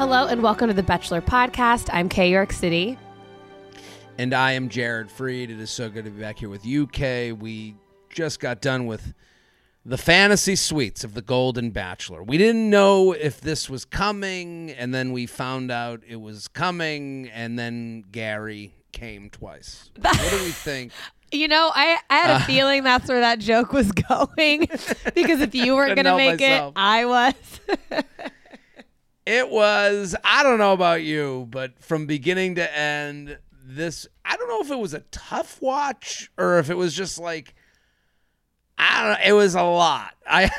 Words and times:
Hello 0.00 0.26
and 0.26 0.42
welcome 0.42 0.68
to 0.68 0.72
the 0.72 0.82
Bachelor 0.82 1.20
Podcast. 1.20 1.90
I'm 1.92 2.08
Kay 2.08 2.30
York 2.30 2.54
City. 2.54 2.96
And 4.16 4.32
I 4.32 4.52
am 4.52 4.70
Jared 4.70 5.10
Freid. 5.10 5.50
It 5.50 5.60
is 5.60 5.68
so 5.68 5.90
good 5.90 6.06
to 6.06 6.10
be 6.10 6.22
back 6.22 6.38
here 6.38 6.48
with 6.48 6.64
you, 6.64 6.86
Kay. 6.86 7.32
We 7.32 7.76
just 8.08 8.40
got 8.40 8.62
done 8.62 8.86
with 8.86 9.12
the 9.84 9.98
fantasy 9.98 10.56
suites 10.56 11.04
of 11.04 11.12
the 11.12 11.20
Golden 11.20 11.68
Bachelor. 11.68 12.22
We 12.22 12.38
didn't 12.38 12.70
know 12.70 13.12
if 13.12 13.42
this 13.42 13.68
was 13.68 13.84
coming, 13.84 14.70
and 14.70 14.94
then 14.94 15.12
we 15.12 15.26
found 15.26 15.70
out 15.70 16.00
it 16.08 16.16
was 16.16 16.48
coming, 16.48 17.28
and 17.34 17.58
then 17.58 18.04
Gary 18.10 18.72
came 18.92 19.28
twice. 19.28 19.90
what 20.00 20.30
do 20.30 20.42
we 20.44 20.50
think? 20.50 20.92
You 21.30 21.46
know, 21.46 21.70
I, 21.74 21.98
I 22.08 22.16
had 22.16 22.30
a 22.30 22.34
uh, 22.36 22.44
feeling 22.46 22.84
that's 22.84 23.06
where 23.06 23.20
that 23.20 23.38
joke 23.38 23.74
was 23.74 23.92
going 24.08 24.60
because 25.14 25.42
if 25.42 25.54
you 25.54 25.74
weren't 25.74 25.94
going 25.94 26.06
to 26.06 26.16
make 26.16 26.40
myself. 26.40 26.72
it, 26.74 26.80
I 26.80 27.04
was. 27.04 27.34
It 29.26 29.50
was, 29.50 30.16
I 30.24 30.42
don't 30.42 30.58
know 30.58 30.72
about 30.72 31.02
you, 31.02 31.46
but 31.50 31.78
from 31.82 32.06
beginning 32.06 32.56
to 32.56 32.78
end, 32.78 33.38
this, 33.64 34.06
I 34.24 34.36
don't 34.36 34.48
know 34.48 34.60
if 34.60 34.70
it 34.70 34.78
was 34.78 34.94
a 34.94 35.00
tough 35.10 35.60
watch 35.60 36.30
or 36.38 36.58
if 36.58 36.70
it 36.70 36.76
was 36.76 36.94
just 36.94 37.18
like, 37.18 37.54
I 38.80 39.02
don't 39.02 39.12
know. 39.12 39.28
It 39.28 39.32
was 39.34 39.54
a 39.54 39.62
lot. 39.62 40.14
I 40.26 40.50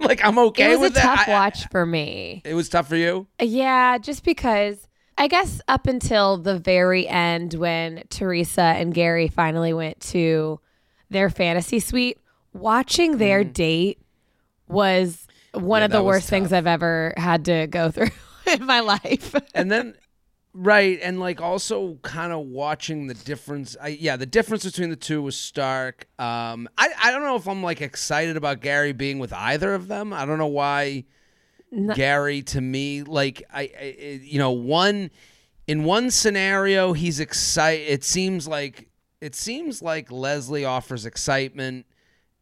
like. 0.00 0.24
I'm 0.24 0.38
okay 0.38 0.72
it 0.72 0.78
was 0.78 0.92
a 0.92 1.00
tough 1.00 1.24
I, 1.26 1.30
watch 1.30 1.68
for 1.68 1.84
me. 1.84 2.42
It 2.44 2.54
was 2.54 2.68
tough 2.68 2.88
for 2.88 2.96
you. 2.96 3.26
Yeah, 3.40 3.98
just 3.98 4.22
because 4.22 4.86
I 5.16 5.26
guess 5.26 5.60
up 5.66 5.88
until 5.88 6.38
the 6.38 6.58
very 6.58 7.08
end 7.08 7.54
when 7.54 8.04
Teresa 8.08 8.62
and 8.62 8.94
Gary 8.94 9.26
finally 9.26 9.72
went 9.72 9.98
to 10.00 10.60
their 11.10 11.28
fantasy 11.28 11.80
suite, 11.80 12.18
watching 12.52 13.18
their 13.18 13.42
mm. 13.42 13.52
date 13.52 13.98
was 14.68 15.26
one 15.58 15.80
yeah, 15.80 15.86
of 15.86 15.90
the 15.90 16.02
worst 16.02 16.28
things 16.28 16.52
I've 16.52 16.66
ever 16.66 17.14
had 17.16 17.44
to 17.46 17.66
go 17.66 17.90
through 17.92 18.08
in 18.46 18.64
my 18.64 18.80
life. 18.80 19.34
and 19.54 19.70
then 19.70 19.94
right 20.54 20.98
and 21.02 21.20
like 21.20 21.40
also 21.40 21.98
kind 22.02 22.32
of 22.32 22.40
watching 22.46 23.06
the 23.06 23.14
difference 23.14 23.76
I, 23.80 23.88
yeah 23.88 24.16
the 24.16 24.26
difference 24.26 24.64
between 24.64 24.90
the 24.90 24.96
two 24.96 25.22
was 25.22 25.36
stark 25.36 26.08
um 26.18 26.68
I, 26.76 26.88
I 27.00 27.10
don't 27.12 27.22
know 27.22 27.36
if 27.36 27.46
i'm 27.46 27.62
like 27.62 27.80
excited 27.80 28.36
about 28.36 28.60
gary 28.60 28.92
being 28.92 29.18
with 29.18 29.32
either 29.32 29.74
of 29.74 29.88
them 29.88 30.12
i 30.12 30.24
don't 30.24 30.38
know 30.38 30.46
why 30.46 31.04
no. 31.70 31.94
gary 31.94 32.42
to 32.42 32.60
me 32.60 33.02
like 33.02 33.42
I, 33.52 33.60
I 33.60 34.20
you 34.22 34.38
know 34.38 34.50
one 34.50 35.10
in 35.66 35.84
one 35.84 36.10
scenario 36.10 36.92
he's 36.92 37.20
excited 37.20 37.86
it 37.88 38.02
seems 38.02 38.48
like 38.48 38.88
it 39.20 39.36
seems 39.36 39.80
like 39.80 40.10
leslie 40.10 40.64
offers 40.64 41.06
excitement 41.06 41.86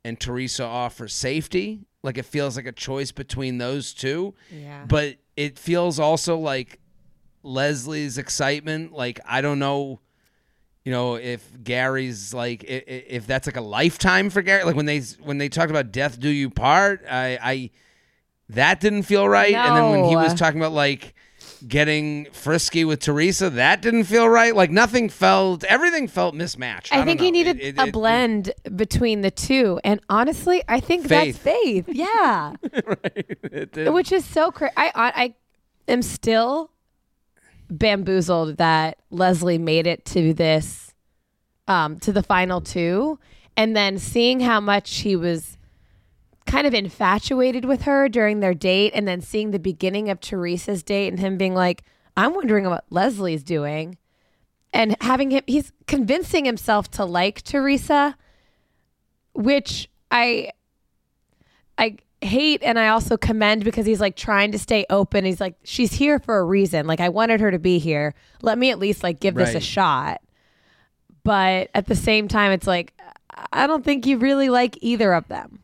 and 0.05 0.19
teresa 0.19 0.65
offers 0.65 1.13
safety 1.13 1.85
like 2.07 2.17
it 2.17 2.25
feels 2.25 2.57
like 2.57 2.67
a 2.67 2.73
choice 2.73 3.13
between 3.13 3.59
those 3.59 3.93
two. 3.93 4.33
Yeah. 4.51 4.85
But 4.87 5.17
it 5.37 5.59
feels 5.59 5.99
also 5.99 6.39
like 6.39 6.79
Leslie's 7.43 8.17
excitement. 8.17 8.93
Like 8.93 9.21
I 9.27 9.41
don't 9.41 9.59
know, 9.59 10.01
you 10.85 10.93
know, 10.93 11.17
if 11.17 11.45
Gary's 11.63 12.33
like 12.33 12.65
if, 12.65 12.85
if 12.87 13.27
that's 13.27 13.47
like 13.47 13.57
a 13.57 13.61
lifetime 13.61 14.31
for 14.31 14.41
Gary. 14.41 14.63
Like 14.63 14.77
when 14.77 14.87
they 14.87 15.01
when 15.23 15.39
they 15.39 15.49
talked 15.49 15.71
about 15.71 15.93
death 15.93 16.19
do 16.19 16.29
you 16.29 16.49
part, 16.49 17.05
I 17.11 17.39
I 17.43 17.71
that 18.51 18.81
didn't 18.81 19.03
feel 19.03 19.29
right. 19.29 19.53
No. 19.53 19.59
And 19.59 19.77
then 19.77 19.91
when 19.91 20.05
he 20.09 20.17
was 20.17 20.33
talking 20.33 20.61
about 20.61 20.73
like 20.73 21.13
getting 21.67 22.27
frisky 22.33 22.85
with 22.85 23.01
Teresa. 23.01 23.51
That 23.51 23.83
didn't 23.83 24.05
feel 24.05 24.29
right. 24.29 24.55
Like 24.55 24.71
nothing 24.71 25.09
felt, 25.09 25.65
everything 25.65 26.09
felt 26.09 26.35
mismatched. 26.35 26.95
I, 26.95 27.01
I 27.01 27.05
think 27.05 27.21
he 27.21 27.31
needed 27.31 27.61
it, 27.61 27.79
it, 27.79 27.79
a 27.79 27.87
it, 27.87 27.93
blend 27.93 28.53
between 28.75 29.21
the 29.21 29.31
two. 29.31 29.81
And 29.85 30.01
honestly, 30.09 30.63
I 30.69 30.81
think 30.81 31.07
faith. 31.07 31.43
that's 31.43 31.57
faith. 31.63 31.89
Yeah. 31.89 32.55
right. 32.87 33.93
Which 33.93 34.13
is 34.13 34.25
so 34.25 34.51
crazy. 34.51 34.73
I, 34.77 34.91
I 34.95 35.35
am 35.89 36.03
still 36.03 36.71
bamboozled 37.71 38.59
that 38.59 38.99
Leslie 39.11 39.59
made 39.59 39.87
it 39.87 40.05
to 40.07 40.33
this, 40.33 40.95
um, 41.69 41.99
to 42.01 42.13
the 42.13 42.23
final 42.23 42.61
two. 42.61 43.19
And 43.57 43.75
then 43.75 43.99
seeing 43.99 44.41
how 44.41 44.61
much 44.61 44.99
he 44.99 45.17
was 45.17 45.56
kind 46.47 46.67
of 46.67 46.75
infatuated 46.75 47.65
with 47.65 47.83
her 47.83 48.09
during 48.09 48.41
their 48.41 48.55
date 48.55 48.93
and 48.95 49.07
then 49.07 49.21
seeing 49.21 49.51
the 49.51 49.59
beginning 49.59 50.09
of 50.09 50.21
Teresa's 50.21 50.83
date 50.83 51.09
and 51.09 51.19
him 51.19 51.37
being 51.37 51.55
like, 51.55 51.83
I'm 52.17 52.35
wondering 52.35 52.65
what 52.67 52.85
Leslie's 52.89 53.43
doing. 53.43 53.99
And 54.73 54.97
having 55.01 55.31
him, 55.31 55.43
he's 55.47 55.73
convincing 55.87 56.45
himself 56.45 56.91
to 56.93 57.05
like 57.05 57.43
Teresa, 57.43 58.17
which 59.35 59.89
I, 60.11 60.53
I 61.77 61.97
hate 62.23 62.63
and 62.63 62.79
I 62.79 62.89
also 62.89 63.17
commend 63.17 63.65
because 63.65 63.87
he's 63.87 64.01
like 64.01 64.17
trying 64.17 64.53
to 64.53 64.59
stay 64.59 64.87
open. 64.89 65.25
He's 65.25 65.41
like, 65.41 65.57
she's 65.65 65.93
here 65.93 66.19
for 66.19 66.39
a 66.39 66.45
reason. 66.45 66.87
Like, 66.87 67.01
I 67.01 67.09
wanted 67.09 67.41
her 67.41 67.51
to 67.51 67.59
be 67.59 67.79
here. 67.79 68.15
Let 68.43 68.59
me 68.59 68.71
at 68.71 68.79
least 68.79 69.03
like 69.03 69.21
give 69.21 69.37
right. 69.37 69.47
this 69.47 69.55
a 69.55 69.61
shot. 69.61 70.21
But 71.25 71.71
at 71.75 71.87
the 71.87 71.97
same 71.97 72.29
time, 72.29 72.53
it's 72.53 72.67
like, 72.67 72.95
I 73.53 73.67
don't 73.67 73.85
think 73.85 74.07
you 74.07 74.19
really 74.19 74.49
like 74.49 74.79
either 74.81 75.13
of 75.13 75.27
them. 75.29 75.61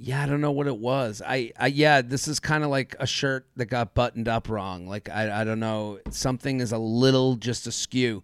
Yeah, 0.00 0.22
I 0.22 0.26
don't 0.26 0.40
know 0.40 0.52
what 0.52 0.68
it 0.68 0.78
was. 0.78 1.20
I, 1.26 1.52
I 1.58 1.66
yeah, 1.66 2.02
this 2.02 2.28
is 2.28 2.38
kind 2.38 2.62
of 2.62 2.70
like 2.70 2.94
a 3.00 3.06
shirt 3.06 3.48
that 3.56 3.66
got 3.66 3.94
buttoned 3.94 4.28
up 4.28 4.48
wrong. 4.48 4.86
Like 4.86 5.08
I, 5.08 5.40
I 5.40 5.44
don't 5.44 5.58
know, 5.58 5.98
something 6.10 6.60
is 6.60 6.70
a 6.70 6.78
little 6.78 7.34
just 7.34 7.66
askew. 7.66 8.22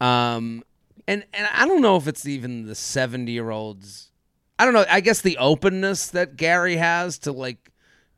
Um, 0.00 0.64
and 1.06 1.26
and 1.34 1.46
I 1.52 1.66
don't 1.66 1.82
know 1.82 1.96
if 1.96 2.08
it's 2.08 2.26
even 2.26 2.64
the 2.64 2.74
seventy 2.74 3.32
year 3.32 3.50
olds. 3.50 4.10
I 4.58 4.64
don't 4.64 4.72
know. 4.72 4.86
I 4.90 5.00
guess 5.00 5.20
the 5.20 5.36
openness 5.36 6.08
that 6.08 6.36
Gary 6.36 6.76
has 6.76 7.18
to 7.20 7.32
like 7.32 7.70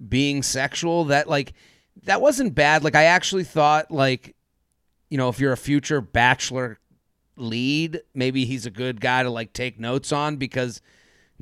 being 0.09 0.45
sexual 0.45 1.05
that 1.07 1.29
like 1.29 1.55
that 2.05 2.21
wasn't 2.21 2.55
bad. 2.55 2.85
Like 2.85 2.95
I 2.95 3.05
actually 3.05 3.45
thought 3.45 3.91
like, 3.91 4.37
you 5.11 5.19
know, 5.19 5.29
if 5.29 5.41
you're 5.41 5.53
a 5.53 5.57
future 5.57 6.01
bachelor 6.01 6.79
lead, 7.37 8.01
maybe 8.15 8.45
he's 8.45 8.65
a 8.65 8.71
good 8.71 9.01
guy 9.01 9.25
to 9.25 9.31
like 9.31 9.53
take 9.53 9.81
notes 9.81 10.13
on 10.13 10.37
because 10.37 10.81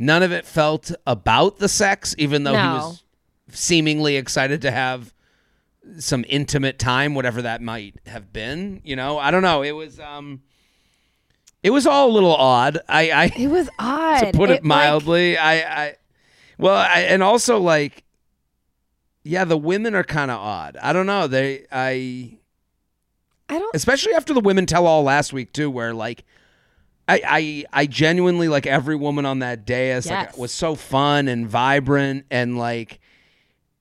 None 0.02 0.22
of 0.22 0.32
it 0.32 0.46
felt 0.46 0.92
about 1.06 1.58
the 1.58 1.68
sex, 1.68 2.14
even 2.16 2.44
though 2.44 2.54
no. 2.54 2.62
he 2.62 2.68
was 2.68 3.04
seemingly 3.50 4.16
excited 4.16 4.62
to 4.62 4.70
have 4.70 5.12
some 5.98 6.24
intimate 6.26 6.78
time, 6.78 7.14
whatever 7.14 7.42
that 7.42 7.60
might 7.60 7.96
have 8.06 8.32
been. 8.32 8.80
You 8.82 8.96
know, 8.96 9.18
I 9.18 9.30
don't 9.30 9.42
know. 9.42 9.60
It 9.60 9.72
was 9.72 10.00
um 10.00 10.40
it 11.62 11.68
was 11.68 11.86
all 11.86 12.10
a 12.10 12.12
little 12.12 12.34
odd. 12.34 12.78
I, 12.88 13.10
I 13.10 13.24
it 13.36 13.48
was 13.48 13.68
odd 13.78 14.20
to 14.20 14.32
put 14.32 14.48
it, 14.48 14.60
it 14.60 14.64
mildly. 14.64 15.34
Like... 15.34 15.44
I, 15.44 15.62
I 15.64 15.96
well, 16.56 16.76
I, 16.76 17.00
and 17.00 17.22
also 17.22 17.58
like, 17.58 18.02
yeah, 19.22 19.44
the 19.44 19.58
women 19.58 19.94
are 19.94 20.04
kind 20.04 20.30
of 20.30 20.38
odd. 20.40 20.78
I 20.80 20.94
don't 20.94 21.06
know. 21.06 21.26
They, 21.26 21.66
I, 21.70 22.38
I 23.50 23.58
don't, 23.58 23.74
especially 23.74 24.14
after 24.14 24.32
the 24.32 24.40
women 24.40 24.64
tell 24.64 24.86
all 24.86 25.02
last 25.02 25.34
week 25.34 25.52
too, 25.52 25.70
where 25.70 25.92
like 25.92 26.24
I, 27.10 27.22
I, 27.24 27.64
I 27.72 27.86
genuinely 27.86 28.48
like 28.48 28.66
every 28.66 28.94
woman 28.94 29.26
on 29.26 29.40
that 29.40 29.66
dais 29.66 30.06
yes. 30.06 30.06
like 30.06 30.38
was 30.38 30.52
so 30.52 30.76
fun 30.76 31.26
and 31.26 31.48
vibrant 31.48 32.26
and 32.30 32.56
like 32.56 33.00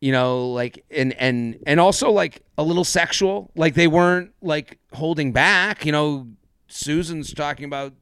you 0.02 0.12
know 0.12 0.50
like 0.50 0.84
and 0.90 1.14
and 1.14 1.60
and 1.68 1.80
also 1.80 2.10
like 2.10 2.42
a 2.58 2.64
little 2.64 2.84
sexual 2.84 3.52
like 3.56 3.76
they 3.76 3.88
weren't 3.88 4.31
like 4.42 4.80
holding 4.94 5.31
back 5.31 5.86
you 5.86 5.92
know 5.92 6.28
Susan's 6.68 7.34
talking 7.34 7.66
about 7.66 7.94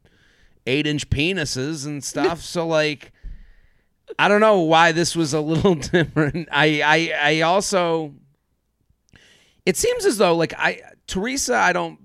eight 0.65 0.87
inch 0.87 1.09
penises 1.09 1.85
and 1.85 2.03
stuff 2.03 2.41
so 2.41 2.65
like 2.65 3.11
I 4.17 4.27
don't 4.29 4.41
know 4.41 4.61
why 4.61 4.93
this 4.93 5.15
was 5.15 5.33
a 5.33 5.41
little 5.41 5.75
different. 5.75 6.47
I 6.51 6.81
I 6.81 7.29
I 7.31 7.41
also 7.41 8.13
it 9.65 9.75
seems 9.75 10.05
as 10.05 10.17
though 10.17 10.35
like 10.35 10.53
I 10.57 10.81
Teresa 11.07 11.55
I 11.55 11.73
don't 11.73 11.99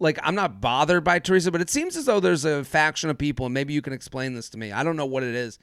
like 0.00 0.18
I'm 0.22 0.34
not 0.34 0.60
bothered 0.60 1.04
by 1.04 1.18
Teresa, 1.18 1.50
but 1.50 1.60
it 1.60 1.70
seems 1.70 1.96
as 1.96 2.06
though 2.06 2.20
there's 2.20 2.44
a 2.44 2.64
faction 2.64 3.10
of 3.10 3.18
people 3.18 3.46
and 3.46 3.54
maybe 3.54 3.72
you 3.72 3.82
can 3.82 3.92
explain 3.92 4.34
this 4.34 4.48
to 4.50 4.58
me. 4.58 4.72
I 4.72 4.82
don't 4.82 4.96
know 4.96 5.06
what 5.06 5.22
it 5.22 5.34
is. 5.34 5.58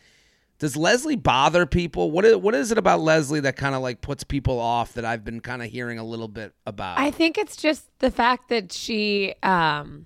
Does 0.60 0.76
Leslie 0.76 1.16
bother 1.16 1.68
people? 1.68 2.10
What 2.10 2.26
is, 2.26 2.36
what 2.38 2.56
is 2.56 2.72
it 2.72 2.80
about 2.80 3.02
Leslie 3.02 3.42
that 3.42 3.58
kind 3.58 3.76
of 3.76 3.82
like 3.82 4.02
puts 4.02 4.24
people 4.24 4.60
off 4.60 4.94
that 4.94 5.06
I've 5.06 5.24
been 5.24 5.40
kind 5.40 5.62
of 5.62 5.70
hearing 5.70 6.00
a 6.00 6.04
little 6.04 6.28
bit 6.28 6.54
about? 6.66 6.98
I 7.00 7.12
think 7.12 7.38
it's 7.38 7.56
just 7.58 7.88
the 8.00 8.10
fact 8.10 8.50
that 8.50 8.72
she 8.72 9.36
um 9.44 10.06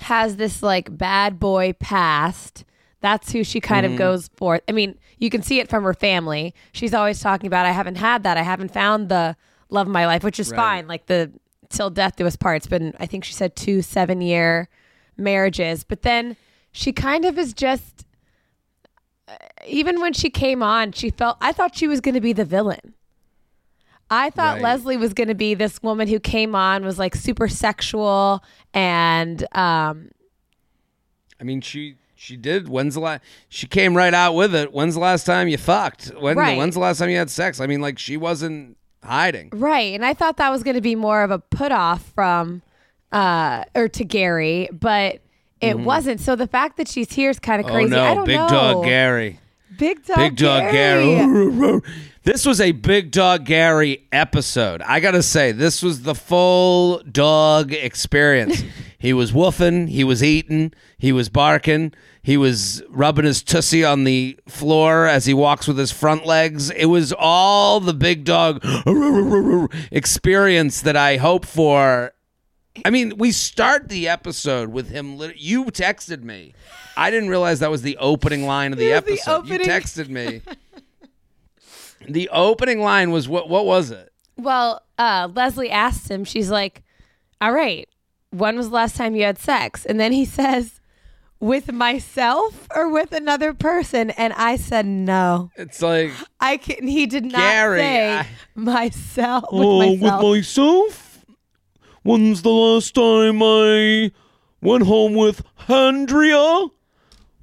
has 0.00 0.36
this 0.36 0.62
like 0.62 0.96
bad 0.96 1.38
boy 1.38 1.74
past 1.74 2.64
that's 3.00 3.32
who 3.32 3.44
she 3.44 3.60
kind 3.60 3.84
mm-hmm. 3.84 3.94
of 3.94 3.98
goes 3.98 4.30
for. 4.36 4.60
I 4.68 4.72
mean, 4.72 4.98
you 5.18 5.30
can 5.30 5.42
see 5.42 5.58
it 5.58 5.68
from 5.68 5.84
her 5.84 5.94
family. 5.94 6.54
She's 6.72 6.94
always 6.94 7.20
talking 7.20 7.46
about, 7.46 7.66
I 7.66 7.72
haven't 7.72 7.96
had 7.96 8.22
that. 8.24 8.36
I 8.36 8.42
haven't 8.42 8.72
found 8.72 9.08
the 9.08 9.36
love 9.70 9.86
of 9.86 9.92
my 9.92 10.06
life, 10.06 10.22
which 10.22 10.38
is 10.38 10.50
right. 10.50 10.56
fine. 10.56 10.88
Like 10.88 11.06
the 11.06 11.32
till 11.70 11.90
death 11.90 12.16
do 12.16 12.26
us 12.26 12.36
part. 12.36 12.58
It's 12.58 12.66
been, 12.66 12.94
I 13.00 13.06
think 13.06 13.24
she 13.24 13.32
said 13.32 13.56
two 13.56 13.80
seven 13.80 14.20
year 14.20 14.68
marriages. 15.16 15.84
But 15.84 16.02
then 16.02 16.36
she 16.72 16.92
kind 16.92 17.24
of 17.24 17.38
is 17.38 17.54
just, 17.54 18.04
uh, 19.28 19.34
even 19.66 20.00
when 20.00 20.12
she 20.12 20.28
came 20.28 20.62
on, 20.62 20.92
she 20.92 21.10
felt, 21.10 21.38
I 21.40 21.52
thought 21.52 21.74
she 21.74 21.88
was 21.88 22.00
going 22.00 22.14
to 22.14 22.20
be 22.20 22.32
the 22.32 22.44
villain. 22.44 22.94
I 24.10 24.30
thought 24.30 24.54
right. 24.54 24.62
Leslie 24.62 24.96
was 24.96 25.14
going 25.14 25.28
to 25.28 25.34
be 25.36 25.54
this 25.54 25.82
woman 25.82 26.08
who 26.08 26.18
came 26.18 26.54
on, 26.54 26.84
was 26.84 26.98
like 26.98 27.14
super 27.14 27.48
sexual 27.48 28.42
and, 28.74 29.46
um, 29.56 30.10
I 31.40 31.44
mean, 31.44 31.62
she 31.62 31.96
she 32.14 32.36
did. 32.36 32.68
When's 32.68 32.94
the 32.94 33.00
last? 33.00 33.22
She 33.48 33.66
came 33.66 33.96
right 33.96 34.12
out 34.12 34.34
with 34.34 34.54
it. 34.54 34.74
When's 34.74 34.92
the 34.92 35.00
last 35.00 35.24
time 35.24 35.48
you 35.48 35.56
fucked? 35.56 36.08
When? 36.20 36.36
Right. 36.36 36.58
When's 36.58 36.74
the 36.74 36.80
last 36.80 36.98
time 36.98 37.08
you 37.08 37.16
had 37.16 37.30
sex? 37.30 37.60
I 37.60 37.66
mean, 37.66 37.80
like 37.80 37.98
she 37.98 38.18
wasn't 38.18 38.76
hiding. 39.02 39.50
Right. 39.52 39.94
And 39.94 40.04
I 40.04 40.14
thought 40.14 40.36
that 40.38 40.50
was 40.50 40.62
going 40.62 40.76
to 40.76 40.80
be 40.80 40.94
more 40.94 41.22
of 41.22 41.30
a 41.30 41.38
put 41.38 41.72
off 41.72 42.02
from, 42.14 42.62
uh, 43.12 43.64
or 43.74 43.88
to 43.88 44.04
Gary, 44.04 44.68
but 44.72 45.20
it 45.60 45.76
mm-hmm. 45.76 45.84
wasn't. 45.84 46.20
So 46.20 46.36
the 46.36 46.46
fact 46.46 46.76
that 46.76 46.88
she's 46.88 47.12
here 47.12 47.30
is 47.30 47.38
kind 47.38 47.60
of 47.60 47.70
crazy. 47.70 47.94
Oh 47.94 48.14
no, 48.14 48.24
Big 48.24 48.36
know. 48.36 48.48
Dog 48.48 48.84
Gary. 48.84 49.38
Big 49.78 50.04
Dog. 50.04 50.16
Big 50.16 50.36
Dog 50.36 50.72
Gary. 50.72 51.14
Gary. 51.16 51.80
This 52.22 52.44
was 52.44 52.60
a 52.60 52.72
Big 52.72 53.10
Dog 53.12 53.46
Gary 53.46 54.06
episode. 54.12 54.82
I 54.82 55.00
got 55.00 55.12
to 55.12 55.22
say, 55.22 55.52
this 55.52 55.82
was 55.82 56.02
the 56.02 56.14
full 56.14 57.02
dog 57.10 57.72
experience. 57.72 58.62
he 59.00 59.14
was 59.14 59.32
woofing, 59.32 59.88
he 59.88 60.04
was 60.04 60.22
eating, 60.22 60.74
he 60.98 61.10
was 61.10 61.30
barking, 61.30 61.94
he 62.22 62.36
was 62.36 62.82
rubbing 62.90 63.24
his 63.24 63.42
tussie 63.42 63.82
on 63.82 64.04
the 64.04 64.38
floor 64.46 65.06
as 65.06 65.24
he 65.24 65.32
walks 65.32 65.66
with 65.66 65.78
his 65.78 65.90
front 65.90 66.26
legs. 66.26 66.68
It 66.70 66.84
was 66.84 67.10
all 67.18 67.80
the 67.80 67.94
Big 67.94 68.24
Dog 68.24 68.62
experience 69.90 70.82
that 70.82 70.96
I 70.96 71.16
hope 71.16 71.46
for. 71.46 72.12
I 72.84 72.90
mean, 72.90 73.16
we 73.16 73.32
start 73.32 73.88
the 73.88 74.06
episode 74.06 74.68
with 74.68 74.90
him. 74.90 75.18
You 75.34 75.64
texted 75.64 76.22
me. 76.22 76.52
I 76.94 77.10
didn't 77.10 77.30
realize 77.30 77.60
that 77.60 77.70
was 77.70 77.80
the 77.80 77.96
opening 77.96 78.44
line 78.44 78.74
of 78.74 78.78
the 78.78 78.92
episode. 78.92 79.46
The 79.46 79.54
you 79.54 79.58
texted 79.60 80.10
me. 80.10 80.42
The 82.08 82.30
opening 82.30 82.80
line 82.80 83.10
was 83.10 83.28
what? 83.28 83.50
What 83.50 83.66
was 83.66 83.90
it? 83.90 84.10
Well, 84.38 84.82
uh, 84.98 85.28
Leslie 85.34 85.70
asked 85.70 86.10
him. 86.10 86.24
She's 86.24 86.50
like, 86.50 86.82
"All 87.42 87.52
right, 87.52 87.86
when 88.30 88.56
was 88.56 88.68
the 88.68 88.74
last 88.74 88.96
time 88.96 89.14
you 89.14 89.24
had 89.24 89.38
sex?" 89.38 89.84
And 89.84 90.00
then 90.00 90.12
he 90.12 90.24
says, 90.38 90.80
"With 91.38 91.72
myself 91.72 92.66
or 92.74 92.88
with 92.88 93.12
another 93.12 93.52
person?" 93.54 94.10
And 94.10 94.32
I 94.34 94.56
said, 94.56 94.86
"No." 94.86 95.50
It's 95.56 95.82
like 95.82 96.12
I 96.40 96.56
can. 96.56 96.86
He 96.86 97.06
did 97.06 97.24
not 97.24 97.38
Gary, 97.38 97.80
say 97.80 98.18
I, 98.18 98.26
myself. 98.54 99.44
With 99.52 99.66
oh, 99.66 99.78
myself. 99.78 100.22
with 100.22 100.36
myself. 100.36 101.24
When's 102.02 102.42
the 102.42 102.50
last 102.50 102.94
time 102.94 103.42
I 103.42 104.10
went 104.62 104.84
home 104.84 105.14
with 105.14 105.42
Andrea? 105.68 106.68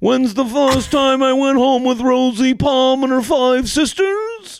When's 0.00 0.34
the 0.34 0.44
first 0.44 0.92
time 0.92 1.22
I 1.22 1.32
went 1.32 1.58
home 1.58 1.84
with 1.84 2.00
Rosie 2.00 2.54
Palm 2.54 3.02
and 3.02 3.12
her 3.12 3.22
five 3.22 3.68
sisters? 3.68 4.57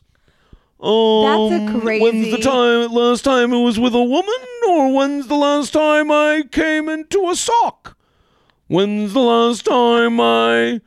Um, 0.80 1.50
That's 1.50 1.76
a 1.76 1.80
crazy. 1.80 2.02
When's 2.02 2.30
the 2.30 2.38
time? 2.38 2.92
Last 2.92 3.22
time 3.22 3.52
it 3.52 3.62
was 3.62 3.78
with 3.80 3.94
a 3.94 4.02
woman, 4.02 4.34
or 4.69 4.92
when's 4.94 5.26
the 5.26 5.34
last 5.34 5.72
time 5.72 6.10
I 6.12 6.44
came 6.52 6.88
into 6.88 7.28
a 7.28 7.34
sock? 7.36 7.96
When's 8.69 9.12
the 9.12 9.20
last 9.20 9.64
time 9.64 10.20
I 10.20 10.80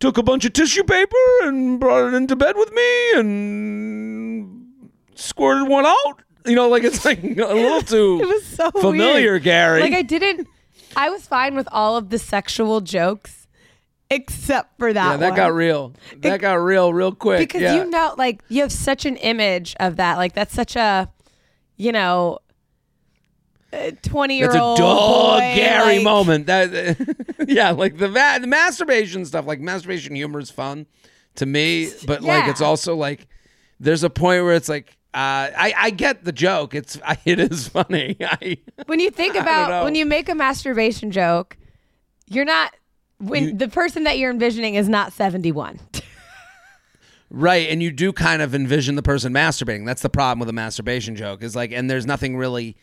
took 0.00 0.16
a 0.16 0.22
bunch 0.22 0.44
of 0.44 0.52
tissue 0.54 0.84
paper 0.84 1.16
and 1.42 1.78
brought 1.78 2.08
it 2.08 2.14
into 2.16 2.36
bed 2.36 2.56
with 2.56 2.72
me 2.72 3.12
and 3.16 4.66
squirted 5.14 5.68
one 5.68 5.84
out? 5.84 6.22
You 6.46 6.54
know, 6.54 6.68
like 6.68 6.84
it's 6.84 7.04
like 7.04 7.22
a 7.22 7.26
little 7.54 7.82
too. 7.82 8.20
it 8.22 8.26
was 8.28 8.46
so 8.46 8.70
familiar, 8.70 9.32
weird. 9.32 9.42
Gary. 9.42 9.80
Like 9.82 9.92
I 9.92 10.02
didn't. 10.02 10.48
I 10.96 11.10
was 11.10 11.26
fine 11.26 11.54
with 11.54 11.68
all 11.70 11.96
of 11.96 12.08
the 12.08 12.18
sexual 12.18 12.80
jokes 12.80 13.37
except 14.10 14.78
for 14.78 14.92
that. 14.92 15.12
Yeah, 15.12 15.16
that 15.18 15.28
one. 15.30 15.36
got 15.36 15.54
real. 15.54 15.92
That 16.18 16.34
it, 16.34 16.40
got 16.40 16.54
real, 16.54 16.92
real 16.92 17.12
quick. 17.12 17.40
Because 17.40 17.62
yeah. 17.62 17.76
you 17.76 17.90
know, 17.90 18.14
like 18.16 18.42
you 18.48 18.62
have 18.62 18.72
such 18.72 19.04
an 19.04 19.16
image 19.16 19.74
of 19.80 19.96
that. 19.96 20.16
Like 20.16 20.34
that's 20.34 20.54
such 20.54 20.76
a, 20.76 21.10
you 21.76 21.92
know, 21.92 22.38
twenty 24.02 24.38
year 24.38 24.46
old. 24.46 24.78
That's 24.78 24.80
a 24.80 24.82
dog 24.82 25.40
boy, 25.40 25.54
Gary 25.54 25.96
like, 25.96 26.04
moment. 26.04 26.46
That 26.46 27.26
yeah, 27.48 27.70
like 27.70 27.98
the 27.98 28.08
va- 28.08 28.38
the 28.40 28.46
masturbation 28.46 29.24
stuff. 29.24 29.46
Like 29.46 29.60
masturbation 29.60 30.14
humor 30.14 30.40
is 30.40 30.50
fun 30.50 30.86
to 31.36 31.46
me, 31.46 31.90
but 32.06 32.22
yeah. 32.22 32.38
like 32.38 32.48
it's 32.48 32.62
also 32.62 32.96
like 32.96 33.26
there's 33.80 34.04
a 34.04 34.10
point 34.10 34.44
where 34.44 34.54
it's 34.54 34.68
like. 34.68 34.94
Uh, 35.14 35.48
I, 35.56 35.74
I 35.74 35.90
get 35.90 36.22
the 36.24 36.32
joke. 36.32 36.74
It's 36.74 37.00
I, 37.02 37.16
it 37.24 37.40
is 37.40 37.66
funny. 37.66 38.18
I, 38.20 38.58
when 38.86 39.00
you 39.00 39.10
think 39.10 39.36
about 39.36 39.82
when 39.82 39.94
you 39.94 40.04
make 40.04 40.28
a 40.28 40.34
masturbation 40.34 41.10
joke, 41.10 41.56
you're 42.28 42.44
not 42.44 42.74
when 43.18 43.44
you, 43.44 43.54
the 43.54 43.68
person 43.68 44.04
that 44.04 44.18
you're 44.18 44.30
envisioning 44.30 44.74
is 44.74 44.88
not 44.88 45.12
71. 45.12 45.78
right, 47.30 47.68
and 47.68 47.82
you 47.82 47.90
do 47.90 48.12
kind 48.12 48.42
of 48.42 48.54
envision 48.54 48.94
the 48.94 49.02
person 49.02 49.32
masturbating. 49.32 49.86
That's 49.86 50.02
the 50.02 50.08
problem 50.08 50.40
with 50.40 50.48
a 50.48 50.52
masturbation 50.52 51.16
joke. 51.16 51.42
Is 51.42 51.54
like, 51.54 51.72
and 51.72 51.90
there's 51.90 52.06
nothing 52.06 52.36
really 52.36 52.76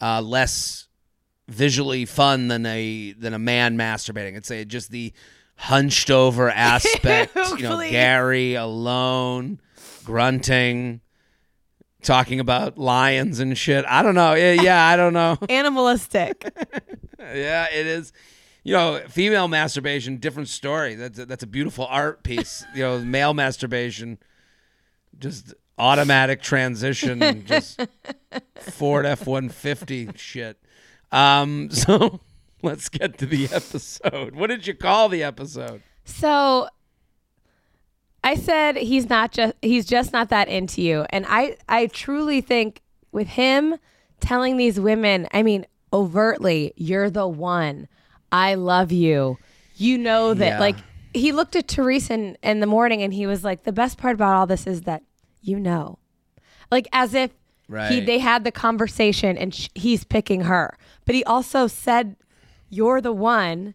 uh, 0.00 0.20
less 0.20 0.86
visually 1.48 2.04
fun 2.04 2.48
than 2.48 2.66
a 2.66 3.12
than 3.12 3.34
a 3.34 3.38
man 3.38 3.76
masturbating. 3.76 4.36
It's 4.36 4.50
a, 4.50 4.64
just 4.64 4.90
the 4.90 5.12
hunched 5.56 6.10
over 6.10 6.50
aspect. 6.50 7.34
you 7.34 7.62
know, 7.62 7.78
Gary 7.78 8.54
alone, 8.54 9.60
grunting 10.04 11.00
talking 12.02 12.40
about 12.40 12.78
lions 12.78 13.40
and 13.40 13.56
shit. 13.56 13.84
I 13.88 14.02
don't 14.02 14.14
know. 14.14 14.34
Yeah, 14.34 14.52
yeah 14.52 14.86
I 14.86 14.96
don't 14.96 15.12
know. 15.12 15.36
Animalistic. 15.48 16.50
yeah, 17.18 17.66
it 17.72 17.86
is 17.86 18.12
you 18.68 18.74
know, 18.74 19.00
female 19.08 19.48
masturbation, 19.48 20.18
different 20.18 20.46
story. 20.46 20.94
That's 20.94 21.18
a, 21.18 21.24
that's 21.24 21.42
a 21.42 21.46
beautiful 21.46 21.86
art 21.86 22.22
piece. 22.22 22.66
You 22.74 22.82
know, 22.82 22.98
male 22.98 23.32
masturbation, 23.32 24.18
just 25.18 25.54
automatic 25.78 26.42
transition, 26.42 27.46
just 27.46 27.80
Ford 28.58 29.06
F 29.06 29.26
one 29.26 29.48
fifty 29.48 30.10
shit. 30.16 30.62
Um, 31.10 31.70
so 31.72 32.20
let's 32.62 32.90
get 32.90 33.16
to 33.16 33.24
the 33.26 33.46
episode. 33.46 34.36
What 34.36 34.48
did 34.48 34.66
you 34.66 34.74
call 34.74 35.08
the 35.08 35.22
episode? 35.22 35.82
So 36.04 36.68
I 38.22 38.34
said 38.34 38.76
he's 38.76 39.08
not 39.08 39.32
just 39.32 39.54
he's 39.62 39.86
just 39.86 40.12
not 40.12 40.28
that 40.28 40.48
into 40.48 40.82
you, 40.82 41.06
and 41.08 41.24
I 41.26 41.56
I 41.70 41.86
truly 41.86 42.42
think 42.42 42.82
with 43.12 43.28
him 43.28 43.78
telling 44.20 44.58
these 44.58 44.78
women, 44.78 45.26
I 45.32 45.42
mean 45.42 45.64
overtly, 45.90 46.74
you're 46.76 47.08
the 47.08 47.26
one. 47.26 47.88
I 48.30 48.54
love 48.54 48.92
you. 48.92 49.38
You 49.76 49.98
know 49.98 50.34
that, 50.34 50.46
yeah. 50.46 50.60
like, 50.60 50.76
he 51.14 51.32
looked 51.32 51.56
at 51.56 51.68
Teresa 51.68 52.14
in, 52.14 52.38
in 52.42 52.60
the 52.60 52.66
morning 52.66 53.02
and 53.02 53.12
he 53.12 53.26
was 53.26 53.44
like, 53.44 53.64
the 53.64 53.72
best 53.72 53.98
part 53.98 54.14
about 54.14 54.34
all 54.34 54.46
this 54.46 54.66
is 54.66 54.82
that 54.82 55.02
you 55.40 55.58
know. 55.58 55.98
Like, 56.70 56.88
as 56.92 57.14
if 57.14 57.30
right. 57.68 57.90
he, 57.90 58.00
they 58.00 58.18
had 58.18 58.44
the 58.44 58.52
conversation 58.52 59.38
and 59.38 59.54
sh- 59.54 59.68
he's 59.74 60.04
picking 60.04 60.42
her. 60.42 60.76
But 61.04 61.14
he 61.14 61.24
also 61.24 61.66
said, 61.66 62.16
You're 62.68 63.00
the 63.00 63.12
one 63.12 63.74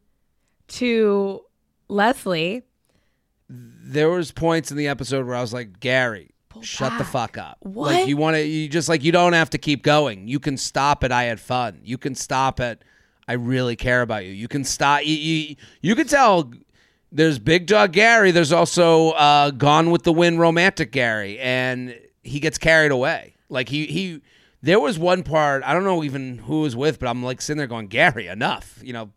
to 0.69 1.41
Leslie. 1.87 2.63
There 3.49 4.09
was 4.09 4.31
points 4.31 4.71
in 4.71 4.77
the 4.77 4.87
episode 4.87 5.25
where 5.25 5.35
I 5.35 5.41
was 5.41 5.53
like, 5.53 5.79
Gary, 5.79 6.31
Pull 6.49 6.61
shut 6.61 6.91
back. 6.91 6.99
the 6.99 7.05
fuck 7.05 7.37
up. 7.37 7.57
What? 7.61 7.93
Like 7.93 8.07
you 8.07 8.17
want 8.17 8.35
to, 8.35 8.43
you 8.43 8.67
just 8.69 8.89
like 8.89 9.03
you 9.03 9.11
don't 9.11 9.33
have 9.33 9.49
to 9.51 9.57
keep 9.57 9.83
going. 9.83 10.27
You 10.27 10.39
can 10.39 10.57
stop 10.57 11.03
it. 11.03 11.11
I 11.11 11.23
had 11.23 11.39
fun. 11.39 11.79
You 11.83 11.97
can 11.97 12.15
stop 12.15 12.59
it. 12.59 12.83
I 13.27 13.33
really 13.33 13.75
care 13.75 14.01
about 14.01 14.25
you. 14.25 14.31
You 14.31 14.47
can 14.47 14.63
stop. 14.63 15.05
You, 15.05 15.15
you, 15.15 15.55
you 15.81 15.95
can 15.95 16.07
tell 16.07 16.51
there's 17.11 17.39
Big 17.39 17.67
Dog 17.67 17.93
Gary. 17.93 18.31
There's 18.31 18.51
also 18.51 19.11
uh, 19.11 19.51
Gone 19.51 19.91
with 19.91 20.03
the 20.03 20.13
Wind 20.13 20.39
romantic 20.39 20.91
Gary, 20.91 21.39
and 21.39 21.97
he 22.23 22.39
gets 22.39 22.57
carried 22.57 22.91
away. 22.91 23.35
Like 23.49 23.69
he 23.69 23.85
he. 23.85 24.21
There 24.61 24.79
was 24.79 24.97
one 24.97 25.23
part 25.23 25.61
I 25.63 25.73
don't 25.73 25.83
know 25.83 26.03
even 26.03 26.37
who 26.37 26.61
was 26.61 26.75
with, 26.75 26.99
but 26.99 27.09
I'm 27.09 27.21
like 27.21 27.41
sitting 27.41 27.57
there 27.57 27.67
going, 27.67 27.87
Gary, 27.87 28.27
enough. 28.27 28.79
You 28.81 28.93
know, 28.93 29.11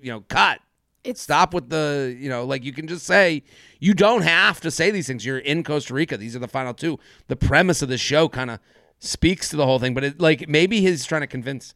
you 0.00 0.10
know, 0.10 0.20
cut. 0.20 0.60
It's, 1.02 1.22
Stop 1.22 1.54
with 1.54 1.70
the, 1.70 2.14
you 2.18 2.28
know, 2.28 2.44
like 2.44 2.62
you 2.62 2.74
can 2.74 2.86
just 2.86 3.06
say, 3.06 3.42
you 3.78 3.94
don't 3.94 4.20
have 4.20 4.60
to 4.60 4.70
say 4.70 4.90
these 4.90 5.06
things. 5.06 5.24
You're 5.24 5.38
in 5.38 5.64
Costa 5.64 5.94
Rica. 5.94 6.18
These 6.18 6.36
are 6.36 6.40
the 6.40 6.48
final 6.48 6.74
two. 6.74 6.98
The 7.28 7.36
premise 7.36 7.80
of 7.80 7.88
the 7.88 7.96
show 7.96 8.28
kind 8.28 8.50
of 8.50 8.60
speaks 8.98 9.48
to 9.48 9.56
the 9.56 9.64
whole 9.64 9.78
thing, 9.78 9.94
but 9.94 10.04
it, 10.04 10.20
like 10.20 10.46
maybe 10.48 10.80
he's 10.82 11.06
trying 11.06 11.22
to 11.22 11.26
convince 11.26 11.74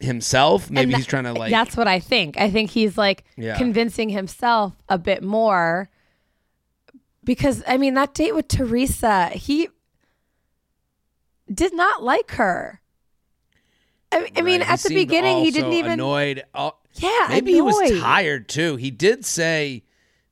himself. 0.00 0.70
Maybe 0.70 0.94
he's 0.94 1.06
trying 1.06 1.24
to 1.24 1.32
like. 1.32 1.50
That's 1.50 1.76
what 1.76 1.88
I 1.88 2.00
think. 2.00 2.38
I 2.38 2.50
think 2.50 2.70
he's 2.70 2.98
like 2.98 3.24
yeah. 3.36 3.56
convincing 3.56 4.08
himself 4.10 4.74
a 4.88 4.98
bit 4.98 5.22
more 5.22 5.90
because 7.24 7.62
I 7.66 7.76
mean 7.76 7.94
that 7.94 8.14
date 8.14 8.34
with 8.34 8.48
Teresa, 8.48 9.28
he 9.28 9.68
did 11.52 11.74
not 11.74 12.02
like 12.02 12.32
her. 12.32 12.80
I, 14.12 14.20
right. 14.20 14.32
I 14.36 14.42
mean, 14.42 14.60
he 14.60 14.66
at 14.66 14.80
the 14.80 14.94
beginning, 14.94 15.44
he 15.44 15.50
didn't 15.50 15.72
even 15.72 15.92
annoyed. 15.92 16.44
Oh, 16.54 16.76
yeah, 16.94 17.26
maybe 17.28 17.58
annoyed. 17.58 17.86
he 17.86 17.92
was 17.92 18.00
tired 18.00 18.48
too. 18.48 18.76
He 18.76 18.90
did 18.90 19.24
say 19.24 19.82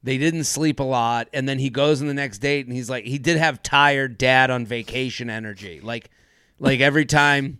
they 0.02 0.16
didn't 0.16 0.44
sleep 0.44 0.80
a 0.80 0.84
lot, 0.84 1.28
and 1.32 1.48
then 1.48 1.58
he 1.58 1.70
goes 1.70 2.00
on 2.00 2.06
the 2.06 2.14
next 2.14 2.38
date, 2.38 2.66
and 2.66 2.74
he's 2.74 2.88
like, 2.88 3.04
he 3.04 3.18
did 3.18 3.36
have 3.36 3.62
tired 3.62 4.16
dad 4.16 4.50
on 4.50 4.64
vacation 4.64 5.28
energy. 5.28 5.80
Like, 5.82 6.10
like 6.58 6.80
every 6.80 7.04
time 7.04 7.58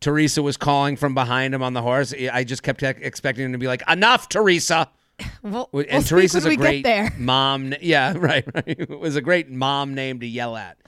Teresa 0.00 0.42
was 0.42 0.56
calling 0.56 0.96
from 0.96 1.14
behind 1.14 1.54
him 1.54 1.62
on 1.62 1.74
the 1.74 1.82
horse, 1.82 2.14
I 2.32 2.44
just 2.44 2.62
kept 2.62 2.82
expecting 2.82 3.44
him 3.44 3.52
to 3.52 3.58
be 3.58 3.66
like, 3.66 3.82
"Enough, 3.88 4.28
Teresa." 4.28 4.90
We'll, 5.42 5.68
and 5.74 5.86
we'll 5.90 6.02
Teresa's 6.02 6.46
a 6.46 6.56
great 6.56 6.86
mom. 7.18 7.74
Yeah, 7.82 8.14
right, 8.16 8.42
right. 8.54 8.64
It 8.66 8.88
was 8.98 9.16
a 9.16 9.20
great 9.20 9.50
mom 9.50 9.94
name 9.94 10.20
to 10.20 10.26
yell 10.26 10.56
at. 10.56 10.78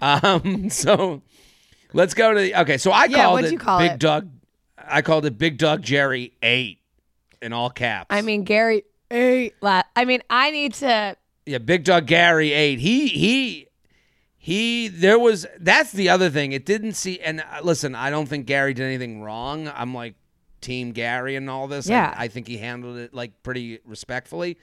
Um, 0.00 0.70
so 0.70 1.22
let's 1.92 2.14
go 2.14 2.32
to 2.32 2.40
the, 2.40 2.60
okay. 2.60 2.78
So 2.78 2.92
I 2.92 3.06
yeah, 3.06 3.24
called 3.24 3.44
it 3.44 3.58
call 3.58 3.78
Big 3.80 3.92
it? 3.92 3.98
Doug. 3.98 4.30
I 4.78 5.02
called 5.02 5.26
it 5.26 5.38
Big 5.38 5.58
Dog 5.58 5.82
Gerry 5.82 6.34
ate 6.40 6.78
in 7.42 7.52
all 7.52 7.68
caps. 7.68 8.06
I 8.10 8.22
mean 8.22 8.44
Gary 8.44 8.84
ate. 9.10 9.54
I 9.60 10.04
mean 10.04 10.22
I 10.30 10.52
need 10.52 10.74
to. 10.74 11.16
Yeah, 11.46 11.58
Big 11.58 11.82
Dog 11.82 12.06
Gary 12.06 12.52
ate. 12.52 12.78
He 12.78 13.08
he 13.08 13.66
he. 14.42 14.88
There 14.88 15.18
was 15.18 15.46
that's 15.60 15.92
the 15.92 16.08
other 16.08 16.30
thing. 16.30 16.52
It 16.52 16.64
didn't 16.64 16.94
see. 16.94 17.20
And 17.20 17.40
uh, 17.40 17.60
listen, 17.62 17.94
I 17.94 18.08
don't 18.08 18.26
think 18.26 18.46
Gary 18.46 18.74
did 18.74 18.84
anything 18.84 19.22
wrong. 19.22 19.68
I'm 19.68 19.94
like 19.94 20.14
Team 20.62 20.92
Gary 20.92 21.36
and 21.36 21.48
all 21.50 21.68
this. 21.68 21.88
Yeah. 21.88 22.14
I, 22.16 22.24
I 22.24 22.28
think 22.28 22.48
he 22.48 22.56
handled 22.56 22.96
it 22.96 23.14
like 23.14 23.42
pretty 23.42 23.78
respectfully. 23.84 24.58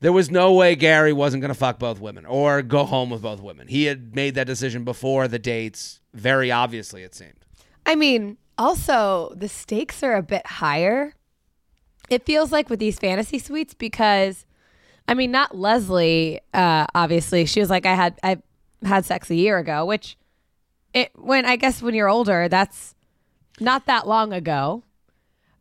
There 0.00 0.12
was 0.12 0.30
no 0.30 0.52
way 0.52 0.76
Gary 0.76 1.14
wasn't 1.14 1.40
going 1.40 1.52
to 1.52 1.58
fuck 1.58 1.78
both 1.78 2.00
women 2.00 2.26
or 2.26 2.60
go 2.60 2.84
home 2.84 3.08
with 3.08 3.22
both 3.22 3.40
women. 3.40 3.66
He 3.66 3.84
had 3.84 4.14
made 4.14 4.34
that 4.34 4.46
decision 4.46 4.84
before 4.84 5.26
the 5.26 5.38
dates, 5.38 6.00
very 6.12 6.50
obviously, 6.52 7.02
it 7.02 7.14
seemed. 7.14 7.46
I 7.86 7.94
mean, 7.94 8.36
also, 8.58 9.32
the 9.34 9.48
stakes 9.48 10.02
are 10.02 10.14
a 10.14 10.22
bit 10.22 10.46
higher. 10.46 11.14
It 12.10 12.26
feels 12.26 12.52
like 12.52 12.68
with 12.68 12.78
these 12.78 12.98
fantasy 12.98 13.38
suites 13.38 13.72
because, 13.72 14.44
I 15.08 15.14
mean, 15.14 15.30
not 15.30 15.56
Leslie, 15.56 16.40
uh, 16.52 16.86
obviously. 16.94 17.46
She 17.46 17.60
was 17.60 17.70
like, 17.70 17.86
I 17.86 17.94
had, 17.94 18.18
I 18.22 18.36
had 18.84 19.04
sex 19.04 19.30
a 19.30 19.34
year 19.34 19.58
ago, 19.58 19.84
which 19.84 20.16
it, 20.92 21.10
when 21.14 21.44
I 21.44 21.56
guess 21.56 21.82
when 21.82 21.94
you're 21.94 22.08
older, 22.08 22.48
that's 22.48 22.94
not 23.60 23.86
that 23.86 24.06
long 24.06 24.32
ago. 24.32 24.82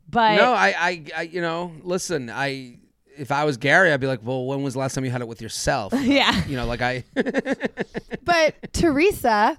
But 0.10 0.36
no, 0.36 0.54
I, 0.54 0.76
I, 0.78 1.06
I, 1.18 1.22
you 1.24 1.42
know, 1.42 1.74
listen, 1.84 2.30
I, 2.30 2.78
if 3.18 3.32
I 3.32 3.44
was 3.44 3.58
Gary, 3.58 3.92
I'd 3.92 4.00
be 4.00 4.08
like, 4.08 4.20
well, 4.24 4.46
when 4.46 4.62
was 4.64 4.74
the 4.74 4.80
last 4.80 4.94
time 4.94 5.04
you 5.04 5.12
had 5.12 5.22
it 5.22 5.28
with 5.28 5.42
yourself? 5.42 5.94
yeah. 6.00 6.46
You 6.46 6.56
know, 6.56 6.66
like 6.66 6.82
I. 6.82 7.04
but 8.24 8.74
Teresa 8.74 9.58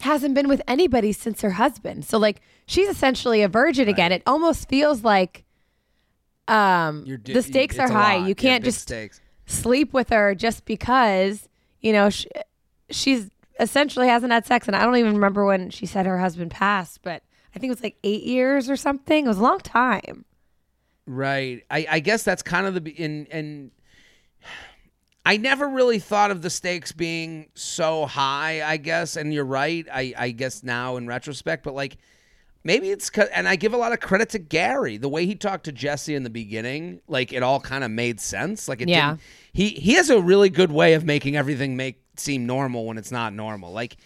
hasn't 0.00 0.34
been 0.34 0.48
with 0.48 0.60
anybody 0.66 1.12
since 1.12 1.40
her 1.42 1.50
husband. 1.50 2.04
So, 2.04 2.18
like, 2.18 2.40
she's 2.66 2.88
essentially 2.88 3.42
a 3.42 3.48
virgin 3.48 3.86
right. 3.86 3.94
again. 3.94 4.12
It 4.12 4.22
almost 4.26 4.68
feels 4.68 5.02
like 5.02 5.44
um, 6.48 7.04
di- 7.04 7.32
the 7.32 7.42
stakes 7.42 7.78
are 7.78 7.90
high. 7.90 8.16
You 8.26 8.34
can't 8.34 8.64
just 8.64 8.82
stakes. 8.82 9.20
sleep 9.46 9.92
with 9.92 10.10
her 10.10 10.34
just 10.34 10.64
because, 10.64 11.48
you 11.80 11.92
know, 11.92 12.10
she, 12.10 12.28
she's 12.90 13.30
essentially 13.60 14.08
hasn't 14.08 14.32
had 14.32 14.46
sex. 14.46 14.66
And 14.66 14.76
I 14.76 14.84
don't 14.84 14.96
even 14.96 15.14
remember 15.14 15.44
when 15.44 15.70
she 15.70 15.86
said 15.86 16.06
her 16.06 16.18
husband 16.18 16.50
passed, 16.50 17.02
but 17.02 17.22
I 17.54 17.58
think 17.58 17.70
it 17.70 17.74
was 17.74 17.82
like 17.82 17.96
eight 18.04 18.24
years 18.24 18.68
or 18.68 18.76
something. 18.76 19.24
It 19.24 19.28
was 19.28 19.38
a 19.38 19.42
long 19.42 19.60
time. 19.60 20.24
Right. 21.06 21.64
I, 21.70 21.86
I 21.90 22.00
guess 22.00 22.22
that's 22.22 22.42
kind 22.42 22.66
of 22.66 22.74
the 22.74 22.90
in 22.90 23.26
and 23.30 23.70
I 25.26 25.38
never 25.38 25.66
really 25.66 25.98
thought 25.98 26.30
of 26.30 26.42
the 26.42 26.50
stakes 26.50 26.92
being 26.92 27.48
so 27.54 28.04
high. 28.04 28.62
I 28.62 28.76
guess, 28.76 29.16
and 29.16 29.32
you're 29.32 29.46
right. 29.46 29.86
I 29.90 30.12
I 30.18 30.30
guess 30.32 30.62
now 30.62 30.98
in 30.98 31.06
retrospect, 31.06 31.64
but 31.64 31.74
like 31.74 31.96
maybe 32.62 32.90
it's 32.90 33.10
and 33.32 33.48
I 33.48 33.56
give 33.56 33.72
a 33.72 33.78
lot 33.78 33.92
of 33.92 34.00
credit 34.00 34.28
to 34.30 34.38
Gary 34.38 34.98
the 34.98 35.08
way 35.08 35.24
he 35.24 35.34
talked 35.34 35.64
to 35.64 35.72
Jesse 35.72 36.14
in 36.14 36.24
the 36.24 36.30
beginning. 36.30 37.00
Like 37.08 37.32
it 37.32 37.42
all 37.42 37.58
kind 37.58 37.84
of 37.84 37.90
made 37.90 38.20
sense. 38.20 38.68
Like 38.68 38.82
it 38.82 38.88
yeah. 38.90 39.16
He 39.54 39.70
he 39.70 39.94
has 39.94 40.10
a 40.10 40.20
really 40.20 40.50
good 40.50 40.70
way 40.70 40.92
of 40.92 41.06
making 41.06 41.36
everything 41.36 41.74
make 41.74 42.03
seem 42.16 42.46
normal 42.46 42.86
when 42.86 42.98
it's 42.98 43.12
not 43.12 43.32
normal. 43.32 43.72
Like 43.72 43.96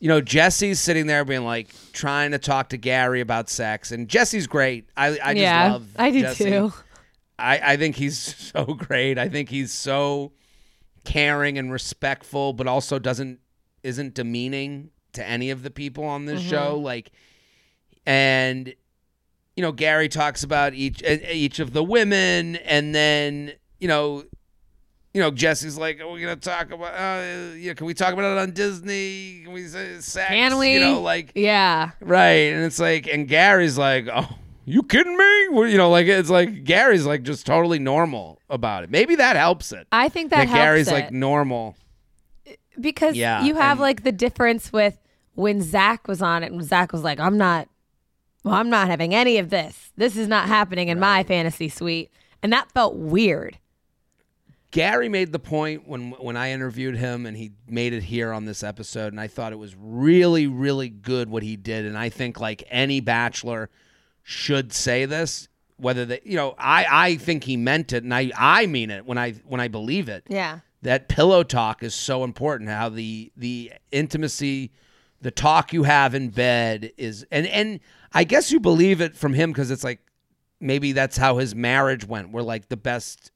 you 0.00 0.08
know, 0.08 0.20
Jesse's 0.20 0.78
sitting 0.78 1.06
there 1.06 1.24
being 1.24 1.44
like 1.44 1.68
trying 1.92 2.30
to 2.30 2.38
talk 2.38 2.68
to 2.70 2.76
Gary 2.76 3.20
about 3.20 3.48
sex, 3.48 3.90
and 3.90 4.08
Jesse's 4.08 4.46
great. 4.46 4.88
I 4.96 5.18
I 5.22 5.34
just 5.34 5.36
yeah, 5.36 5.72
love. 5.72 5.88
I 5.96 6.10
do 6.10 6.20
Jesse. 6.20 6.44
too. 6.44 6.72
I 7.38 7.72
I 7.72 7.76
think 7.76 7.96
he's 7.96 8.18
so 8.52 8.64
great. 8.64 9.18
I 9.18 9.28
think 9.28 9.48
he's 9.48 9.72
so 9.72 10.32
caring 11.04 11.58
and 11.58 11.72
respectful, 11.72 12.52
but 12.52 12.66
also 12.66 12.98
doesn't 12.98 13.40
isn't 13.82 14.14
demeaning 14.14 14.90
to 15.14 15.26
any 15.26 15.50
of 15.50 15.62
the 15.62 15.70
people 15.70 16.04
on 16.04 16.26
this 16.26 16.40
mm-hmm. 16.40 16.50
show. 16.50 16.78
Like, 16.78 17.10
and 18.06 18.72
you 19.56 19.62
know, 19.62 19.72
Gary 19.72 20.08
talks 20.08 20.44
about 20.44 20.74
each 20.74 21.02
each 21.02 21.58
of 21.58 21.72
the 21.72 21.82
women, 21.82 22.56
and 22.56 22.94
then 22.94 23.52
you 23.80 23.88
know 23.88 24.22
you 25.14 25.22
know, 25.22 25.30
Jesse's 25.30 25.78
like, 25.78 26.00
"Are 26.00 26.10
we 26.10 26.20
gonna 26.20 26.36
talk 26.36 26.70
about? 26.70 26.94
Uh, 26.94 27.54
yeah, 27.56 27.74
can 27.74 27.86
we 27.86 27.94
talk 27.94 28.12
about 28.12 28.36
it 28.36 28.38
on 28.38 28.52
Disney? 28.52 29.42
Can 29.44 29.52
we 29.52 29.66
say 29.66 29.98
sex? 30.00 30.28
Can 30.28 30.58
we? 30.58 30.74
You 30.74 30.80
know, 30.80 31.00
like, 31.00 31.32
yeah, 31.34 31.90
right." 32.00 32.52
And 32.52 32.64
it's 32.64 32.78
like, 32.78 33.06
and 33.06 33.26
Gary's 33.26 33.78
like, 33.78 34.08
"Oh, 34.12 34.28
you 34.64 34.82
kidding 34.82 35.16
me?" 35.16 35.48
Well, 35.50 35.66
you 35.66 35.78
know, 35.78 35.90
like 35.90 36.06
it's 36.06 36.30
like 36.30 36.64
Gary's 36.64 37.06
like 37.06 37.22
just 37.22 37.46
totally 37.46 37.78
normal 37.78 38.40
about 38.50 38.84
it. 38.84 38.90
Maybe 38.90 39.16
that 39.16 39.36
helps 39.36 39.72
it. 39.72 39.86
I 39.90 40.08
think 40.08 40.30
that, 40.30 40.48
that 40.48 40.54
Gary's 40.54 40.88
it. 40.88 40.92
like 40.92 41.10
normal 41.10 41.74
because 42.80 43.16
yeah, 43.16 43.44
you 43.44 43.54
have 43.54 43.72
and, 43.72 43.80
like 43.80 44.02
the 44.04 44.12
difference 44.12 44.72
with 44.72 44.98
when 45.34 45.62
Zach 45.62 46.08
was 46.08 46.22
on 46.22 46.42
it, 46.42 46.52
and 46.52 46.62
Zach 46.62 46.92
was 46.92 47.02
like, 47.02 47.20
"I'm 47.20 47.38
not, 47.38 47.68
well, 48.44 48.54
I'm 48.54 48.70
not 48.70 48.88
having 48.88 49.14
any 49.14 49.38
of 49.38 49.50
this. 49.50 49.90
This 49.96 50.16
is 50.16 50.28
not 50.28 50.48
happening 50.48 50.88
in 50.88 50.98
right. 50.98 51.18
my 51.18 51.22
fantasy 51.24 51.68
suite," 51.68 52.10
and 52.42 52.52
that 52.52 52.70
felt 52.72 52.96
weird. 52.96 53.58
Gary 54.70 55.08
made 55.08 55.32
the 55.32 55.38
point 55.38 55.88
when 55.88 56.10
when 56.12 56.36
I 56.36 56.50
interviewed 56.52 56.96
him, 56.96 57.24
and 57.24 57.36
he 57.36 57.52
made 57.66 57.94
it 57.94 58.02
here 58.02 58.32
on 58.32 58.44
this 58.44 58.62
episode, 58.62 59.12
and 59.12 59.20
I 59.20 59.26
thought 59.26 59.52
it 59.52 59.58
was 59.58 59.74
really, 59.74 60.46
really 60.46 60.90
good 60.90 61.30
what 61.30 61.42
he 61.42 61.56
did. 61.56 61.86
And 61.86 61.96
I 61.96 62.10
think 62.10 62.38
like 62.38 62.62
any 62.68 63.00
bachelor 63.00 63.70
should 64.22 64.74
say 64.74 65.06
this, 65.06 65.48
whether 65.78 66.04
they, 66.04 66.20
you 66.22 66.36
know, 66.36 66.54
I 66.58 66.86
I 66.90 67.16
think 67.16 67.44
he 67.44 67.56
meant 67.56 67.94
it, 67.94 68.04
and 68.04 68.12
I 68.12 68.30
I 68.36 68.66
mean 68.66 68.90
it 68.90 69.06
when 69.06 69.16
I 69.16 69.32
when 69.46 69.60
I 69.60 69.68
believe 69.68 70.10
it. 70.10 70.24
Yeah, 70.28 70.60
that 70.82 71.08
pillow 71.08 71.42
talk 71.42 71.82
is 71.82 71.94
so 71.94 72.22
important. 72.22 72.68
How 72.68 72.90
the 72.90 73.32
the 73.38 73.72
intimacy, 73.90 74.72
the 75.22 75.30
talk 75.30 75.72
you 75.72 75.84
have 75.84 76.14
in 76.14 76.28
bed 76.28 76.92
is, 76.98 77.24
and 77.30 77.46
and 77.46 77.80
I 78.12 78.24
guess 78.24 78.52
you 78.52 78.60
believe 78.60 79.00
it 79.00 79.16
from 79.16 79.32
him 79.32 79.50
because 79.50 79.70
it's 79.70 79.84
like 79.84 80.00
maybe 80.60 80.92
that's 80.92 81.16
how 81.16 81.38
his 81.38 81.54
marriage 81.54 82.06
went. 82.06 82.32
We're 82.32 82.42
like 82.42 82.68
the 82.68 82.76
best 82.76 83.30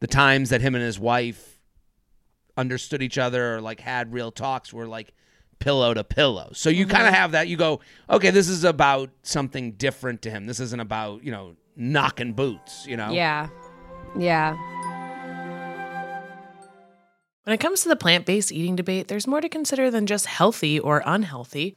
the 0.00 0.06
times 0.06 0.50
that 0.50 0.60
him 0.60 0.74
and 0.74 0.82
his 0.82 0.98
wife 0.98 1.58
understood 2.56 3.02
each 3.02 3.18
other 3.18 3.56
or 3.56 3.60
like 3.60 3.80
had 3.80 4.12
real 4.12 4.30
talks 4.30 4.72
were 4.72 4.86
like 4.86 5.12
pillow 5.58 5.94
to 5.94 6.02
pillow. 6.02 6.50
So 6.52 6.70
you 6.70 6.84
mm-hmm. 6.84 6.96
kind 6.96 7.06
of 7.06 7.14
have 7.14 7.32
that. 7.32 7.48
You 7.48 7.56
go, 7.56 7.80
okay, 8.08 8.30
this 8.30 8.48
is 8.48 8.64
about 8.64 9.10
something 9.22 9.72
different 9.72 10.22
to 10.22 10.30
him. 10.30 10.46
This 10.46 10.58
isn't 10.60 10.80
about, 10.80 11.22
you 11.22 11.30
know, 11.30 11.54
knocking 11.76 12.32
boots, 12.32 12.86
you 12.86 12.96
know? 12.96 13.12
Yeah. 13.12 13.48
Yeah. 14.18 14.56
When 17.44 17.54
it 17.54 17.60
comes 17.60 17.82
to 17.82 17.88
the 17.88 17.96
plant 17.96 18.26
based 18.26 18.52
eating 18.52 18.76
debate, 18.76 19.08
there's 19.08 19.26
more 19.26 19.40
to 19.40 19.48
consider 19.48 19.90
than 19.90 20.06
just 20.06 20.26
healthy 20.26 20.78
or 20.78 21.02
unhealthy. 21.04 21.76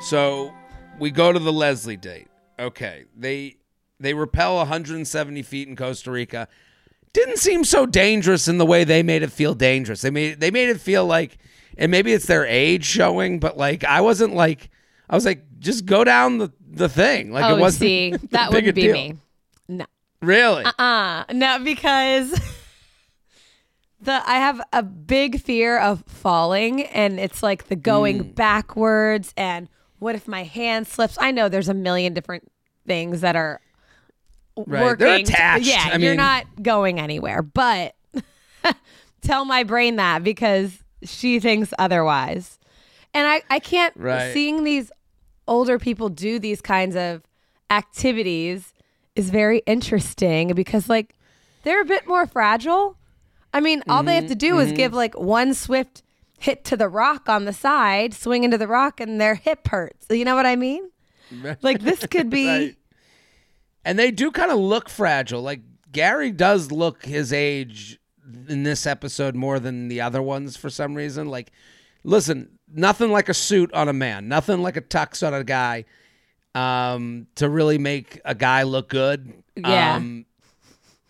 So 0.00 0.54
we 0.98 1.10
go 1.10 1.32
to 1.32 1.38
the 1.38 1.52
Leslie 1.52 1.96
date. 1.96 2.28
Okay, 2.58 3.04
they 3.16 3.56
they 3.98 4.14
rappel 4.14 4.56
170 4.56 5.42
feet 5.42 5.68
in 5.68 5.76
Costa 5.76 6.10
Rica. 6.10 6.48
Didn't 7.12 7.38
seem 7.38 7.64
so 7.64 7.86
dangerous 7.86 8.46
in 8.46 8.58
the 8.58 8.66
way 8.66 8.84
they 8.84 9.02
made 9.02 9.22
it 9.22 9.32
feel 9.32 9.54
dangerous. 9.54 10.02
They 10.02 10.10
made 10.10 10.40
they 10.40 10.50
made 10.50 10.68
it 10.68 10.80
feel 10.80 11.06
like, 11.06 11.38
and 11.78 11.90
maybe 11.90 12.12
it's 12.12 12.26
their 12.26 12.44
age 12.44 12.84
showing, 12.84 13.38
but 13.38 13.56
like 13.56 13.84
I 13.84 14.02
wasn't 14.02 14.34
like 14.34 14.70
I 15.08 15.14
was 15.14 15.24
like 15.24 15.44
just 15.58 15.86
go 15.86 16.04
down 16.04 16.38
the 16.38 16.52
the 16.68 16.88
thing. 16.88 17.32
Like 17.32 17.44
oh, 17.44 17.56
it 17.56 17.60
wasn't 17.60 17.80
see, 17.80 18.10
that 18.30 18.52
would 18.52 18.64
be 18.64 18.72
deal. 18.72 18.92
me. 18.92 19.16
No, 19.68 19.86
really? 20.20 20.64
Uh 20.64 20.72
uh 20.78 21.24
no, 21.32 21.58
because. 21.64 22.38
the 23.98 24.12
I 24.12 24.34
have 24.34 24.60
a 24.72 24.82
big 24.82 25.40
fear 25.40 25.78
of 25.78 26.04
falling 26.06 26.82
and 26.84 27.18
it's 27.18 27.42
like 27.42 27.68
the 27.68 27.76
going 27.76 28.22
mm. 28.22 28.34
backwards 28.34 29.32
and 29.38 29.68
what 29.98 30.14
if 30.14 30.28
my 30.28 30.44
hand 30.44 30.86
slips? 30.86 31.16
I 31.20 31.30
know 31.30 31.48
there's 31.48 31.68
a 31.68 31.74
million 31.74 32.14
different 32.14 32.50
things 32.86 33.20
that 33.22 33.36
are 33.36 33.60
right. 34.56 34.82
working. 34.82 35.06
They're 35.06 35.18
attached. 35.18 35.66
Yeah, 35.66 35.90
I 35.92 35.96
you're 35.96 36.10
mean, 36.10 36.16
not 36.16 36.46
going 36.62 37.00
anywhere. 37.00 37.42
But 37.42 37.94
tell 39.22 39.44
my 39.44 39.62
brain 39.62 39.96
that 39.96 40.22
because 40.22 40.82
she 41.02 41.40
thinks 41.40 41.72
otherwise. 41.78 42.58
And 43.14 43.26
I, 43.26 43.42
I 43.48 43.58
can't 43.58 43.94
right. 43.96 44.32
seeing 44.32 44.64
these 44.64 44.90
older 45.48 45.78
people 45.78 46.08
do 46.08 46.38
these 46.38 46.60
kinds 46.60 46.96
of 46.96 47.22
activities 47.70 48.72
is 49.14 49.30
very 49.30 49.62
interesting 49.66 50.52
because 50.54 50.88
like 50.88 51.14
they're 51.62 51.80
a 51.80 51.86
bit 51.86 52.06
more 52.06 52.26
fragile. 52.26 52.96
I 53.52 53.60
mean, 53.60 53.82
all 53.88 53.98
mm-hmm, 53.98 54.06
they 54.06 54.14
have 54.16 54.24
mm-hmm. 54.24 54.32
to 54.32 54.34
do 54.34 54.52
mm-hmm. 54.52 54.68
is 54.68 54.72
give 54.72 54.92
like 54.92 55.18
one 55.18 55.54
swift 55.54 56.02
hit 56.38 56.64
to 56.66 56.76
the 56.76 56.88
rock 56.88 57.28
on 57.28 57.44
the 57.44 57.52
side, 57.52 58.14
swing 58.14 58.44
into 58.44 58.58
the 58.58 58.68
rock, 58.68 59.00
and 59.00 59.20
their 59.20 59.34
hip 59.34 59.68
hurts. 59.68 60.06
You 60.10 60.24
know 60.24 60.34
what 60.34 60.46
I 60.46 60.56
mean? 60.56 60.90
Like 61.60 61.80
this 61.80 62.06
could 62.06 62.30
be. 62.30 62.46
right. 62.46 62.76
And 63.84 63.98
they 63.98 64.12
do 64.12 64.30
kind 64.30 64.52
of 64.52 64.58
look 64.58 64.88
fragile. 64.88 65.42
Like 65.42 65.60
Gary 65.90 66.30
does 66.30 66.70
look 66.70 67.04
his 67.04 67.32
age 67.32 67.98
in 68.48 68.62
this 68.62 68.86
episode 68.86 69.34
more 69.34 69.58
than 69.58 69.88
the 69.88 70.00
other 70.00 70.22
ones 70.22 70.56
for 70.56 70.70
some 70.70 70.94
reason. 70.94 71.28
Like, 71.28 71.50
listen, 72.04 72.58
nothing 72.72 73.10
like 73.10 73.28
a 73.28 73.34
suit 73.34 73.72
on 73.72 73.88
a 73.88 73.92
man, 73.92 74.28
nothing 74.28 74.62
like 74.62 74.76
a 74.76 74.80
tux 74.80 75.26
on 75.26 75.34
a 75.34 75.42
guy 75.42 75.84
um, 76.54 77.26
to 77.36 77.48
really 77.48 77.78
make 77.78 78.20
a 78.24 78.34
guy 78.34 78.62
look 78.62 78.88
good. 78.88 79.32
Yeah. 79.56 79.96
Um, 79.96 80.26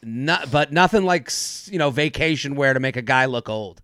not, 0.03 0.51
but 0.51 0.73
nothing 0.73 1.05
like 1.05 1.31
you 1.67 1.79
know 1.79 1.91
vacation 1.91 2.55
wear 2.55 2.73
to 2.75 2.81
make 2.81 2.97
a 2.97 3.03
guy 3.03 3.25
look 3.27 3.49
old. 3.49 3.81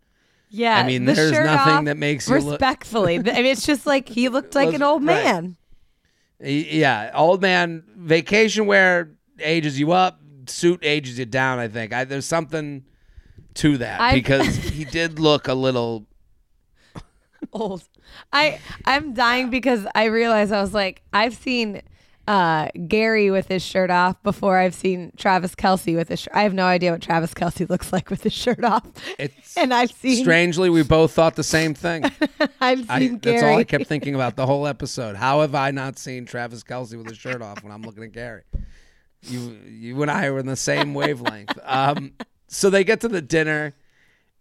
Yeah, 0.54 0.76
I 0.76 0.86
mean, 0.86 1.06
the 1.06 1.14
there's 1.14 1.32
nothing 1.32 1.84
that 1.84 1.96
makes 1.96 2.28
you 2.28 2.34
respectfully. 2.34 3.18
Look... 3.18 3.34
I 3.34 3.36
mean, 3.38 3.46
it's 3.46 3.64
just 3.64 3.86
like 3.86 4.06
he 4.06 4.28
looked 4.28 4.54
like 4.54 4.74
an 4.74 4.82
old 4.82 5.02
man. 5.02 5.56
Right. 6.38 6.66
Yeah, 6.70 7.10
old 7.14 7.40
man. 7.40 7.84
Vacation 7.96 8.66
wear 8.66 9.12
ages 9.40 9.80
you 9.80 9.92
up. 9.92 10.20
Suit 10.46 10.80
ages 10.82 11.18
you 11.18 11.24
down. 11.24 11.58
I 11.58 11.68
think 11.68 11.94
I, 11.94 12.04
there's 12.04 12.26
something 12.26 12.84
to 13.54 13.78
that 13.78 14.00
I... 14.00 14.12
because 14.12 14.54
he 14.56 14.84
did 14.84 15.18
look 15.18 15.48
a 15.48 15.54
little 15.54 16.06
old. 17.52 17.88
I 18.30 18.60
I'm 18.84 19.14
dying 19.14 19.48
because 19.48 19.86
I 19.94 20.04
realized 20.04 20.52
I 20.52 20.60
was 20.60 20.74
like 20.74 21.02
I've 21.14 21.34
seen 21.34 21.80
uh, 22.28 22.68
Gary 22.86 23.30
with 23.30 23.48
his 23.48 23.62
shirt 23.62 23.90
off 23.90 24.22
before 24.22 24.58
I've 24.58 24.74
seen 24.74 25.12
Travis 25.16 25.54
Kelce 25.54 25.96
with 25.96 26.08
his 26.08 26.20
shirt. 26.20 26.34
I 26.34 26.44
have 26.44 26.54
no 26.54 26.66
idea 26.66 26.92
what 26.92 27.02
Travis 27.02 27.34
Kelce 27.34 27.68
looks 27.70 27.92
like 27.92 28.10
with 28.10 28.22
his 28.22 28.32
shirt 28.32 28.64
off. 28.64 28.86
It's 29.18 29.56
and 29.56 29.74
I've 29.74 29.92
seen 29.92 30.22
strangely 30.22 30.70
we 30.70 30.82
both 30.82 31.12
thought 31.12 31.34
the 31.34 31.42
same 31.42 31.74
thing. 31.74 32.04
I've 32.60 32.80
seen 32.80 32.88
I, 32.88 32.98
Gary. 32.98 33.18
That's 33.18 33.42
all 33.42 33.58
I 33.58 33.64
kept 33.64 33.86
thinking 33.86 34.14
about 34.14 34.36
the 34.36 34.46
whole 34.46 34.66
episode. 34.66 35.16
How 35.16 35.40
have 35.40 35.54
I 35.54 35.72
not 35.72 35.98
seen 35.98 36.24
Travis 36.24 36.62
Kelce 36.62 36.96
with 36.96 37.08
his 37.08 37.18
shirt 37.18 37.42
off 37.42 37.62
when 37.62 37.72
I'm 37.72 37.82
looking 37.82 38.04
at 38.04 38.12
Gary? 38.12 38.42
You 39.22 39.58
you 39.66 40.02
and 40.02 40.10
I 40.10 40.30
were 40.30 40.38
in 40.38 40.46
the 40.46 40.56
same 40.56 40.94
wavelength. 40.94 41.58
Um, 41.64 42.12
so 42.48 42.70
they 42.70 42.84
get 42.84 43.00
to 43.00 43.08
the 43.08 43.22
dinner, 43.22 43.74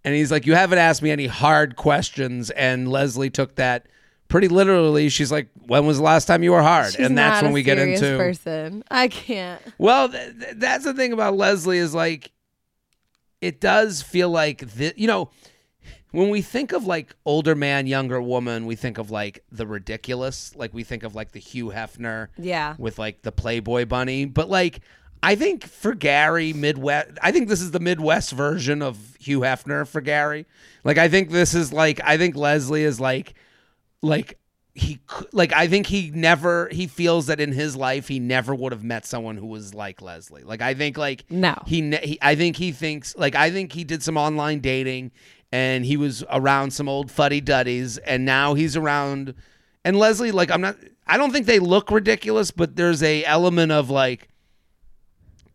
and 0.03 0.15
he's 0.15 0.31
like, 0.31 0.45
"You 0.45 0.55
haven't 0.55 0.79
asked 0.79 1.01
me 1.01 1.11
any 1.11 1.27
hard 1.27 1.75
questions," 1.75 2.49
and 2.51 2.87
Leslie 2.87 3.29
took 3.29 3.55
that 3.55 3.87
pretty 4.31 4.47
literally, 4.47 5.09
she's 5.09 5.31
like, 5.31 5.49
"When 5.67 5.85
was 5.85 5.97
the 5.97 6.03
last 6.03 6.25
time 6.25 6.41
you 6.41 6.51
were 6.53 6.63
hard?" 6.63 6.93
She's 6.93 7.05
and 7.05 7.15
that's 7.17 7.43
when 7.43 7.51
we 7.51 7.61
get 7.61 7.77
into 7.77 8.17
person. 8.17 8.83
I 8.89 9.09
can't. 9.09 9.61
Well, 9.77 10.09
th- 10.09 10.39
th- 10.39 10.53
that's 10.55 10.85
the 10.85 10.93
thing 10.93 11.13
about 11.13 11.35
Leslie 11.35 11.77
is 11.77 11.93
like, 11.93 12.31
it 13.41 13.59
does 13.59 14.01
feel 14.01 14.29
like 14.29 14.59
the, 14.71 14.93
you 14.95 15.05
know, 15.07 15.29
when 16.11 16.29
we 16.29 16.41
think 16.41 16.71
of 16.71 16.85
like 16.85 17.13
older 17.25 17.55
man, 17.55 17.87
younger 17.87 18.21
woman, 18.21 18.65
we 18.65 18.75
think 18.75 18.97
of 18.97 19.11
like 19.11 19.43
the 19.51 19.67
ridiculous. 19.67 20.55
Like 20.55 20.73
we 20.73 20.83
think 20.83 21.03
of 21.03 21.13
like 21.13 21.33
the 21.33 21.39
Hugh 21.39 21.67
Hefner, 21.67 22.29
yeah, 22.37 22.75
with 22.77 22.97
like 22.97 23.21
the 23.21 23.31
Playboy 23.31 23.85
bunny. 23.85 24.25
But 24.25 24.49
like, 24.49 24.79
I 25.21 25.35
think 25.35 25.65
for 25.65 25.93
Gary, 25.93 26.53
Midwest, 26.53 27.11
I 27.21 27.31
think 27.31 27.49
this 27.49 27.61
is 27.61 27.71
the 27.71 27.79
Midwest 27.79 28.31
version 28.31 28.81
of 28.81 28.97
Hugh 29.19 29.41
Hefner 29.41 29.85
for 29.85 30.01
Gary. 30.01 30.45
Like, 30.83 30.97
I 30.97 31.09
think 31.09 31.29
this 31.31 31.53
is 31.53 31.71
like, 31.71 31.99
I 32.03 32.17
think 32.17 32.35
Leslie 32.35 32.83
is 32.83 32.99
like 32.99 33.35
like 34.01 34.37
he 34.73 34.99
like 35.33 35.51
I 35.53 35.67
think 35.67 35.85
he 35.87 36.11
never 36.11 36.69
he 36.71 36.87
feels 36.87 37.27
that 37.27 37.41
in 37.41 37.51
his 37.51 37.75
life 37.75 38.07
he 38.07 38.19
never 38.19 38.55
would 38.55 38.71
have 38.71 38.83
met 38.83 39.05
someone 39.05 39.35
who 39.35 39.47
was 39.47 39.73
like 39.73 40.01
Leslie. 40.01 40.43
Like 40.43 40.61
I 40.61 40.73
think 40.73 40.97
like 40.97 41.25
no 41.29 41.55
he, 41.67 41.95
he 41.97 42.17
I 42.21 42.35
think 42.35 42.55
he 42.55 42.71
thinks 42.71 43.15
like 43.17 43.35
I 43.35 43.51
think 43.51 43.73
he 43.73 43.83
did 43.83 44.01
some 44.01 44.17
online 44.17 44.59
dating 44.61 45.11
and 45.51 45.85
he 45.85 45.97
was 45.97 46.23
around 46.31 46.71
some 46.71 46.87
old 46.87 47.11
fuddy 47.11 47.41
duddies 47.41 47.97
and 47.97 48.23
now 48.23 48.53
he's 48.53 48.77
around 48.77 49.33
and 49.83 49.97
Leslie 49.97 50.31
like 50.31 50.49
I'm 50.49 50.61
not 50.61 50.77
I 51.05 51.17
don't 51.17 51.31
think 51.31 51.47
they 51.47 51.59
look 51.59 51.91
ridiculous 51.91 52.51
but 52.51 52.77
there's 52.77 53.03
a 53.03 53.25
element 53.25 53.73
of 53.73 53.89
like 53.89 54.29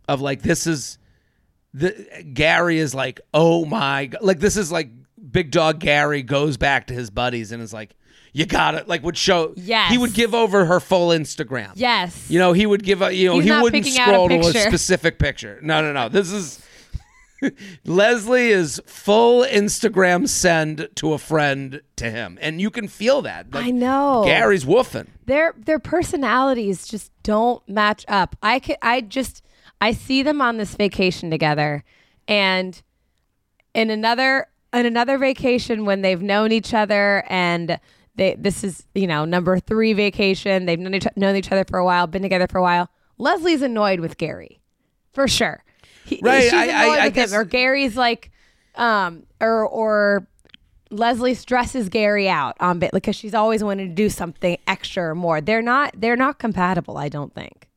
of 0.09 0.21
like 0.21 0.43
this 0.43 0.67
is 0.67 0.99
the 1.73 2.07
Gary 2.35 2.79
is 2.79 2.95
like 2.95 3.23
oh 3.33 3.65
my 3.65 4.07
god 4.07 4.21
like 4.23 4.41
this 4.41 4.59
is 4.59 4.71
like 4.71 4.91
big 5.31 5.51
dog 5.51 5.81
Gary 5.81 6.23
goes 6.23 6.59
back 6.59 6.89
to 6.89 6.95
his 6.95 7.09
buddies 7.09 7.51
and 7.51 7.63
is 7.63 7.73
like 7.73 7.97
you 8.37 8.45
got 8.45 8.75
it. 8.75 8.87
Like 8.87 9.03
would 9.03 9.17
show. 9.17 9.55
Yes. 9.57 9.91
He 9.91 9.97
would 9.97 10.13
give 10.13 10.35
over 10.35 10.67
her 10.67 10.79
full 10.79 11.09
Instagram. 11.09 11.73
Yes. 11.75 12.29
You 12.29 12.39
know 12.39 12.53
he 12.53 12.67
would 12.67 12.83
give. 12.83 13.01
A, 13.01 13.11
you 13.11 13.29
know 13.29 13.39
He's 13.39 13.51
he 13.51 13.63
wouldn't 13.63 13.87
scroll 13.87 14.27
a 14.27 14.29
to 14.29 14.49
a 14.49 14.53
specific 14.69 15.19
picture. 15.19 15.59
No, 15.63 15.81
no, 15.81 15.95
no. 15.95 16.11
This 16.11 16.31
is. 16.31 16.63
Leslie 17.87 18.49
is 18.49 18.81
full 18.85 19.43
Instagram 19.43 20.29
send 20.29 20.89
to 20.97 21.15
a 21.15 21.19
friend 21.19 21.81
to 21.97 22.11
him, 22.11 22.39
and 22.43 22.61
you 22.61 22.71
can 22.71 22.89
feel 22.89 23.23
that. 23.23 23.55
Like, 23.55 23.67
I 23.67 23.71
know 23.71 24.23
Gary's 24.27 24.67
woofing. 24.67 25.07
Their 25.25 25.55
their 25.57 25.79
personalities 25.79 26.87
just 26.87 27.13
don't 27.23 27.67
match 27.67 28.05
up. 28.07 28.37
I 28.43 28.59
could 28.59 28.77
I 28.83 29.01
just 29.01 29.43
I 29.81 29.93
see 29.93 30.23
them 30.23 30.43
on 30.43 30.59
this 30.59 30.75
vacation 30.75 31.31
together, 31.31 31.85
and 32.29 32.83
in 33.75 33.89
another 33.89 34.49
in 34.75 34.85
another 34.85 35.17
vacation 35.17 35.87
when 35.87 36.03
they've 36.03 36.23
known 36.23 36.53
each 36.53 36.75
other 36.75 37.25
and 37.31 37.79
they 38.17 38.35
this 38.35 38.65
is 38.65 38.85
you 38.95 39.07
know 39.07 39.25
number 39.25 39.59
three 39.61 39.93
vacation. 39.93 40.67
They've 40.67 40.79
known 40.79 40.95
each, 40.95 41.07
known 41.17 41.37
each 41.37 41.53
other 41.53 41.65
for 41.65 41.79
a 41.79 41.85
while, 41.85 42.07
been 42.07 42.23
together 42.23 42.47
for 42.49 42.59
a 42.59 42.63
while. 42.63 42.91
Leslie's 43.19 43.63
annoyed 43.63 44.01
with 44.01 44.19
Gary, 44.19 44.61
for 45.13 45.29
sure. 45.29 45.63
He, 46.05 46.21
right, 46.23 46.43
she's 46.43 46.53
annoyed 46.53 46.71
I, 46.73 47.03
I 47.03 47.05
with 47.07 47.15
guess, 47.15 47.33
him, 47.33 47.41
or 47.41 47.45
Gary's 47.45 47.97
like, 47.97 48.31
um, 48.75 49.25
or 49.41 49.67
or 49.67 50.29
Leslie 50.91 51.35
stresses 51.35 51.89
Gary 51.89 52.29
out 52.29 52.57
on 52.61 52.79
bit 52.79 52.93
because 52.93 53.17
she's 53.17 53.35
always 53.35 53.65
wanted 53.65 53.89
to 53.89 53.95
do 53.95 54.09
something 54.09 54.57
extra 54.67 55.11
or 55.11 55.15
more. 55.15 55.41
They're 55.41 55.63
not 55.63 55.95
they're 55.97 56.17
not 56.17 56.39
compatible. 56.39 56.97
I 56.97 57.09
don't 57.09 57.35
think. 57.35 57.69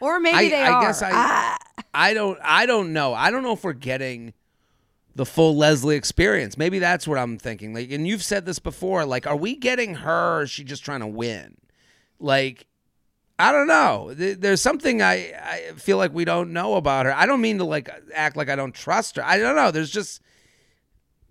Or 0.00 0.20
maybe 0.20 0.36
I, 0.36 0.48
they 0.50 0.62
I 0.62 0.70
are. 0.70 0.82
guess 0.82 1.02
I, 1.02 1.10
ah. 1.12 1.56
I 1.94 2.14
don't 2.14 2.38
I 2.42 2.66
don't 2.66 2.92
know. 2.92 3.14
I 3.14 3.30
don't 3.30 3.42
know 3.42 3.52
if 3.52 3.64
we're 3.64 3.72
getting 3.72 4.34
the 5.14 5.26
full 5.26 5.56
Leslie 5.56 5.96
experience. 5.96 6.58
Maybe 6.58 6.78
that's 6.78 7.06
what 7.06 7.18
I'm 7.18 7.38
thinking. 7.38 7.72
Like, 7.74 7.90
and 7.90 8.06
you've 8.06 8.22
said 8.22 8.46
this 8.46 8.58
before. 8.58 9.04
Like, 9.04 9.26
are 9.26 9.36
we 9.36 9.56
getting 9.56 9.94
her? 9.96 10.38
Or 10.38 10.42
is 10.42 10.50
she 10.50 10.64
just 10.64 10.84
trying 10.84 11.00
to 11.00 11.06
win? 11.06 11.56
Like, 12.18 12.66
I 13.38 13.52
don't 13.52 13.66
know. 13.66 14.12
There's 14.14 14.60
something 14.60 15.02
I, 15.02 15.32
I 15.42 15.72
feel 15.76 15.96
like 15.96 16.14
we 16.14 16.24
don't 16.24 16.52
know 16.52 16.74
about 16.74 17.06
her. 17.06 17.14
I 17.14 17.26
don't 17.26 17.40
mean 17.40 17.58
to 17.58 17.64
like 17.64 17.90
act 18.14 18.36
like 18.36 18.48
I 18.48 18.56
don't 18.56 18.74
trust 18.74 19.16
her. 19.16 19.24
I 19.24 19.38
don't 19.38 19.56
know. 19.56 19.70
There's 19.70 19.90
just 19.90 20.20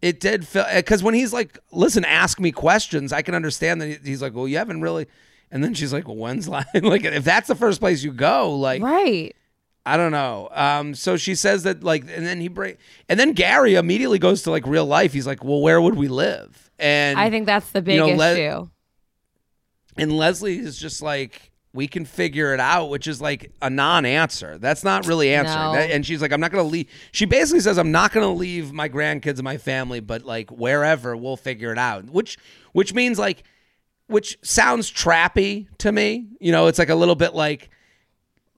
it 0.01 0.19
did 0.19 0.45
feel 0.45 0.65
eh, 0.67 0.79
because 0.79 1.01
when 1.01 1.13
he's 1.13 1.31
like, 1.31 1.57
"Listen, 1.71 2.03
ask 2.03 2.41
me 2.41 2.51
questions," 2.51 3.13
I 3.13 3.21
can 3.21 3.35
understand 3.35 3.79
that 3.81 4.05
he's 4.05 4.21
like, 4.21 4.33
"Well, 4.33 4.49
you 4.49 4.57
haven't 4.57 4.81
really." 4.81 5.07
And 5.49 5.63
then 5.63 5.73
she's 5.73 5.93
like, 5.93 6.07
well, 6.07 6.17
"When's 6.17 6.49
like 6.49 6.67
like 6.73 7.05
if 7.05 7.23
that's 7.23 7.47
the 7.47 7.55
first 7.55 7.79
place 7.79 8.03
you 8.03 8.11
go, 8.11 8.53
like 8.53 8.83
right." 8.83 9.33
I 9.85 9.97
don't 9.97 10.11
know. 10.11 10.49
Um, 10.51 10.95
so 10.95 11.17
she 11.17 11.35
says 11.35 11.63
that 11.63 11.83
like, 11.83 12.03
and 12.03 12.25
then 12.25 12.39
he 12.39 12.47
break, 12.47 12.77
and 13.09 13.19
then 13.19 13.33
Gary 13.33 13.75
immediately 13.75 14.19
goes 14.19 14.43
to 14.43 14.51
like 14.51 14.65
real 14.65 14.85
life. 14.85 15.11
He's 15.13 15.27
like, 15.27 15.43
"Well, 15.43 15.61
where 15.61 15.81
would 15.81 15.95
we 15.95 16.07
live?" 16.07 16.71
And 16.79 17.19
I 17.19 17.29
think 17.29 17.45
that's 17.45 17.69
the 17.71 17.81
big 17.81 17.95
you 17.95 18.15
know, 18.15 18.23
issue. 18.23 18.49
Le- 18.49 18.69
and 19.97 20.17
Leslie 20.17 20.57
is 20.57 20.77
just 20.77 21.01
like, 21.01 21.51
we 21.73 21.87
can 21.87 22.05
figure 22.05 22.53
it 22.53 22.59
out, 22.59 22.89
which 22.89 23.07
is 23.07 23.21
like 23.21 23.51
a 23.61 23.69
non-answer. 23.69 24.57
That's 24.57 24.83
not 24.83 25.07
really 25.07 25.33
answering. 25.33 25.57
No. 25.57 25.73
That, 25.73 25.91
and 25.91 26.05
she's 26.05 26.21
like, 26.21 26.31
I'm 26.31 26.39
not 26.39 26.51
going 26.51 26.63
to 26.63 26.69
leave. 26.69 26.87
She 27.11 27.25
basically 27.25 27.59
says, 27.59 27.77
I'm 27.77 27.91
not 27.91 28.11
going 28.11 28.25
to 28.25 28.33
leave 28.33 28.71
my 28.71 28.89
grandkids 28.89 29.35
and 29.35 29.43
my 29.43 29.57
family, 29.57 29.99
but 29.99 30.23
like 30.23 30.51
wherever 30.51 31.15
we'll 31.17 31.37
figure 31.37 31.71
it 31.71 31.77
out. 31.77 32.05
Which, 32.05 32.37
which 32.73 32.93
means 32.93 33.17
like, 33.17 33.43
which 34.07 34.37
sounds 34.43 34.91
trappy 34.91 35.67
to 35.79 35.91
me. 35.91 36.27
You 36.39 36.51
know, 36.51 36.67
it's 36.67 36.79
like 36.79 36.89
a 36.89 36.95
little 36.95 37.15
bit 37.15 37.33
like, 37.33 37.69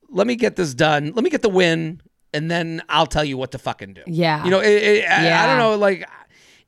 let 0.09 0.27
me 0.27 0.35
get 0.35 0.55
this 0.55 0.73
done. 0.73 1.11
Let 1.13 1.23
me 1.23 1.29
get 1.29 1.41
the 1.41 1.49
win, 1.49 2.01
and 2.33 2.49
then 2.49 2.81
I'll 2.89 3.07
tell 3.07 3.23
you 3.23 3.37
what 3.37 3.51
to 3.51 3.57
fucking 3.57 3.93
do. 3.93 4.03
Yeah. 4.07 4.43
You 4.43 4.51
know, 4.51 4.59
it, 4.59 4.69
it, 4.69 5.03
yeah. 5.03 5.41
I, 5.41 5.43
I 5.43 5.47
don't 5.47 5.57
know. 5.57 5.77
Like, 5.77 6.09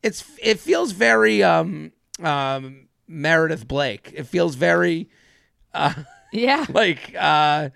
it's 0.03 0.23
it 0.41 0.59
feels 0.59 0.91
very 0.91 1.43
um 1.43 1.91
um 2.21 2.87
Meredith 3.07 3.67
Blake. 3.67 4.11
It 4.13 4.27
feels 4.27 4.55
very. 4.55 5.09
Uh, 5.73 5.93
yeah. 6.31 6.65
like, 6.69 7.15
uh, 7.17 7.69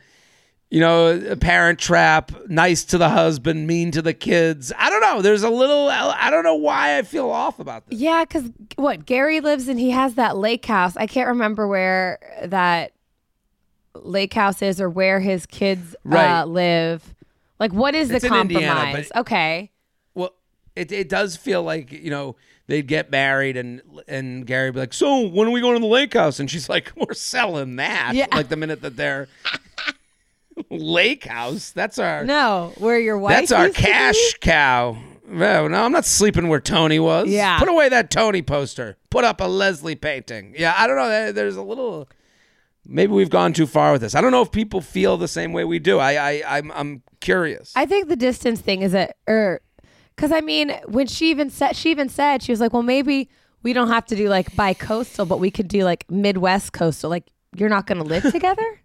you 0.69 0.79
know, 0.79 1.19
a 1.31 1.35
parent 1.35 1.79
trap, 1.79 2.31
nice 2.47 2.85
to 2.85 2.97
the 2.97 3.09
husband, 3.09 3.67
mean 3.67 3.91
to 3.91 4.01
the 4.01 4.13
kids. 4.13 4.71
I 4.77 4.89
don't 4.89 5.01
know. 5.01 5.21
There's 5.21 5.43
a 5.43 5.49
little, 5.49 5.89
I 5.89 6.29
don't 6.29 6.45
know 6.45 6.55
why 6.55 6.97
I 6.97 7.01
feel 7.01 7.29
off 7.29 7.59
about 7.59 7.87
this. 7.87 7.99
Yeah, 7.99 8.23
because 8.23 8.49
what? 8.77 9.05
Gary 9.05 9.41
lives 9.41 9.67
and 9.67 9.77
he 9.77 9.91
has 9.91 10.15
that 10.15 10.37
lake 10.37 10.65
house. 10.65 10.95
I 10.95 11.07
can't 11.07 11.27
remember 11.27 11.67
where 11.67 12.19
that 12.45 12.93
lake 13.95 14.33
house 14.33 14.61
is 14.61 14.79
or 14.79 14.89
where 14.89 15.19
his 15.19 15.45
kids 15.45 15.95
uh, 15.95 16.09
right. 16.09 16.41
uh, 16.41 16.45
live. 16.45 17.13
Like, 17.59 17.73
what 17.73 17.95
is 17.95 18.09
it's 18.09 18.23
the 18.23 18.29
compromise? 18.29 18.61
Indiana, 18.61 19.05
okay. 19.17 19.71
Well, 20.13 20.33
it, 20.75 20.91
it 20.91 21.09
does 21.09 21.35
feel 21.35 21.63
like, 21.63 21.91
you 21.91 22.09
know, 22.09 22.35
they'd 22.71 22.87
get 22.87 23.11
married 23.11 23.57
and 23.57 23.81
and 24.07 24.47
Gary 24.47 24.69
would 24.69 24.75
be 24.75 24.79
like, 24.79 24.93
"So 24.93 25.27
when 25.27 25.47
are 25.47 25.51
we 25.51 25.61
going 25.61 25.75
to 25.75 25.81
the 25.81 25.85
lake 25.85 26.13
house?" 26.13 26.39
And 26.39 26.49
she's 26.49 26.69
like, 26.69 26.91
"We're 26.95 27.13
selling 27.13 27.75
that." 27.75 28.13
Yeah. 28.15 28.27
Like 28.31 28.47
the 28.47 28.55
minute 28.55 28.81
that 28.81 28.95
they're 28.95 29.27
lake 30.69 31.25
house, 31.25 31.71
that's 31.71 31.99
our 31.99 32.23
no, 32.23 32.73
where 32.77 32.99
your 32.99 33.17
wife. 33.17 33.35
That's 33.37 33.51
our 33.51 33.69
cash 33.69 34.35
cow. 34.39 34.97
No, 35.27 35.67
no, 35.67 35.83
I'm 35.83 35.91
not 35.91 36.05
sleeping 36.05 36.49
where 36.49 36.59
Toni 36.59 36.99
was. 36.99 37.29
Yeah. 37.29 37.57
Put 37.59 37.69
away 37.69 37.87
that 37.89 38.09
Toni 38.09 38.41
poster. 38.41 38.97
Put 39.09 39.23
up 39.23 39.39
a 39.39 39.45
Leslie 39.45 39.95
painting. 39.95 40.55
Yeah, 40.57 40.73
I 40.77 40.87
don't 40.87 40.97
know. 40.97 41.31
There's 41.31 41.55
a 41.55 41.61
little. 41.61 42.09
Maybe 42.85 43.13
we've 43.13 43.29
gone 43.29 43.53
too 43.53 43.67
far 43.67 43.91
with 43.91 44.01
this. 44.01 44.15
I 44.15 44.21
don't 44.21 44.31
know 44.31 44.41
if 44.41 44.51
people 44.51 44.81
feel 44.81 45.17
the 45.17 45.27
same 45.27 45.53
way 45.53 45.63
we 45.63 45.79
do. 45.79 45.99
I, 45.99 46.13
I, 46.13 46.57
I'm, 46.57 46.71
I'm 46.71 47.03
curious. 47.19 47.73
I 47.75 47.85
think 47.85 48.07
the 48.07 48.15
distance 48.15 48.59
thing 48.59 48.81
is 48.81 48.93
a, 48.93 49.13
er, 49.29 49.33
or 49.33 49.61
because 50.15 50.31
I 50.31 50.41
mean, 50.41 50.71
when 50.87 51.07
she 51.07 51.29
even 51.29 51.49
said, 51.49 51.75
she 51.75 51.91
even 51.91 52.09
said 52.09 52.43
she 52.43 52.51
was 52.51 52.59
like, 52.59 52.73
well, 52.73 52.83
maybe 52.83 53.29
we 53.63 53.73
don't 53.73 53.87
have 53.87 54.05
to 54.07 54.15
do 54.15 54.29
like 54.29 54.55
bi-coastal, 54.55 55.25
but 55.25 55.39
we 55.39 55.51
could 55.51 55.67
do 55.67 55.83
like 55.83 56.09
Midwest 56.09 56.73
coastal. 56.73 57.09
Like, 57.09 57.27
you're 57.55 57.69
not 57.69 57.87
to 57.87 57.95
live 57.95 58.23
together. 58.31 58.81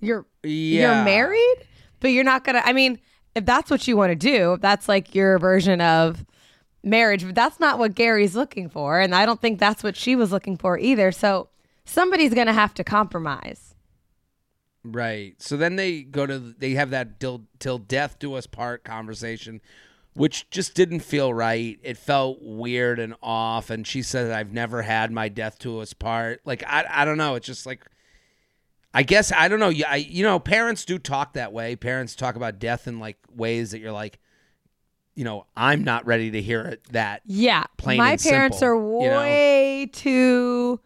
You're 0.00 0.26
yeah. 0.42 0.96
you're 0.96 1.04
married, 1.04 1.66
but 2.00 2.08
you're 2.08 2.24
not 2.24 2.44
gonna. 2.44 2.62
I 2.64 2.72
mean, 2.72 3.00
if 3.34 3.44
that's 3.44 3.70
what 3.70 3.88
you 3.88 3.96
want 3.96 4.10
to 4.10 4.16
do, 4.16 4.54
if 4.54 4.60
that's 4.60 4.88
like 4.88 5.14
your 5.14 5.38
version 5.38 5.80
of 5.80 6.24
marriage, 6.84 7.24
but 7.24 7.34
that's 7.34 7.58
not 7.58 7.78
what 7.78 7.94
Gary's 7.94 8.36
looking 8.36 8.68
for, 8.68 9.00
and 9.00 9.14
I 9.14 9.26
don't 9.26 9.40
think 9.40 9.58
that's 9.58 9.82
what 9.82 9.96
she 9.96 10.14
was 10.14 10.30
looking 10.30 10.56
for 10.56 10.78
either. 10.78 11.10
So 11.10 11.48
somebody's 11.88 12.34
gonna 12.34 12.52
have 12.52 12.74
to 12.74 12.84
compromise. 12.84 13.74
Right. 14.84 15.34
So 15.42 15.56
then 15.56 15.76
they 15.76 16.02
go 16.02 16.26
to 16.26 16.38
they 16.38 16.72
have 16.72 16.90
that 16.90 17.20
till 17.20 17.44
till 17.58 17.78
death 17.78 18.18
do 18.18 18.34
us 18.34 18.46
part 18.46 18.84
conversation 18.84 19.60
which 20.18 20.50
just 20.50 20.74
didn't 20.74 20.98
feel 21.00 21.32
right. 21.32 21.78
It 21.84 21.96
felt 21.96 22.38
weird 22.42 22.98
and 22.98 23.14
off. 23.22 23.70
And 23.70 23.86
she 23.86 24.02
said, 24.02 24.32
I've 24.32 24.52
never 24.52 24.82
had 24.82 25.12
my 25.12 25.28
death 25.28 25.60
to 25.60 25.78
us 25.78 25.92
part. 25.92 26.40
Like, 26.44 26.64
I, 26.66 26.84
I 26.88 27.04
don't 27.04 27.18
know. 27.18 27.36
It's 27.36 27.46
just 27.46 27.66
like, 27.66 27.86
I 28.92 29.04
guess, 29.04 29.30
I 29.30 29.46
don't 29.46 29.60
know. 29.60 29.72
I, 29.88 29.96
you 29.96 30.24
know, 30.24 30.40
parents 30.40 30.84
do 30.84 30.98
talk 30.98 31.34
that 31.34 31.52
way. 31.52 31.76
Parents 31.76 32.16
talk 32.16 32.34
about 32.34 32.58
death 32.58 32.88
in 32.88 32.98
like 32.98 33.18
ways 33.32 33.70
that 33.70 33.78
you're 33.78 33.92
like, 33.92 34.18
you 35.14 35.22
know, 35.22 35.46
I'm 35.56 35.84
not 35.84 36.04
ready 36.04 36.32
to 36.32 36.42
hear 36.42 36.62
it 36.62 36.82
that. 36.90 37.22
Yeah. 37.24 37.64
Plain 37.76 37.98
my 37.98 38.16
parents 38.16 38.58
simple, 38.58 38.66
are 38.66 38.98
way 38.98 39.80
you 39.80 39.86
know? 39.86 39.92
too. 39.92 40.80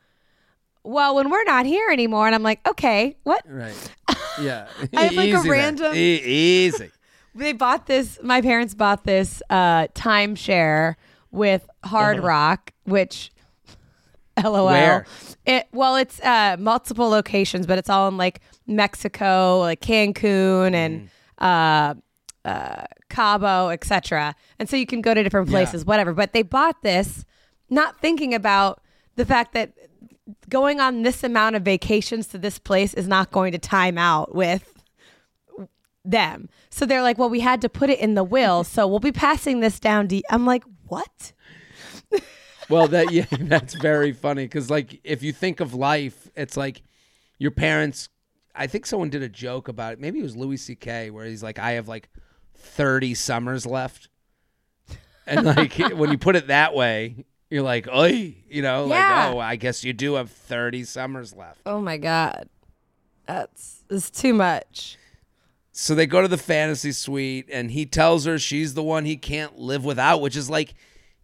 Well, 0.84 1.14
when 1.14 1.30
we're 1.30 1.44
not 1.44 1.64
here 1.64 1.90
anymore, 1.90 2.26
and 2.26 2.34
I'm 2.34 2.42
like, 2.42 2.66
okay, 2.68 3.16
what? 3.22 3.42
Right. 3.46 3.90
Yeah. 4.40 4.66
I 4.96 5.02
have 5.02 5.12
like 5.12 5.30
a 5.30 5.42
random. 5.42 5.94
E- 5.94 6.22
easy 6.24 6.90
they 7.34 7.52
bought 7.52 7.86
this. 7.86 8.18
My 8.22 8.40
parents 8.40 8.74
bought 8.74 9.04
this 9.04 9.42
uh, 9.50 9.88
timeshare 9.88 10.96
with 11.30 11.68
Hard 11.84 12.18
uh-huh. 12.18 12.26
Rock, 12.26 12.72
which, 12.84 13.30
lol. 14.42 14.66
Where? 14.66 15.06
It 15.44 15.68
well, 15.72 15.96
it's 15.96 16.20
uh, 16.20 16.56
multiple 16.58 17.08
locations, 17.08 17.66
but 17.66 17.78
it's 17.78 17.90
all 17.90 18.08
in 18.08 18.16
like 18.16 18.40
Mexico, 18.66 19.58
like 19.58 19.80
Cancun 19.80 20.74
and 20.74 21.08
mm. 21.08 21.08
uh, 21.38 21.94
uh, 22.48 22.84
Cabo, 23.08 23.68
etc. 23.68 24.34
And 24.58 24.68
so 24.68 24.76
you 24.76 24.86
can 24.86 25.00
go 25.00 25.14
to 25.14 25.22
different 25.22 25.48
places, 25.48 25.82
yeah. 25.82 25.86
whatever. 25.86 26.12
But 26.12 26.32
they 26.32 26.42
bought 26.42 26.82
this 26.82 27.24
not 27.70 28.00
thinking 28.00 28.34
about 28.34 28.80
the 29.16 29.24
fact 29.24 29.52
that 29.54 29.72
going 30.48 30.80
on 30.80 31.02
this 31.02 31.24
amount 31.24 31.56
of 31.56 31.62
vacations 31.62 32.26
to 32.28 32.38
this 32.38 32.58
place 32.58 32.94
is 32.94 33.08
not 33.08 33.30
going 33.32 33.52
to 33.52 33.58
time 33.58 33.98
out 33.98 34.34
with 34.34 34.72
them. 36.04 36.48
So 36.70 36.86
they're 36.86 37.02
like, 37.02 37.18
well, 37.18 37.30
we 37.30 37.40
had 37.40 37.60
to 37.62 37.68
put 37.68 37.90
it 37.90 37.98
in 37.98 38.14
the 38.14 38.24
will, 38.24 38.64
so 38.64 38.86
we'll 38.86 39.00
be 39.00 39.12
passing 39.12 39.60
this 39.60 39.78
down 39.78 40.08
to. 40.08 40.22
I'm 40.30 40.46
like, 40.46 40.64
what? 40.86 41.32
well, 42.68 42.88
that 42.88 43.10
yeah, 43.10 43.26
that's 43.30 43.74
very 43.74 44.12
funny 44.12 44.44
because 44.44 44.70
like 44.70 45.00
if 45.04 45.22
you 45.22 45.32
think 45.32 45.60
of 45.60 45.74
life, 45.74 46.30
it's 46.36 46.56
like 46.56 46.82
your 47.38 47.50
parents. 47.50 48.08
I 48.54 48.66
think 48.66 48.84
someone 48.84 49.08
did 49.08 49.22
a 49.22 49.28
joke 49.28 49.68
about 49.68 49.94
it. 49.94 50.00
Maybe 50.00 50.18
it 50.18 50.22
was 50.22 50.36
Louis 50.36 50.58
C.K. 50.58 51.10
where 51.10 51.24
he's 51.24 51.42
like, 51.42 51.58
I 51.58 51.72
have 51.72 51.88
like 51.88 52.08
thirty 52.54 53.14
summers 53.14 53.64
left, 53.64 54.08
and 55.26 55.46
like 55.46 55.74
when 55.94 56.10
you 56.10 56.18
put 56.18 56.36
it 56.36 56.48
that 56.48 56.74
way, 56.74 57.24
you're 57.52 57.62
like, 57.62 57.86
oh, 57.92 58.04
you 58.04 58.62
know, 58.62 58.86
yeah. 58.86 59.26
like 59.26 59.34
oh, 59.34 59.38
I 59.38 59.56
guess 59.56 59.84
you 59.84 59.92
do 59.92 60.14
have 60.14 60.30
thirty 60.30 60.84
summers 60.84 61.36
left. 61.36 61.60
Oh 61.66 61.82
my 61.82 61.98
god, 61.98 62.48
that's 63.26 63.84
it's 63.90 64.10
too 64.10 64.32
much. 64.32 64.96
So 65.70 65.94
they 65.94 66.06
go 66.06 66.22
to 66.22 66.28
the 66.28 66.38
fantasy 66.38 66.92
suite, 66.92 67.48
and 67.52 67.70
he 67.70 67.84
tells 67.84 68.24
her 68.24 68.38
she's 68.38 68.72
the 68.72 68.82
one 68.82 69.04
he 69.04 69.16
can't 69.16 69.58
live 69.58 69.84
without, 69.84 70.22
which 70.22 70.34
is 70.34 70.48
like, 70.48 70.72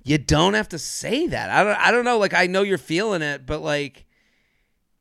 you 0.04 0.18
don't 0.18 0.52
have 0.52 0.68
to 0.68 0.78
say 0.78 1.26
that. 1.28 1.48
I 1.48 1.64
don't. 1.64 1.78
I 1.78 1.90
don't 1.90 2.04
know. 2.04 2.18
Like 2.18 2.34
I 2.34 2.46
know 2.46 2.62
you're 2.62 2.76
feeling 2.76 3.22
it, 3.22 3.46
but 3.46 3.62
like, 3.62 4.04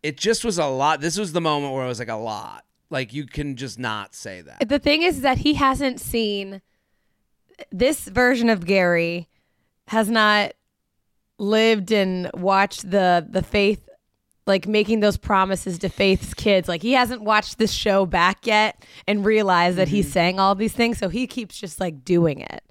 it 0.01 0.15
just 0.15 0.45
was 0.45 0.57
a 0.57 0.65
lot. 0.65 1.01
This 1.01 1.17
was 1.17 1.33
the 1.33 1.41
moment 1.41 1.73
where 1.73 1.83
it 1.83 1.89
was 1.89 1.99
like 1.99 2.07
a 2.07 2.15
lot. 2.15 2.63
Like 2.89 3.13
you 3.13 3.25
can 3.25 3.57
just 3.57 3.77
not 3.77 4.15
say 4.15 4.39
that. 4.41 4.69
The 4.69 4.79
thing 4.79 5.01
is 5.01 5.21
that 5.21 5.39
he 5.39 5.55
hasn't 5.55 5.99
seen 5.99 6.61
this 7.69 8.07
version 8.07 8.49
of 8.49 8.65
Gary 8.65 9.27
has 9.87 10.09
not 10.09 10.53
lived 11.37 11.91
and 11.91 12.29
watched 12.33 12.89
the 12.89 13.25
the 13.29 13.43
faith 13.43 13.87
like 14.47 14.65
making 14.65 15.01
those 15.01 15.17
promises 15.17 15.77
to 15.79 15.89
Faith's 15.89 16.33
kids. 16.33 16.67
Like 16.67 16.81
he 16.81 16.93
hasn't 16.93 17.21
watched 17.21 17.57
this 17.57 17.71
show 17.71 18.05
back 18.05 18.47
yet 18.47 18.83
and 19.05 19.25
realized 19.25 19.77
that 19.77 19.87
mm-hmm. 19.87 19.97
he's 19.97 20.11
saying 20.11 20.39
all 20.39 20.55
these 20.55 20.73
things, 20.73 20.97
so 20.97 21.09
he 21.09 21.27
keeps 21.27 21.59
just 21.59 21.79
like 21.79 22.03
doing 22.03 22.39
it. 22.39 22.63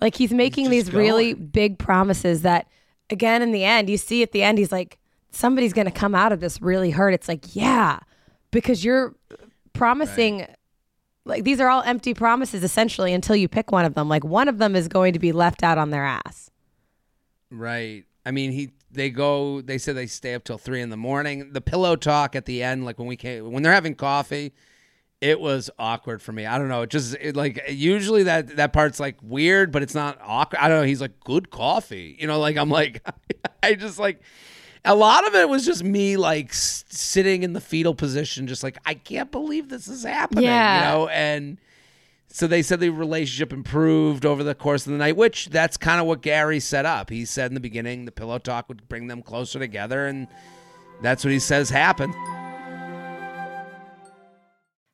Like 0.00 0.16
he's 0.16 0.32
making 0.32 0.66
he's 0.66 0.84
these 0.84 0.88
going. 0.90 1.04
really 1.04 1.34
big 1.34 1.78
promises 1.78 2.42
that 2.42 2.68
again 3.10 3.42
in 3.42 3.52
the 3.52 3.64
end, 3.64 3.88
you 3.88 3.96
see 3.96 4.22
at 4.22 4.32
the 4.32 4.42
end 4.42 4.58
he's 4.58 4.72
like 4.72 4.98
somebody's 5.30 5.72
going 5.72 5.86
to 5.86 5.90
come 5.90 6.14
out 6.14 6.30
of 6.30 6.40
this 6.40 6.62
really 6.62 6.90
hurt. 6.90 7.14
It's 7.14 7.28
like, 7.28 7.56
yeah, 7.56 7.98
because 8.50 8.84
you're 8.84 9.14
promising 9.72 10.40
right. 10.40 10.56
like 11.24 11.44
these 11.44 11.60
are 11.60 11.68
all 11.68 11.82
empty 11.82 12.14
promises 12.14 12.62
essentially 12.62 13.12
until 13.12 13.34
you 13.34 13.48
pick 13.48 13.72
one 13.72 13.84
of 13.84 13.94
them. 13.94 14.08
Like 14.08 14.24
one 14.24 14.48
of 14.48 14.58
them 14.58 14.76
is 14.76 14.88
going 14.88 15.14
to 15.14 15.18
be 15.18 15.32
left 15.32 15.62
out 15.62 15.78
on 15.78 15.90
their 15.90 16.04
ass. 16.04 16.50
Right. 17.58 18.04
I 18.26 18.30
mean, 18.30 18.52
he 18.52 18.70
they 18.90 19.10
go. 19.10 19.60
They 19.60 19.78
said 19.78 19.96
they 19.96 20.06
stay 20.06 20.34
up 20.34 20.44
till 20.44 20.58
three 20.58 20.80
in 20.80 20.90
the 20.90 20.96
morning. 20.96 21.52
The 21.52 21.60
pillow 21.60 21.96
talk 21.96 22.34
at 22.36 22.46
the 22.46 22.62
end, 22.62 22.84
like 22.84 22.98
when 22.98 23.08
we 23.08 23.16
came, 23.16 23.50
when 23.52 23.62
they're 23.62 23.72
having 23.72 23.94
coffee, 23.94 24.52
it 25.20 25.40
was 25.40 25.68
awkward 25.78 26.22
for 26.22 26.32
me. 26.32 26.46
I 26.46 26.58
don't 26.58 26.68
know. 26.68 26.82
It 26.82 26.90
just 26.90 27.14
it, 27.20 27.36
like 27.36 27.62
usually 27.68 28.22
that 28.24 28.56
that 28.56 28.72
part's 28.72 28.98
like 29.00 29.16
weird, 29.22 29.72
but 29.72 29.82
it's 29.82 29.94
not 29.94 30.18
awkward. 30.22 30.58
I 30.60 30.68
don't 30.68 30.78
know. 30.80 30.86
He's 30.86 31.00
like 31.00 31.20
good 31.20 31.50
coffee, 31.50 32.16
you 32.18 32.26
know. 32.26 32.38
Like 32.38 32.56
I'm 32.56 32.70
like 32.70 33.06
I 33.62 33.74
just 33.74 33.98
like 33.98 34.20
a 34.86 34.94
lot 34.94 35.26
of 35.26 35.34
it 35.34 35.48
was 35.48 35.64
just 35.66 35.82
me 35.84 36.16
like 36.16 36.50
s- 36.50 36.84
sitting 36.88 37.42
in 37.42 37.52
the 37.52 37.60
fetal 37.60 37.94
position, 37.94 38.46
just 38.46 38.62
like 38.62 38.78
I 38.86 38.94
can't 38.94 39.30
believe 39.30 39.68
this 39.68 39.88
is 39.88 40.04
happening, 40.04 40.44
Yeah. 40.44 40.78
you 40.78 40.84
know. 40.98 41.08
And 41.08 41.58
so 42.34 42.48
they 42.48 42.62
said 42.62 42.80
the 42.80 42.88
relationship 42.88 43.52
improved 43.52 44.26
over 44.26 44.42
the 44.42 44.56
course 44.56 44.86
of 44.86 44.90
the 44.90 44.98
night, 44.98 45.16
which 45.16 45.50
that's 45.50 45.76
kind 45.76 46.00
of 46.00 46.08
what 46.08 46.20
Gary 46.20 46.58
set 46.58 46.84
up. 46.84 47.08
He 47.08 47.24
said 47.24 47.52
in 47.52 47.54
the 47.54 47.60
beginning 47.60 48.06
the 48.06 48.10
pillow 48.10 48.40
talk 48.40 48.68
would 48.68 48.88
bring 48.88 49.06
them 49.06 49.22
closer 49.22 49.60
together, 49.60 50.08
and 50.08 50.26
that's 51.00 51.24
what 51.24 51.30
he 51.30 51.38
says 51.38 51.70
happened. 51.70 52.12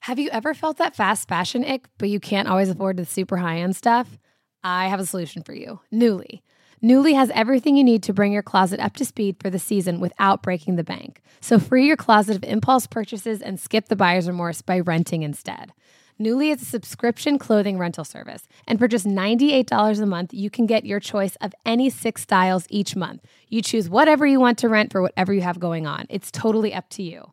Have 0.00 0.18
you 0.18 0.28
ever 0.28 0.52
felt 0.52 0.76
that 0.76 0.94
fast 0.94 1.28
fashion 1.28 1.64
ick, 1.64 1.88
but 1.96 2.10
you 2.10 2.20
can't 2.20 2.46
always 2.46 2.68
afford 2.68 2.98
the 2.98 3.06
super 3.06 3.38
high 3.38 3.60
end 3.60 3.74
stuff? 3.74 4.18
I 4.62 4.88
have 4.88 5.00
a 5.00 5.06
solution 5.06 5.42
for 5.42 5.54
you 5.54 5.80
Nuuly. 5.90 6.42
Nuuly 6.82 7.14
has 7.14 7.30
everything 7.30 7.74
you 7.74 7.84
need 7.84 8.02
to 8.02 8.12
bring 8.12 8.32
your 8.32 8.42
closet 8.42 8.80
up 8.80 8.96
to 8.96 9.04
speed 9.06 9.36
for 9.40 9.48
the 9.48 9.58
season 9.58 9.98
without 9.98 10.42
breaking 10.42 10.76
the 10.76 10.84
bank. 10.84 11.22
So 11.40 11.58
free 11.58 11.86
your 11.86 11.96
closet 11.96 12.36
of 12.36 12.44
impulse 12.44 12.86
purchases 12.86 13.40
and 13.40 13.58
skip 13.58 13.88
the 13.88 13.96
buyer's 13.96 14.28
remorse 14.28 14.60
by 14.60 14.80
renting 14.80 15.22
instead. 15.22 15.72
Nuuly 16.20 16.52
is 16.52 16.60
a 16.60 16.66
subscription 16.66 17.38
clothing 17.38 17.78
rental 17.78 18.04
service, 18.04 18.46
and 18.68 18.78
for 18.78 18.86
just 18.86 19.06
$98 19.06 20.02
a 20.02 20.04
month, 20.04 20.34
you 20.34 20.50
can 20.50 20.66
get 20.66 20.84
your 20.84 21.00
choice 21.00 21.34
of 21.36 21.54
any 21.64 21.88
six 21.88 22.20
styles 22.20 22.66
each 22.68 22.94
month. 22.94 23.24
You 23.48 23.62
choose 23.62 23.88
whatever 23.88 24.26
you 24.26 24.38
want 24.38 24.58
to 24.58 24.68
rent 24.68 24.92
for 24.92 25.00
whatever 25.00 25.32
you 25.32 25.40
have 25.40 25.58
going 25.58 25.86
on. 25.86 26.04
It's 26.10 26.30
totally 26.30 26.74
up 26.74 26.90
to 26.90 27.02
you. 27.02 27.32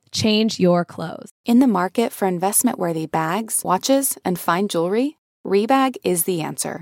Change 0.11 0.59
your 0.59 0.83
clothes. 0.83 1.29
In 1.45 1.59
the 1.59 1.67
market 1.67 2.11
for 2.11 2.27
investment 2.27 2.77
worthy 2.77 3.05
bags, 3.05 3.61
watches, 3.63 4.17
and 4.25 4.37
fine 4.37 4.67
jewelry, 4.67 5.17
Rebag 5.45 5.95
is 6.03 6.25
the 6.25 6.41
answer. 6.41 6.81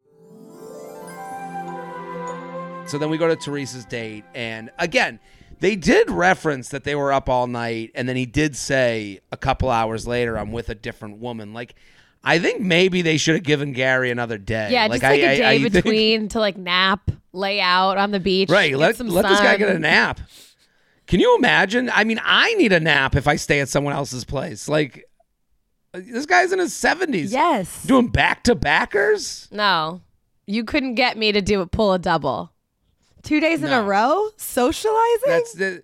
So 2.91 2.97
then 2.97 3.09
we 3.09 3.17
go 3.17 3.29
to 3.29 3.37
Teresa's 3.37 3.85
date, 3.85 4.25
and 4.35 4.69
again, 4.77 5.21
they 5.61 5.77
did 5.77 6.11
reference 6.11 6.67
that 6.69 6.83
they 6.83 6.93
were 6.93 7.13
up 7.13 7.29
all 7.29 7.47
night, 7.47 7.91
and 7.95 8.09
then 8.09 8.17
he 8.17 8.25
did 8.25 8.53
say 8.53 9.21
a 9.31 9.37
couple 9.37 9.69
hours 9.69 10.05
later, 10.05 10.37
"I'm 10.37 10.51
with 10.51 10.67
a 10.67 10.75
different 10.75 11.19
woman." 11.19 11.53
Like, 11.53 11.75
I 12.21 12.37
think 12.37 12.59
maybe 12.59 13.01
they 13.01 13.15
should 13.15 13.35
have 13.35 13.45
given 13.45 13.71
Gary 13.71 14.11
another 14.11 14.37
day. 14.37 14.71
Yeah, 14.73 14.87
like, 14.87 14.99
just 14.99 15.03
like 15.03 15.21
a 15.21 15.23
a 15.23 15.37
day 15.37 15.59
think- 15.61 15.71
between 15.71 16.27
to 16.29 16.39
like 16.41 16.57
nap, 16.57 17.11
lay 17.31 17.61
out 17.61 17.97
on 17.97 18.11
the 18.11 18.19
beach. 18.19 18.49
right, 18.49 18.75
let 18.75 18.99
let 18.99 19.25
this 19.25 19.39
guy 19.39 19.55
get 19.55 19.73
a 19.73 19.79
nap. 19.79 20.19
Can 21.07 21.21
you 21.21 21.37
imagine? 21.37 21.89
I 21.93 22.03
mean, 22.03 22.19
I 22.21 22.53
need 22.55 22.73
a 22.73 22.79
nap 22.81 23.15
if 23.15 23.25
I 23.25 23.37
stay 23.37 23.61
at 23.61 23.69
someone 23.69 23.93
else's 23.93 24.25
place. 24.25 24.67
Like, 24.67 25.05
this 25.93 26.25
guy's 26.25 26.51
in 26.51 26.59
his 26.59 26.75
seventies. 26.75 27.31
Yes. 27.31 27.83
doing 27.85 28.09
back 28.09 28.43
to 28.43 28.53
backers. 28.53 29.47
No, 29.49 30.01
you 30.45 30.65
couldn't 30.65 30.95
get 30.95 31.17
me 31.17 31.31
to 31.31 31.41
do 31.41 31.61
a 31.61 31.67
Pull 31.67 31.93
a 31.93 31.99
double. 31.99 32.51
Two 33.23 33.39
days 33.39 33.61
in 33.63 33.69
No. 33.69 33.81
a 33.81 33.83
row 33.83 34.29
socializing. 34.37 35.19
That's 35.27 35.53
the 35.53 35.83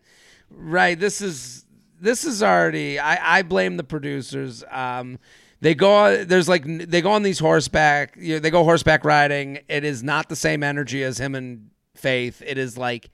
right. 0.51 0.99
This 0.99 1.21
is 1.21 1.65
this 1.99 2.25
is 2.25 2.41
already. 2.43 2.99
I 2.99 3.39
I 3.39 3.41
blame 3.43 3.77
the 3.77 3.83
producers. 3.83 4.63
Um, 4.71 5.19
they 5.61 5.73
go 5.75 5.91
on. 5.93 6.27
There's 6.27 6.47
like 6.49 6.63
they 6.65 7.01
go 7.01 7.11
on 7.11 7.23
these 7.23 7.39
horseback. 7.39 8.15
You 8.19 8.35
know, 8.35 8.39
they 8.39 8.49
go 8.49 8.63
horseback 8.63 9.03
riding. 9.05 9.59
It 9.67 9.83
is 9.83 10.03
not 10.03 10.29
the 10.29 10.35
same 10.35 10.63
energy 10.63 11.03
as 11.03 11.19
him 11.19 11.35
and 11.35 11.69
Faith. 11.95 12.43
It 12.45 12.57
is 12.59 12.77
like. 12.77 13.09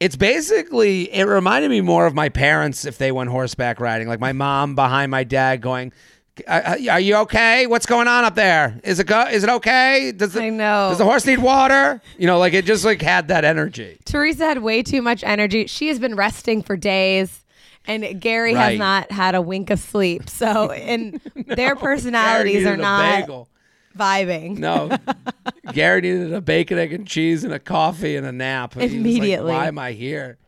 It's 0.00 0.16
basically. 0.16 1.10
It 1.14 1.24
reminded 1.24 1.70
me 1.70 1.80
more 1.80 2.04
of 2.06 2.14
my 2.14 2.28
parents 2.28 2.84
if 2.84 2.98
they 2.98 3.12
went 3.12 3.30
horseback 3.30 3.80
riding. 3.80 4.08
Like 4.08 4.20
my 4.20 4.32
mom 4.32 4.74
behind 4.74 5.10
my 5.10 5.24
dad 5.24 5.62
going. 5.62 5.92
"Uh, 6.46 6.50
uh, 6.50 6.76
Are 6.92 7.00
you 7.00 7.16
okay? 7.16 7.66
What's 7.66 7.86
going 7.86 8.08
on 8.08 8.24
up 8.24 8.34
there? 8.34 8.80
Is 8.84 8.98
it 9.00 9.06
go? 9.06 9.22
Is 9.26 9.44
it 9.44 9.50
okay? 9.50 10.12
Does 10.12 10.32
the, 10.32 10.42
I 10.42 10.48
know. 10.50 10.88
Does 10.90 10.98
the 10.98 11.04
horse 11.04 11.26
need 11.26 11.38
water? 11.38 12.00
You 12.18 12.26
know, 12.26 12.38
like 12.38 12.52
it 12.54 12.64
just 12.64 12.84
like 12.84 13.00
had 13.02 13.28
that 13.28 13.44
energy. 13.44 13.98
Teresa 14.04 14.44
had 14.44 14.62
way 14.62 14.82
too 14.82 15.02
much 15.02 15.22
energy. 15.24 15.66
She 15.66 15.88
has 15.88 15.98
been 15.98 16.16
resting 16.16 16.62
for 16.62 16.76
days, 16.76 17.44
and 17.86 18.20
Gary 18.20 18.54
Right. 18.54 18.70
has 18.70 18.78
not 18.78 19.10
had 19.12 19.34
a 19.34 19.40
wink 19.42 19.70
of 19.70 19.78
sleep. 19.78 20.28
So, 20.28 20.70
and 20.72 21.20
their 21.46 21.76
personalities 21.76 22.66
are 22.66 22.76
not 22.76 23.20
bagel. 23.20 23.48
vibing. 23.96 24.58
No, 24.58 24.96
Gary 25.72 26.00
needed 26.00 26.32
a 26.32 26.40
bacon, 26.40 26.78
egg, 26.78 26.92
and 26.92 27.06
cheese, 27.06 27.44
and 27.44 27.52
a 27.52 27.58
coffee 27.60 28.16
and 28.16 28.26
a 28.26 28.32
nap. 28.32 28.74
He 28.74 28.80
was 28.80 28.90
like, 28.90 28.98
Immediately. 29.00 29.52
Why 29.52 29.66
am 29.68 29.78
I 29.78 29.92
here? 29.92 30.38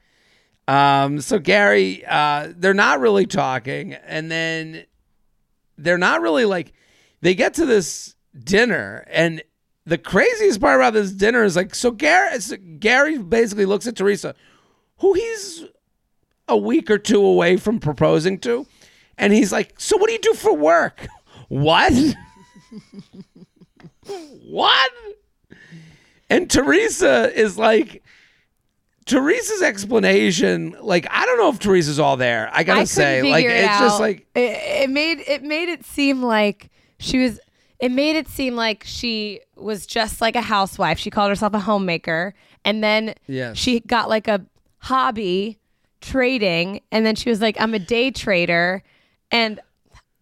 Um. 0.69 1.21
So 1.21 1.39
Gary, 1.39 2.05
uh, 2.05 2.49
they're 2.57 2.75
not 2.75 2.99
really 2.99 3.27
talking, 3.27 3.93
and 3.95 4.29
then 4.31 4.85
they're 5.77 5.99
not 5.99 6.21
really 6.21 6.45
like. 6.45 6.73
They 7.21 7.35
get 7.35 7.55
to 7.55 7.67
this 7.67 8.15
dinner, 8.39 9.05
and 9.09 9.43
the 9.87 9.99
craziest 9.99 10.61
part 10.61 10.81
about 10.81 10.93
this 10.93 11.13
dinner 11.13 11.45
is 11.45 11.57
like, 11.57 11.75
so 11.75 11.91
Gary, 11.91 12.41
so 12.41 12.57
Gary 12.79 13.19
basically 13.19 13.67
looks 13.67 13.87
at 13.87 13.97
Teresa, 13.97 14.35
who 14.99 15.15
he's 15.15 15.65
a 16.49 16.57
week 16.57 16.91
or 16.91 16.99
two 16.99 17.25
away 17.25 17.57
from 17.57 17.79
proposing 17.79 18.39
to, 18.41 18.67
and 19.17 19.33
he's 19.33 19.53
like, 19.53 19.75
so 19.79 19.97
what 19.97 20.09
do 20.09 20.13
you 20.13 20.19
do 20.19 20.35
for 20.35 20.55
work? 20.55 21.07
What? 21.49 21.93
what? 24.43 24.91
And 26.29 26.51
Teresa 26.51 27.33
is 27.33 27.57
like, 27.57 28.03
Teresa's 29.07 29.63
explanation, 29.63 30.77
like, 30.81 31.07
I 31.11 31.25
don't 31.27 31.39
know 31.39 31.49
if 31.49 31.59
Teresa's 31.59 31.99
all 31.99 32.17
there. 32.17 32.51
I 32.53 32.65
gotta 32.65 32.81
I 32.81 32.85
say, 32.85 33.23
like, 33.23 33.45
it 33.45 33.51
it's 33.53 33.79
just 33.79 34.01
like, 34.01 34.27
it, 34.35 34.41
it 34.85 34.91
made 34.91 35.21
it 35.27 35.43
made 35.43 35.69
it 35.69 35.85
seem 35.85 36.23
like 36.23 36.71
she 36.99 37.19
was. 37.21 37.41
It 37.79 37.93
made 37.93 38.17
it 38.17 38.27
seem 38.27 38.57
like 38.57 38.85
she 38.85 39.41
was 39.55 39.87
just 39.87 40.21
like 40.21 40.35
a 40.35 40.41
housewife. 40.41 40.99
She 40.99 41.11
called 41.11 41.29
herself 41.29 41.55
a 41.55 41.61
homemaker, 41.61 42.35
and 42.65 42.83
then 42.83 43.15
Yes. 43.27 43.57
she 43.59 43.81
got 43.81 44.09
like 44.09 44.29
a 44.29 44.45
hobby 44.79 45.59
trading, 46.01 46.81
and 46.91 47.05
then 47.07 47.15
she 47.15 47.29
was 47.31 47.41
like, 47.41 47.57
"I'm 47.61 47.75
a 47.75 47.79
day 47.79 48.11
trader," 48.11 48.83
and 49.31 49.61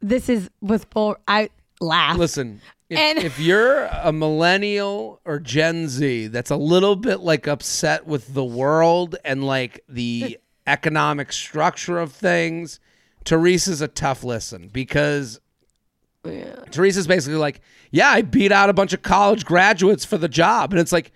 this 0.02 0.28
is 0.28 0.50
with 0.60 0.86
full. 0.90 1.16
I 1.28 1.48
laughed. 1.80 2.18
listen, 2.18 2.60
if, 2.94 2.98
And- 3.00 3.18
if 3.18 3.38
you're 3.38 3.84
a 3.86 4.12
millennial 4.12 5.20
or 5.24 5.38
Gen 5.38 5.88
Z 5.88 6.28
that's 6.28 6.50
a 6.50 6.56
little 6.56 6.96
bit 6.96 7.20
like 7.20 7.46
upset 7.46 8.06
with 8.06 8.32
the 8.34 8.44
world 8.44 9.16
and 9.24 9.44
like 9.44 9.84
the 9.88 10.38
economic 10.66 11.32
structure 11.32 11.98
of 11.98 12.12
things, 12.12 12.80
Teresa's 13.24 13.80
a 13.80 13.88
tough 13.88 14.24
listen 14.24 14.68
because 14.72 15.40
Teresa's 16.70 17.06
basically 17.06 17.38
like, 17.38 17.60
yeah, 17.90 18.08
I 18.08 18.22
beat 18.22 18.50
out 18.52 18.70
a 18.70 18.72
bunch 18.72 18.92
of 18.92 19.02
college 19.02 19.44
graduates 19.44 20.04
for 20.04 20.16
the 20.18 20.28
job. 20.28 20.72
And 20.72 20.80
it's 20.80 20.92
like, 20.92 21.12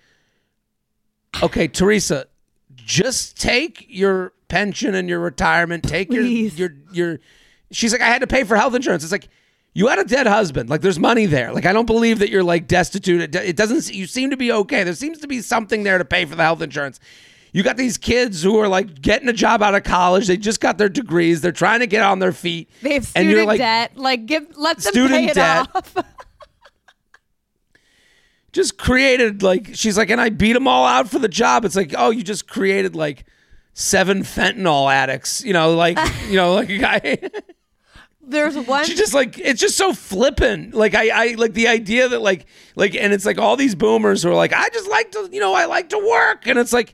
okay, 1.41 1.67
Teresa, 1.67 2.27
just 2.75 3.39
take 3.39 3.85
your 3.89 4.33
pension 4.47 4.95
and 4.95 5.09
your 5.09 5.19
retirement. 5.19 5.83
Take 5.83 6.11
your 6.11 6.23
your 6.23 6.69
your. 6.91 7.19
She's 7.71 7.91
like, 7.91 8.01
I 8.01 8.05
had 8.07 8.21
to 8.21 8.27
pay 8.27 8.43
for 8.43 8.55
health 8.55 8.75
insurance. 8.75 9.03
It's 9.03 9.11
like. 9.11 9.27
You 9.73 9.87
had 9.87 9.99
a 9.99 10.03
dead 10.03 10.27
husband. 10.27 10.69
Like, 10.69 10.81
there's 10.81 10.99
money 10.99 11.25
there. 11.25 11.53
Like, 11.53 11.65
I 11.65 11.73
don't 11.73 11.85
believe 11.85 12.19
that 12.19 12.29
you're 12.29 12.43
like 12.43 12.67
destitute. 12.67 13.35
It 13.35 13.55
doesn't. 13.55 13.93
You 13.93 14.07
seem 14.07 14.31
to 14.31 14.37
be 14.37 14.51
okay. 14.51 14.83
There 14.83 14.95
seems 14.95 15.19
to 15.19 15.27
be 15.27 15.41
something 15.41 15.83
there 15.83 15.97
to 15.97 16.05
pay 16.05 16.25
for 16.25 16.35
the 16.35 16.43
health 16.43 16.61
insurance. 16.61 16.99
You 17.51 17.63
got 17.63 17.77
these 17.77 17.97
kids 17.97 18.43
who 18.43 18.59
are 18.59 18.67
like 18.67 19.01
getting 19.01 19.27
a 19.27 19.33
job 19.33 19.63
out 19.63 19.73
of 19.75 19.83
college. 19.83 20.27
They 20.27 20.37
just 20.37 20.59
got 20.59 20.77
their 20.77 20.89
degrees. 20.89 21.41
They're 21.41 21.51
trying 21.51 21.79
to 21.79 21.87
get 21.87 22.03
on 22.03 22.19
their 22.19 22.31
feet. 22.31 22.69
They 22.81 22.93
have 22.93 23.05
student 23.05 23.29
and 23.29 23.35
you're 23.35 23.45
like, 23.45 23.57
debt. 23.59 23.97
Like, 23.97 24.25
give 24.25 24.45
let 24.55 24.77
them 24.77 24.91
student 24.91 25.11
pay 25.11 25.25
it 25.27 25.33
debt. 25.33 25.67
off. 25.73 25.95
just 28.51 28.77
created 28.77 29.41
like 29.41 29.71
she's 29.73 29.97
like, 29.97 30.09
and 30.09 30.21
I 30.21 30.29
beat 30.29 30.53
them 30.53 30.67
all 30.67 30.85
out 30.85 31.09
for 31.09 31.19
the 31.19 31.27
job. 31.27 31.65
It's 31.65 31.75
like, 31.75 31.93
oh, 31.97 32.11
you 32.11 32.23
just 32.23 32.47
created 32.47 32.95
like 32.95 33.25
seven 33.73 34.23
fentanyl 34.23 34.91
addicts. 34.91 35.43
You 35.43 35.53
know, 35.53 35.75
like 35.75 35.97
you 36.27 36.35
know, 36.35 36.53
like 36.53 36.69
a 36.69 36.77
guy. 36.77 37.17
There's 38.29 38.55
one. 38.57 38.85
She 38.85 38.93
just 38.95 39.13
like 39.13 39.37
it's 39.39 39.59
just 39.59 39.75
so 39.75 39.93
flippant. 39.93 40.73
Like 40.73 40.95
I, 40.95 41.31
I 41.31 41.33
like 41.35 41.53
the 41.53 41.67
idea 41.67 42.07
that 42.09 42.19
like 42.21 42.45
like 42.75 42.95
and 42.95 43.11
it's 43.11 43.25
like 43.25 43.37
all 43.39 43.55
these 43.55 43.75
boomers 43.75 44.23
who 44.23 44.29
are 44.29 44.35
like, 44.35 44.53
I 44.53 44.69
just 44.69 44.89
like 44.89 45.11
to 45.13 45.29
you 45.31 45.39
know 45.39 45.53
I 45.53 45.65
like 45.65 45.89
to 45.89 45.97
work, 45.99 46.47
and 46.47 46.57
it's 46.59 46.73
like. 46.73 46.93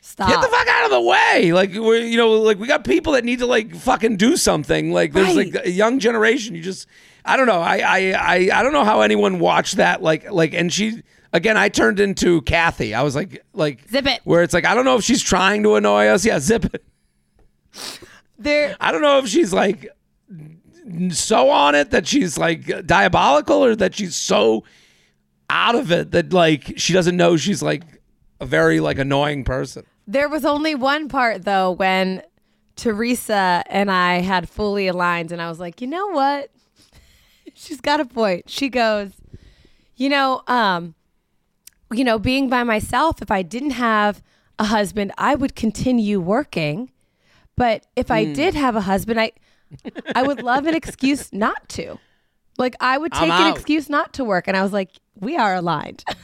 Stop. 0.00 0.28
Get 0.30 0.40
the 0.40 0.46
fuck 0.48 0.66
out 0.68 0.84
of 0.86 0.90
the 0.90 1.00
way! 1.02 1.52
Like 1.52 1.74
we're, 1.74 2.00
you 2.00 2.16
know, 2.16 2.30
like 2.40 2.58
we 2.58 2.66
got 2.66 2.82
people 2.84 3.12
that 3.12 3.24
need 3.24 3.40
to 3.40 3.46
like 3.46 3.74
fucking 3.74 4.16
do 4.16 4.36
something. 4.38 4.90
Like 4.90 5.12
there's 5.12 5.36
Right. 5.36 5.52
like 5.52 5.66
a 5.66 5.70
young 5.70 5.98
generation. 5.98 6.54
You 6.54 6.62
just, 6.62 6.86
I 7.26 7.36
don't 7.36 7.46
know. 7.46 7.60
I, 7.60 7.78
I, 7.78 7.98
I, 8.16 8.34
I 8.54 8.62
don't 8.62 8.72
know 8.72 8.84
how 8.84 9.02
anyone 9.02 9.38
watched 9.38 9.76
that. 9.76 10.00
Like, 10.00 10.30
like, 10.30 10.54
and 10.54 10.72
she 10.72 11.02
again. 11.32 11.58
I 11.58 11.68
turned 11.68 12.00
into 12.00 12.40
Kathy. 12.42 12.94
I 12.94 13.02
was 13.02 13.14
like, 13.14 13.44
like, 13.52 13.86
Zip 13.90 14.06
it. 14.06 14.20
Where 14.24 14.42
it's 14.42 14.54
like, 14.54 14.64
I 14.64 14.74
don't 14.74 14.86
know 14.86 14.96
if 14.96 15.04
she's 15.04 15.20
trying 15.22 15.62
to 15.64 15.74
annoy 15.74 16.06
us. 16.06 16.24
Yeah, 16.24 16.38
zip 16.38 16.64
it. 16.72 16.84
there. 18.38 18.76
I 18.80 18.92
don't 18.92 19.02
know 19.02 19.18
if 19.18 19.28
she's 19.28 19.52
like 19.52 19.88
so 21.12 21.50
on 21.50 21.74
it 21.74 21.90
that 21.90 22.06
she's 22.06 22.38
like 22.38 22.86
diabolical 22.86 23.64
or 23.64 23.74
that 23.76 23.94
she's 23.94 24.16
so 24.16 24.64
out 25.50 25.74
of 25.74 25.90
it 25.92 26.10
that 26.10 26.32
like 26.32 26.74
she 26.76 26.92
doesn't 26.92 27.16
know 27.16 27.36
she's 27.36 27.62
like 27.62 27.82
a 28.40 28.46
very 28.46 28.80
like 28.80 28.98
annoying 28.98 29.44
person. 29.44 29.84
There 30.06 30.28
was 30.28 30.44
only 30.44 30.74
one 30.74 31.08
part 31.08 31.44
though 31.44 31.72
when 31.72 32.22
Teresa 32.76 33.62
and 33.66 33.90
I 33.90 34.20
had 34.20 34.48
fully 34.48 34.86
aligned, 34.86 35.32
and 35.32 35.42
I 35.42 35.48
was 35.48 35.58
like, 35.58 35.80
you 35.80 35.86
know 35.88 36.06
what? 36.10 36.50
She's 37.54 37.80
got 37.80 37.98
a 37.98 38.04
point. 38.04 38.48
She 38.48 38.68
goes, 38.68 39.10
you 39.96 40.08
know, 40.08 40.42
um, 40.46 40.94
you 41.90 42.04
know, 42.04 42.20
being 42.20 42.48
by 42.48 42.62
myself. 42.62 43.20
If 43.20 43.32
I 43.32 43.42
didn't 43.42 43.70
have 43.72 44.22
a 44.60 44.64
husband, 44.66 45.10
I 45.18 45.34
would 45.34 45.56
continue 45.56 46.20
working. 46.20 46.92
But 47.56 47.84
if 47.96 48.06
Hmm. 48.06 48.12
I 48.12 48.24
did 48.26 48.54
have 48.54 48.76
a 48.76 48.82
husband, 48.82 49.20
I, 49.20 49.32
I 50.14 50.22
would 50.22 50.42
love 50.42 50.66
an 50.66 50.74
excuse 50.74 51.32
not 51.32 51.68
to. 51.70 51.98
Like 52.58 52.74
I 52.80 52.98
would 52.98 53.14
I'm 53.14 53.20
take 53.28 53.30
an 53.30 53.46
out. 53.48 53.56
excuse 53.56 53.88
not 53.88 54.12
to 54.14 54.24
work, 54.24 54.48
and 54.48 54.56
I 54.56 54.62
was 54.62 54.72
like, 54.72 54.90
we 55.18 55.36
are 55.36 55.54
aligned. 55.54 56.04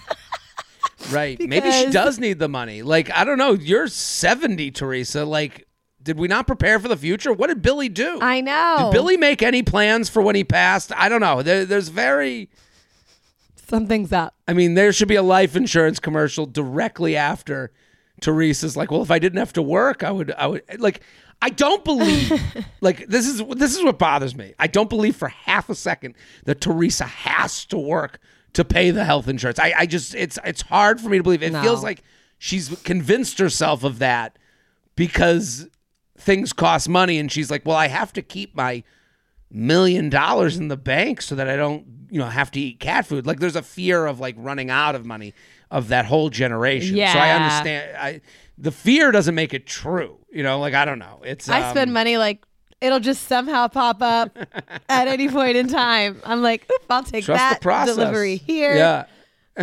Right. 1.12 1.38
Maybe 1.38 1.70
she 1.70 1.80
Because- 1.80 1.92
does 1.92 2.18
need 2.18 2.38
the 2.38 2.48
money. 2.48 2.80
Like, 2.80 3.10
I 3.10 3.24
don't 3.24 3.36
know. 3.36 3.52
You're 3.52 3.88
70, 3.88 4.70
Teresa. 4.70 5.26
Like, 5.26 5.66
did 6.02 6.18
we 6.18 6.28
not 6.28 6.46
prepare 6.46 6.78
for 6.80 6.88
the 6.88 6.96
future? 6.96 7.30
What 7.30 7.48
did 7.48 7.60
Billy 7.60 7.90
do? 7.90 8.18
I 8.22 8.40
know. 8.40 8.88
Did 8.90 8.92
Billy 8.96 9.18
make 9.18 9.42
any 9.42 9.62
plans 9.62 10.08
for 10.08 10.22
when 10.22 10.34
he 10.34 10.44
passed? 10.44 10.92
I 10.96 11.10
don't 11.10 11.20
know. 11.20 11.42
There, 11.42 11.66
there's 11.66 11.88
very. 11.88 12.48
Something's 13.56 14.12
up. 14.12 14.34
I 14.48 14.54
mean, 14.54 14.74
there 14.74 14.92
should 14.94 15.08
be 15.08 15.16
a 15.16 15.22
life 15.22 15.56
insurance 15.56 15.98
commercial 16.00 16.46
directly 16.46 17.16
after 17.16 17.70
Teresa's 18.22 18.74
like, 18.76 18.90
well, 18.90 19.02
if 19.02 19.10
I 19.10 19.18
didn't 19.18 19.38
have 19.40 19.52
to 19.54 19.62
work, 19.62 20.02
I 20.02 20.10
would, 20.10 20.30
I 20.32 20.46
would 20.46 20.62
like. 20.78 21.02
I 21.46 21.50
don't 21.50 21.84
believe, 21.84 22.32
like 22.80 23.06
this 23.06 23.26
is 23.28 23.42
this 23.56 23.76
is 23.76 23.84
what 23.84 23.98
bothers 23.98 24.34
me. 24.34 24.54
I 24.58 24.66
don't 24.66 24.88
believe 24.88 25.14
for 25.14 25.28
half 25.28 25.68
a 25.68 25.74
second 25.74 26.14
that 26.46 26.62
Teresa 26.62 27.04
has 27.04 27.66
to 27.66 27.76
work 27.76 28.18
to 28.54 28.64
pay 28.64 28.90
the 28.90 29.04
health 29.04 29.28
insurance. 29.28 29.58
I, 29.58 29.74
I 29.76 29.84
just 29.86 30.14
it's 30.14 30.38
it's 30.42 30.62
hard 30.62 31.00
for 31.02 31.10
me 31.10 31.18
to 31.18 31.22
believe. 31.22 31.42
It 31.42 31.52
No. 31.52 31.60
feels 31.60 31.82
like 31.82 32.02
she's 32.38 32.70
convinced 32.84 33.38
herself 33.38 33.84
of 33.84 33.98
that 33.98 34.38
because 34.96 35.68
things 36.16 36.54
cost 36.54 36.88
money, 36.88 37.18
and 37.18 37.30
she's 37.30 37.50
like, 37.50 37.66
well, 37.66 37.76
I 37.76 37.88
have 37.88 38.12
to 38.14 38.22
keep 38.22 38.54
my 38.56 38.82
million 39.50 40.08
dollars 40.08 40.56
in 40.56 40.68
the 40.68 40.76
bank 40.78 41.20
so 41.20 41.34
that 41.34 41.48
I 41.48 41.56
don't, 41.56 41.84
you 42.10 42.18
know, 42.18 42.26
have 42.26 42.50
to 42.52 42.60
eat 42.60 42.80
cat 42.80 43.06
food. 43.06 43.26
Like 43.26 43.38
there's 43.40 43.56
a 43.56 43.62
fear 43.62 44.06
of 44.06 44.18
like 44.18 44.34
running 44.38 44.70
out 44.70 44.94
of 44.94 45.04
money 45.04 45.34
of 45.70 45.88
that 45.88 46.06
whole 46.06 46.30
generation. 46.30 46.96
Yeah. 46.96 47.12
So 47.12 47.18
I 47.18 47.30
understand. 47.32 47.96
I 47.98 48.20
the 48.56 48.70
fear 48.72 49.10
doesn't 49.12 49.34
make 49.34 49.52
it 49.52 49.66
true. 49.66 50.18
You 50.34 50.42
know, 50.42 50.58
like 50.58 50.74
I 50.74 50.84
don't 50.84 50.98
know. 50.98 51.20
It's 51.24 51.48
I 51.48 51.70
spend 51.70 51.90
um, 51.90 51.94
money 51.94 52.18
like 52.18 52.44
it'll 52.80 53.00
just 53.00 53.28
somehow 53.28 53.68
pop 53.68 54.02
up 54.02 54.36
at 54.88 55.08
any 55.08 55.28
point 55.28 55.56
in 55.56 55.68
time. 55.68 56.20
I'm 56.24 56.42
like, 56.42 56.68
Oop, 56.70 56.82
I'll 56.90 57.04
take 57.04 57.24
that 57.26 57.60
delivery 57.60 58.36
here. 58.36 58.74
Yeah, 58.76 59.04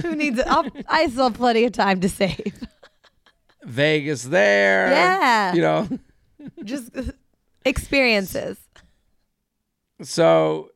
Who 0.01 0.15
needs 0.15 0.39
it? 0.39 0.47
I'll, 0.47 0.65
I 0.87 1.07
still 1.07 1.25
have 1.25 1.33
plenty 1.33 1.65
of 1.65 1.73
time 1.73 1.99
to 1.99 2.09
save. 2.09 2.67
Vegas 3.63 4.23
there. 4.23 4.89
Yeah. 4.89 5.53
you 5.53 5.61
know. 5.61 5.89
Just 6.63 6.89
experiences. 7.65 8.57
So 10.01 10.71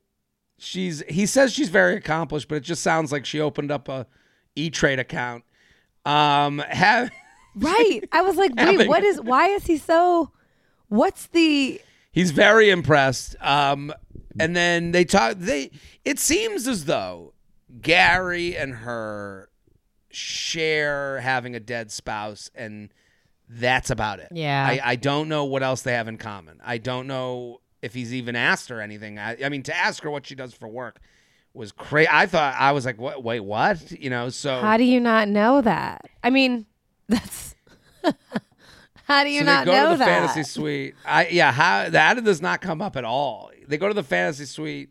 she's 0.60 1.04
he 1.08 1.26
says 1.26 1.54
she's 1.54 1.70
very 1.70 1.96
accomplished, 1.96 2.48
but 2.50 2.56
it 2.56 2.64
just 2.64 2.84
sounds 2.84 3.12
like 3.12 3.26
she 3.26 3.40
opened 3.40 3.72
up 3.72 3.90
a 3.90 4.06
E 4.56 4.70
Trade 4.70 5.00
account. 5.00 5.44
Um, 6.06 6.60
have 6.60 7.10
Right. 7.56 8.02
I 8.12 8.22
was 8.22 8.36
like, 8.36 8.52
wait, 8.56 8.88
what 8.88 9.04
is? 9.04 9.22
Why 9.22 9.48
is 9.48 9.66
he 9.66 9.78
so? 9.78 10.32
What's 10.90 11.28
the? 11.28 11.82
He's 12.12 12.32
very 12.32 12.70
impressed. 12.70 13.36
Um, 13.42 13.94
and 14.40 14.56
then 14.56 14.92
they 14.92 15.06
talk. 15.06 15.38
They 15.38 15.72
it 16.04 16.20
seems 16.20 16.68
as 16.68 16.86
though 16.86 17.34
Gerry 17.82 18.56
and 18.56 18.74
her 18.74 19.50
share 20.10 21.20
having 21.20 21.56
a 21.56 21.60
dead 21.60 21.92
spouse, 21.92 22.50
and 22.56 22.90
that's 23.50 23.90
about 23.90 24.20
it. 24.20 24.30
Yeah. 24.32 24.66
I, 24.66 24.80
I 24.84 24.96
don't 24.96 25.30
know 25.30 25.46
what 25.46 25.64
else 25.64 25.82
they 25.82 25.94
have 25.94 26.08
in 26.08 26.18
common. 26.18 26.60
I 26.64 26.78
don't 26.78 27.08
know 27.08 27.62
if 27.82 27.94
he's 27.94 28.14
even 28.14 28.36
asked 28.36 28.70
her 28.70 28.82
anything. 28.82 29.20
I, 29.20 29.38
I 29.44 29.50
mean, 29.50 29.64
to 29.64 29.76
ask 29.76 30.02
her 30.04 30.10
what 30.10 30.26
she 30.26 30.36
does 30.36 30.54
for 30.54 30.68
work 30.68 31.00
was 31.54 31.72
crazy. 31.72 32.10
I 32.12 32.26
thought 32.26 32.56
I 32.58 32.72
was 32.72 32.86
like, 32.86 33.00
what? 33.00 33.24
Wait, 33.24 33.42
what? 33.42 33.92
You 33.92 34.10
know? 34.10 34.30
So 34.30 34.60
How 34.60 34.78
do 34.78 34.84
you 34.84 35.00
not 35.00 35.28
know 35.28 35.62
that? 35.62 36.06
I 36.24 36.30
mean, 36.30 36.66
that's. 37.10 37.56
how 39.06 39.24
do 39.24 39.30
you 39.30 39.40
so 39.40 39.46
not 39.46 39.66
they 39.66 39.72
go 39.72 39.78
know 39.78 39.92
to 39.92 39.98
the 39.98 40.06
that? 40.06 40.06
fantasy 40.06 40.44
suite. 40.44 40.96
I 41.06 41.28
yeah, 41.28 41.52
how 41.52 41.90
that 41.90 42.24
does 42.24 42.42
not 42.42 42.62
come 42.62 42.82
up 42.82 42.96
at 42.96 43.06
all. 43.06 43.52
They 43.68 43.78
go 43.78 43.88
to 43.88 43.94
the 43.94 44.04
fantasy 44.04 44.46
suite 44.46 44.90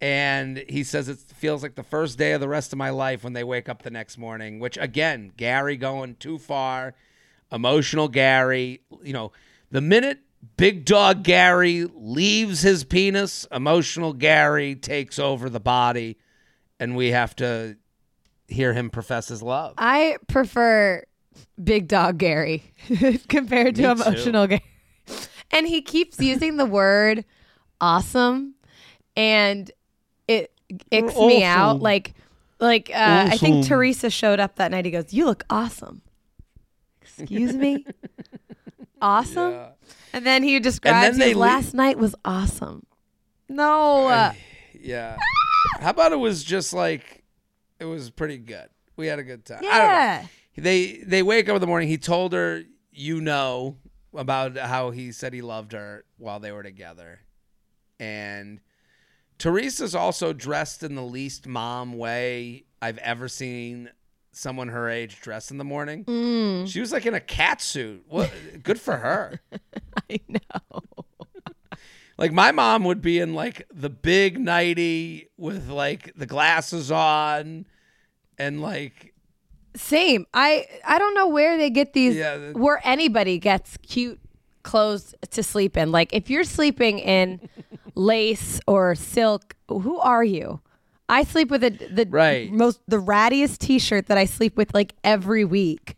and 0.00 0.64
he 0.68 0.82
says 0.82 1.08
it 1.08 1.18
feels 1.18 1.62
like 1.62 1.76
the 1.76 1.84
first 1.84 2.18
day 2.18 2.32
of 2.32 2.40
the 2.40 2.48
rest 2.48 2.72
of 2.72 2.78
my 2.78 2.90
life 2.90 3.22
when 3.22 3.32
they 3.34 3.44
wake 3.44 3.68
up 3.68 3.82
the 3.82 3.90
next 3.90 4.18
morning, 4.18 4.58
which 4.58 4.76
again, 4.78 5.32
Gerry 5.36 5.76
going 5.76 6.16
too 6.16 6.38
far, 6.38 6.94
emotional 7.52 8.08
Gerry, 8.08 8.80
you 9.02 9.12
know, 9.12 9.30
the 9.70 9.80
minute 9.80 10.18
Big 10.56 10.84
Dog 10.84 11.22
Gerry 11.22 11.86
leaves 11.94 12.62
his 12.62 12.82
penis, 12.82 13.46
emotional 13.52 14.12
Gerry 14.12 14.74
takes 14.74 15.20
over 15.20 15.48
the 15.48 15.60
body 15.60 16.18
and 16.80 16.96
we 16.96 17.12
have 17.12 17.36
to 17.36 17.76
hear 18.48 18.72
him 18.72 18.90
profess 18.90 19.28
his 19.28 19.40
love. 19.40 19.74
I 19.78 20.16
prefer 20.26 21.04
Big 21.62 21.88
Dog 21.88 22.18
Gerry 22.18 22.62
compared 23.28 23.76
to 23.76 23.82
Me 23.82 23.94
too. 23.94 24.02
Emotional 24.02 24.46
Gerry. 24.46 24.62
And 25.50 25.66
he 25.66 25.82
keeps 25.82 26.18
using 26.20 26.56
the 26.56 26.64
word 26.64 27.24
awesome 27.80 28.54
and 29.16 29.70
it 30.28 30.52
icks 30.90 31.14
me 31.16 31.44
out. 31.44 31.80
Like 31.80 32.14
like 32.58 32.90
uh, 32.90 33.28
I 33.30 33.36
think 33.36 33.66
Teresa 33.66 34.08
showed 34.08 34.40
up 34.40 34.56
that 34.56 34.70
night. 34.70 34.84
He 34.84 34.90
goes, 34.90 35.12
You 35.12 35.24
look 35.26 35.44
awesome. 35.50 36.02
Excuse 37.02 37.54
me? 37.54 37.84
awesome? 39.02 39.58
And 40.12 40.24
then 40.26 40.42
he 40.42 40.58
describes 40.60 41.18
they 41.18 41.28
his 41.28 41.36
le- 41.36 41.40
last 41.40 41.74
night 41.74 41.98
was 41.98 42.14
awesome. 42.24 42.86
No. 43.48 44.06
uh, 44.06 44.32
Yeah. 44.80 45.16
How 45.80 45.90
about 45.90 46.12
it 46.12 46.16
was 46.18 46.42
just 46.44 46.72
like 46.72 47.22
it 47.78 47.84
was 47.84 48.10
pretty 48.10 48.38
good. 48.38 48.68
We 48.96 49.06
had 49.08 49.18
a 49.18 49.22
good 49.24 49.44
time. 49.44 49.58
I 49.58 49.62
don't 49.62 49.70
know. 49.70 49.84
yeah. 49.84 50.26
They 50.56 51.02
they 51.06 51.22
wake 51.22 51.48
up 51.48 51.54
in 51.54 51.60
the 51.60 51.66
morning. 51.66 51.88
He 51.88 51.98
told 51.98 52.32
her, 52.32 52.62
you 52.90 53.20
know, 53.20 53.78
about 54.14 54.56
how 54.56 54.90
he 54.90 55.12
said 55.12 55.32
he 55.32 55.42
loved 55.42 55.72
her 55.72 56.04
while 56.18 56.40
they 56.40 56.52
were 56.52 56.62
together. 56.62 57.20
And 57.98 58.60
Teresa's 59.38 59.94
also 59.94 60.32
dressed 60.32 60.82
in 60.82 60.94
the 60.94 61.02
least 61.02 61.46
mom 61.46 61.96
way 61.96 62.64
I've 62.80 62.98
ever 62.98 63.28
seen 63.28 63.90
someone 64.32 64.68
her 64.68 64.88
age 64.88 65.20
dressed 65.20 65.50
in 65.50 65.58
the 65.58 65.64
morning. 65.64 66.04
Mm. 66.04 66.68
She 66.68 66.80
was 66.80 66.92
like 66.92 67.06
in 67.06 67.14
a 67.14 67.20
cat 67.20 67.60
suit. 67.60 68.04
What 68.08 68.30
good 68.62 68.80
for 68.80 68.96
her. 68.96 69.40
I 70.10 70.20
know. 70.28 70.80
Like 72.18 72.30
my 72.30 72.52
mom 72.52 72.84
would 72.84 73.00
be 73.00 73.18
in 73.18 73.34
like 73.34 73.66
the 73.72 73.88
big 73.90 74.38
nighty 74.38 75.30
with 75.36 75.68
like 75.68 76.12
the 76.14 76.26
glasses 76.26 76.90
on 76.92 77.66
and 78.38 78.60
like 78.60 79.11
Same. 79.74 80.26
I 80.34 80.66
I 80.86 80.98
don't 80.98 81.14
know 81.14 81.28
where 81.28 81.56
they 81.56 81.70
get 81.70 81.92
these 81.92 82.14
Yeah, 82.16 82.52
where 82.52 82.80
anybody 82.84 83.38
gets 83.38 83.76
cute 83.78 84.20
clothes 84.62 85.14
to 85.30 85.42
sleep 85.42 85.76
in. 85.76 85.90
Like 85.92 86.12
if 86.12 86.28
you're 86.30 86.44
sleeping 86.44 86.98
in 86.98 87.40
lace 87.94 88.60
or 88.66 88.94
silk, 88.94 89.54
who 89.68 89.98
are 89.98 90.24
you? 90.24 90.60
I 91.08 91.24
sleep 91.24 91.50
with 91.50 91.64
a, 91.64 91.70
the 91.70 92.06
Right. 92.08 92.50
most 92.52 92.80
the 92.88 92.98
rattiest 92.98 93.58
t-shirt 93.58 94.06
that 94.06 94.16
I 94.18 94.24
sleep 94.24 94.56
with 94.56 94.72
like 94.74 94.94
every 95.04 95.44
week. 95.44 95.96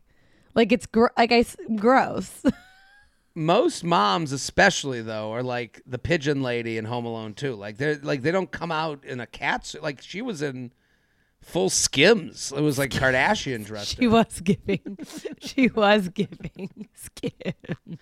Like 0.54 0.70
it's 0.72 0.86
gr- 0.86 1.06
like 1.18 1.32
I 1.32 1.44
gross. 1.76 2.42
Most 3.36 3.82
moms, 3.82 4.30
especially 4.30 5.02
though, 5.02 5.32
are 5.32 5.42
like 5.42 5.82
the 5.84 5.98
pigeon 5.98 6.40
lady 6.42 6.78
in 6.78 6.84
Home 6.84 7.04
Alone 7.04 7.34
2. 7.34 7.54
Like 7.56 7.78
they're 7.78 7.98
like 8.00 8.22
they 8.22 8.30
don't 8.30 8.50
come 8.50 8.70
out 8.70 9.04
in 9.04 9.18
a 9.18 9.26
cat 9.26 9.66
suit. 9.66 9.82
Like 9.82 10.00
she 10.00 10.22
was 10.22 10.40
in 10.40 10.70
full 11.44 11.70
skims. 11.70 12.52
It 12.56 12.60
was 12.62 12.78
like 12.78 12.90
Kardashian 12.90 13.64
dress. 13.64 13.88
she 13.98 14.06
was 14.06 14.40
giving. 14.40 14.98
she 15.40 15.68
was 15.68 16.08
giving 16.08 16.88
skims. 16.94 17.98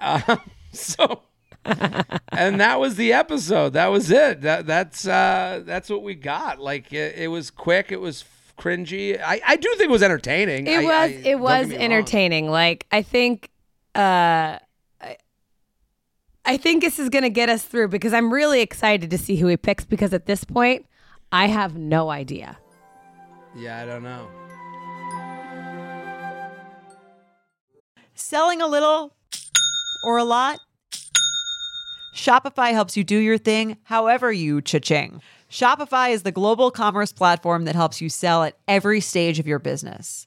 Uh, 0.00 0.36
so, 0.72 1.22
and 1.64 2.60
that 2.60 2.78
was 2.80 2.96
the 2.96 3.12
episode. 3.12 3.70
That 3.74 3.88
was 3.88 4.10
it. 4.10 4.42
That 4.42 4.66
that's 4.66 5.06
uh, 5.06 5.62
that's 5.64 5.88
what 5.90 6.02
we 6.02 6.14
got. 6.14 6.60
Like 6.60 6.92
it, 6.92 7.16
it 7.16 7.28
was 7.28 7.50
quick. 7.50 7.92
It 7.92 8.00
was 8.00 8.24
cringy. 8.58 9.20
I, 9.20 9.40
I 9.46 9.56
do 9.56 9.68
think 9.70 9.88
it 9.88 9.90
was 9.90 10.02
entertaining. 10.02 10.66
It 10.66 10.80
I- 10.80 10.82
was 10.84 10.92
I- 10.92 11.22
it 11.28 11.38
was 11.40 11.68
me 11.68 11.74
wrong. 11.76 11.84
entertaining. 11.84 12.50
Like 12.50 12.86
I 12.92 13.02
think 13.02 13.50
uh 13.94 14.58
I, 15.00 15.16
I 16.44 16.56
think 16.56 16.82
this 16.82 16.98
is 16.98 17.08
going 17.08 17.22
to 17.24 17.30
get 17.30 17.48
us 17.48 17.62
through 17.62 17.88
because 17.88 18.12
I'm 18.12 18.32
really 18.32 18.60
excited 18.60 19.10
to 19.10 19.18
see 19.18 19.36
who 19.36 19.46
he 19.48 19.56
picks 19.56 19.84
because 19.84 20.12
at 20.14 20.26
this 20.26 20.42
point 20.44 20.86
I 21.32 21.46
have 21.48 21.76
no 21.76 22.10
idea. 22.10 22.58
Yeah, 23.56 23.80
I 23.80 23.86
don't 23.86 24.02
know. 24.02 24.28
Selling 28.14 28.60
a 28.60 28.66
little 28.66 29.14
or 30.04 30.18
a 30.18 30.24
lot? 30.24 30.58
Shopify 32.14 32.72
helps 32.72 32.96
you 32.96 33.04
do 33.04 33.16
your 33.16 33.38
thing 33.38 33.78
however 33.84 34.30
you 34.30 34.60
cha-ching. 34.60 35.22
Shopify 35.50 36.10
is 36.10 36.22
the 36.22 36.32
global 36.32 36.70
commerce 36.70 37.12
platform 37.12 37.64
that 37.64 37.74
helps 37.74 38.02
you 38.02 38.10
sell 38.10 38.42
at 38.42 38.58
every 38.68 39.00
stage 39.00 39.38
of 39.38 39.46
your 39.46 39.58
business. 39.58 40.26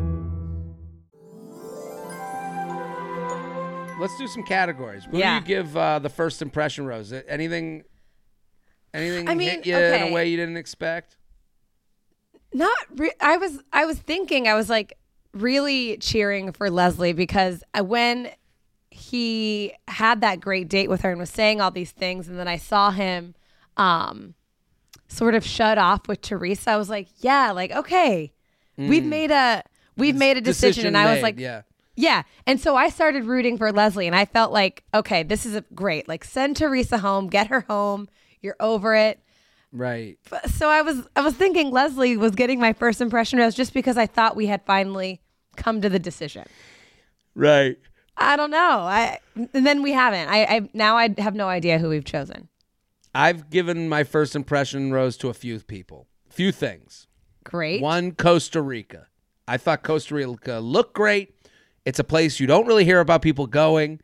Let's 4.01 4.17
do 4.17 4.27
some 4.27 4.41
categories. 4.41 5.05
What 5.07 5.19
Yeah. 5.19 5.39
do 5.39 5.43
you 5.43 5.57
give 5.57 5.77
uh, 5.77 5.99
the 5.99 6.09
first 6.09 6.41
impression, 6.41 6.87
Rose? 6.87 7.13
Anything? 7.13 7.83
Anything 8.95 9.29
I 9.29 9.35
mean, 9.35 9.49
hit 9.49 9.65
you 9.67 9.77
in 9.77 10.09
a 10.09 10.11
way 10.11 10.27
you 10.27 10.37
didn't 10.37 10.57
expect? 10.57 11.17
Not 12.51 12.75
re- 12.95 13.13
I 13.21 13.37
was 13.37 13.59
I 13.71 13.85
was 13.85 13.99
thinking 13.99 14.47
I 14.47 14.55
was 14.55 14.69
like 14.71 14.97
really 15.33 15.97
cheering 15.97 16.51
for 16.51 16.71
Leslie 16.71 17.13
because 17.13 17.63
when 17.79 18.31
he 18.89 19.71
had 19.87 20.21
that 20.21 20.41
great 20.41 20.67
date 20.67 20.89
with 20.89 21.01
her 21.01 21.11
and 21.11 21.19
was 21.19 21.29
saying 21.29 21.61
all 21.61 21.71
these 21.71 21.91
things 21.91 22.27
and 22.27 22.37
then 22.37 22.47
I 22.47 22.57
saw 22.57 22.89
him 22.91 23.35
um 23.77 24.33
sort 25.07 25.35
of 25.35 25.45
shut 25.45 25.77
off 25.77 26.09
with 26.09 26.19
Teresa 26.21 26.71
I 26.71 26.75
was 26.75 26.89
like 26.89 27.07
yeah 27.19 27.51
like 27.51 27.71
okay 27.71 28.33
we've 28.77 29.05
made 29.05 29.31
a 29.31 29.63
we've 29.95 30.15
made 30.15 30.35
a 30.35 30.41
decision, 30.41 30.87
and 30.87 30.97
I 30.97 31.13
was 31.13 31.21
like 31.23 31.39
yeah. 31.39 31.61
Yeah. 31.95 32.23
And 32.45 32.59
so 32.59 32.75
I 32.75 32.89
started 32.89 33.25
rooting 33.25 33.57
for 33.57 33.71
Leslie 33.71 34.07
and 34.07 34.15
I 34.15 34.25
felt 34.25 34.51
like, 34.51 34.83
okay, 34.93 35.23
this 35.23 35.45
is 35.45 35.55
a 35.55 35.61
great. 35.73 36.07
Like 36.07 36.23
send 36.23 36.57
Teresa 36.57 36.97
home, 36.99 37.27
get 37.27 37.47
her 37.47 37.61
home. 37.61 38.07
You're 38.41 38.55
over 38.59 38.95
it. 38.95 39.19
Right. 39.71 40.17
So 40.47 40.69
I 40.69 40.81
was 40.81 41.07
I 41.15 41.21
was 41.21 41.35
thinking 41.35 41.71
Leslie 41.71 42.17
was 42.17 42.35
getting 42.35 42.59
my 42.59 42.73
first 42.73 42.99
impression 43.01 43.39
rose 43.39 43.55
just 43.55 43.73
because 43.73 43.97
I 43.97 44.05
thought 44.05 44.35
we 44.35 44.47
had 44.47 44.65
finally 44.65 45.21
come 45.55 45.81
to 45.81 45.89
the 45.89 45.99
decision. 45.99 46.45
Right. 47.35 47.77
I 48.17 48.35
don't 48.35 48.51
know. 48.51 48.57
I 48.57 49.19
and 49.35 49.65
then 49.65 49.81
we 49.81 49.93
haven't. 49.93 50.27
I, 50.27 50.43
I 50.43 50.69
now 50.73 50.97
I 50.97 51.13
have 51.17 51.35
no 51.35 51.47
idea 51.47 51.79
who 51.79 51.89
we've 51.89 52.05
chosen. 52.05 52.49
I've 53.13 53.49
given 53.49 53.89
my 53.89 54.03
first 54.03 54.35
impression, 54.35 54.93
Rose, 54.93 55.17
to 55.17 55.29
a 55.29 55.33
few 55.33 55.59
people. 55.59 56.07
Few 56.29 56.51
things. 56.51 57.07
Great. 57.43 57.81
One, 57.81 58.13
Costa 58.13 58.61
Rica. 58.61 59.07
I 59.47 59.57
thought 59.57 59.83
Costa 59.83 60.15
Rica 60.15 60.59
looked 60.59 60.93
great. 60.93 61.35
It's 61.85 61.99
a 61.99 62.03
place 62.03 62.39
you 62.39 62.47
don't 62.47 62.67
really 62.67 62.85
hear 62.85 62.99
about 62.99 63.21
people 63.21 63.47
going. 63.47 63.99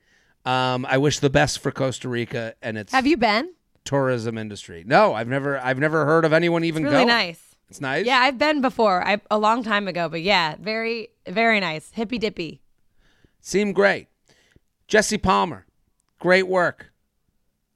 Um, 0.46 0.86
I 0.86 0.98
wish 0.98 1.20
the 1.20 1.30
best 1.30 1.60
for 1.60 1.72
Costa 1.72 2.08
Rica 2.10 2.56
and 2.62 2.78
its 2.78 2.92
Have 2.94 3.06
you 3.06 3.18
been? 3.18 3.54
tourism 3.86 4.38
industry. 4.38 4.84
No, 4.86 5.14
I've 5.14 5.28
never 5.28 5.60
I've 5.60 5.80
never 5.80 6.06
heard 6.06 6.26
of 6.26 6.34
anyone 6.34 6.64
even 6.64 6.84
It's 6.84 6.92
really 6.92 7.06
going. 7.06 7.08
nice. 7.08 7.56
It's 7.70 7.82
nice. 7.82 8.06
Yeah, 8.06 8.20
I've 8.20 8.38
been 8.38 8.62
before. 8.62 9.06
I 9.06 9.20
a 9.30 9.38
long 9.38 9.64
time 9.64 9.88
ago, 9.88 10.08
but 10.10 10.22
yeah, 10.22 10.56
very 10.60 11.10
very 11.28 11.60
nice. 11.60 11.92
Hippy 11.94 12.18
dippy. 12.18 12.62
Seemed 13.42 13.76
great. 13.76 14.08
Jesse 14.88 15.18
Palmer, 15.18 15.66
great 16.20 16.48
work. 16.48 16.92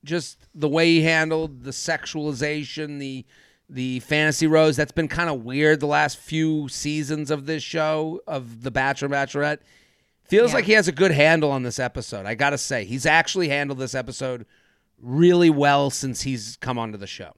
Just 0.04 0.48
the 0.56 0.68
way 0.70 0.88
he 0.88 1.02
handled 1.04 1.64
the 1.64 1.72
sexualization, 1.72 3.00
the 3.00 3.26
the 3.70 4.00
fantasy 4.02 4.48
rose. 4.48 4.76
That's 4.76 4.92
been 4.92 5.08
kind 5.08 5.30
of 5.30 5.44
weird 5.44 5.80
the 5.80 5.88
last 5.88 6.18
few 6.18 6.68
seasons 6.70 7.32
of 7.32 7.46
this 7.46 7.64
show 7.64 8.22
of 8.28 8.64
The 8.64 8.72
Bachelor 8.72 9.06
and 9.08 9.14
Bachelorette. 9.16 9.60
Feels 10.32 10.52
Yeah. 10.52 10.56
like 10.56 10.66
he 10.66 10.72
has 10.72 10.88
a 10.88 10.94
good 10.94 11.12
handle 11.12 11.52
on 11.52 11.64
this 11.64 11.78
episode. 11.78 12.26
I 12.26 12.36
gotta 12.36 12.58
say, 12.58 12.86
he's 12.86 13.06
actually 13.06 13.50
handled 13.50 13.80
this 13.80 13.94
episode 13.94 14.46
really 14.98 15.50
well 15.50 15.90
since 15.90 16.22
he's 16.22 16.58
come 16.62 16.80
onto 16.80 16.98
the 16.98 17.06
show. 17.06 17.34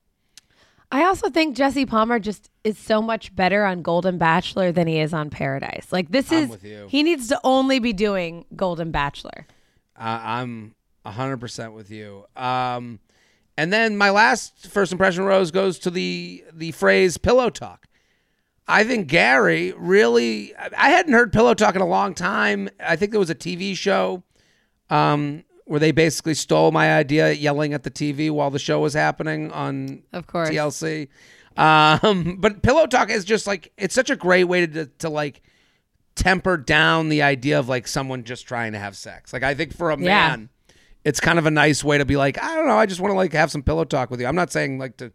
I 0.91 1.03
also 1.05 1.31
think 1.31 1.55
Jesse 1.55 1.87
Palmer 1.87 2.19
just 2.19 2.51
is 2.63 2.77
so 2.77 3.01
much 3.01 3.35
better 3.35 3.65
on 3.65 3.81
Golden 3.81 4.19
Bachelor 4.19 4.71
than 4.71 4.85
he 4.85 4.99
is 4.99 5.11
on 5.11 5.31
Paradise. 5.31 5.87
Like 5.91 6.11
this 6.11 6.31
is 6.31 6.55
he 6.87 7.01
needs 7.01 7.29
to 7.29 7.39
only 7.43 7.79
be 7.79 7.93
doing 7.93 8.45
Golden 8.55 8.91
Bachelor. 8.91 9.47
Uh, 9.97 10.19
I'm 10.21 10.75
100% 11.03 11.73
with 11.73 11.89
you. 11.89 12.25
Um, 12.35 12.99
and 13.57 13.73
then 13.73 13.97
my 13.97 14.11
last 14.11 14.67
first 14.67 14.91
impression, 14.91 15.23
Rose, 15.23 15.49
goes 15.49 15.79
to 15.79 15.89
the 15.89 16.43
the 16.53 16.71
phrase 16.73 17.17
pillow 17.17 17.49
talk. 17.49 17.87
I 18.67 18.83
think 18.83 19.07
Gerry 19.07 19.73
really, 19.77 20.55
I- 20.55 20.89
hadn't 20.89 21.13
heard 21.13 21.33
pillow 21.33 21.53
talk 21.53 21.75
in 21.75 21.81
a 21.81 21.85
long 21.87 22.13
time. 22.13 22.69
I 22.79 22.95
think 22.95 23.11
there 23.11 23.19
was 23.19 23.29
a 23.29 23.35
TV 23.35 23.75
show 23.75 24.23
um, 24.89 25.43
where 25.65 25.79
they 25.79 25.91
basically 25.91 26.33
stole 26.33 26.71
my 26.71 26.93
idea, 26.95 27.31
yelling 27.33 27.73
at 27.73 27.83
the 27.83 27.91
TV 27.91 28.31
while 28.31 28.51
the 28.51 28.59
show 28.59 28.79
was 28.79 28.93
happening 28.93 29.51
on 29.51 30.03
Of 30.13 30.27
course. 30.27 30.49
TLC. 30.49 31.09
Um, 31.57 32.37
but 32.39 32.61
pillow 32.63 32.85
talk 32.87 33.09
is 33.09 33.25
just 33.25 33.45
like 33.47 33.71
it's 33.77 33.93
such 33.95 34.09
a 34.09 34.15
great 34.15 34.45
way 34.45 34.65
to 34.65 34.85
to 34.99 35.09
like 35.09 35.41
temper 36.15 36.57
down 36.57 37.09
the 37.09 37.21
idea 37.21 37.57
of 37.59 37.67
like 37.67 37.87
someone 37.87 38.23
just 38.23 38.47
trying 38.47 38.73
to 38.73 38.79
have 38.79 38.95
sex. 38.95 39.33
Like 39.33 39.43
I 39.43 39.53
think 39.53 39.75
for 39.75 39.91
a 39.91 39.97
Yeah. 39.99 40.05
man, 40.29 40.49
it's 41.03 41.19
kind 41.19 41.37
of 41.39 41.45
a 41.45 41.51
nice 41.51 41.83
way 41.83 41.97
to 41.97 42.05
be 42.05 42.15
like, 42.17 42.41
I 42.41 42.55
don't 42.55 42.67
know, 42.67 42.77
I 42.77 42.85
just 42.85 43.01
want 43.01 43.11
to 43.11 43.15
like 43.17 43.33
have 43.33 43.51
some 43.51 43.61
pillow 43.63 43.83
talk 43.83 44.09
with 44.09 44.21
you. 44.21 44.27
I'm 44.27 44.35
not 44.35 44.51
saying 44.51 44.77
like 44.79 44.97
to 44.97 45.11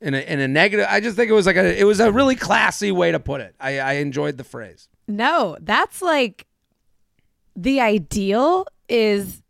in 0.00 0.14
a 0.14 0.18
in 0.18 0.40
a 0.40 0.48
negative. 0.48 0.86
I 0.88 1.00
just 1.00 1.16
think 1.16 1.30
it 1.30 1.34
was 1.34 1.46
like 1.46 1.56
a 1.56 1.78
it 1.80 1.84
was 1.84 2.00
a 2.00 2.10
really 2.12 2.36
classy 2.36 2.90
way 2.92 3.12
to 3.12 3.20
put 3.20 3.40
it. 3.40 3.54
I 3.60 3.78
I 3.80 3.92
enjoyed 3.94 4.36
the 4.38 4.44
phrase. 4.44 4.88
No, 5.06 5.56
that's 5.60 6.02
like 6.02 6.46
the 7.56 7.80
ideal 7.80 8.66
is 8.88 9.42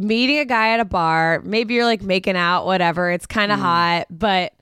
meeting 0.00 0.38
a 0.38 0.44
guy 0.44 0.74
at 0.74 0.80
a 0.80 0.84
bar. 0.84 1.40
Maybe 1.44 1.74
you're 1.74 1.84
like 1.84 2.02
making 2.02 2.36
out, 2.36 2.66
whatever. 2.66 3.10
It's 3.10 3.26
kind 3.26 3.50
Mm. 3.50 3.54
of 3.54 3.60
hot, 3.60 4.06
but 4.10 4.52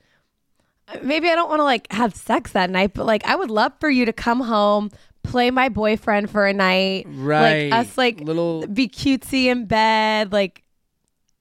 maybe 1.03 1.29
I 1.29 1.35
don't 1.35 1.49
want 1.49 1.61
to 1.61 1.65
like 1.65 1.91
have 1.93 2.15
sex 2.15 2.53
that 2.53 2.71
night, 2.71 2.93
but 2.95 3.07
like 3.07 3.25
I 3.25 3.35
would 3.35 3.51
love 3.51 3.73
for 3.81 3.91
you 3.91 4.05
to 4.07 4.13
come 4.13 4.41
home, 4.41 4.91
play 5.25 5.51
my 5.51 5.69
boyfriend 5.69 6.31
for 6.31 6.47
a 6.47 6.53
night. 6.53 7.07
Right. 7.09 7.71
Like 7.71 7.81
us 7.87 7.99
like 7.99 8.21
Little- 8.21 8.67
be 8.67 8.89
cutesy 8.89 9.47
in 9.47 9.67
bed, 9.67 10.31
like 10.33 10.63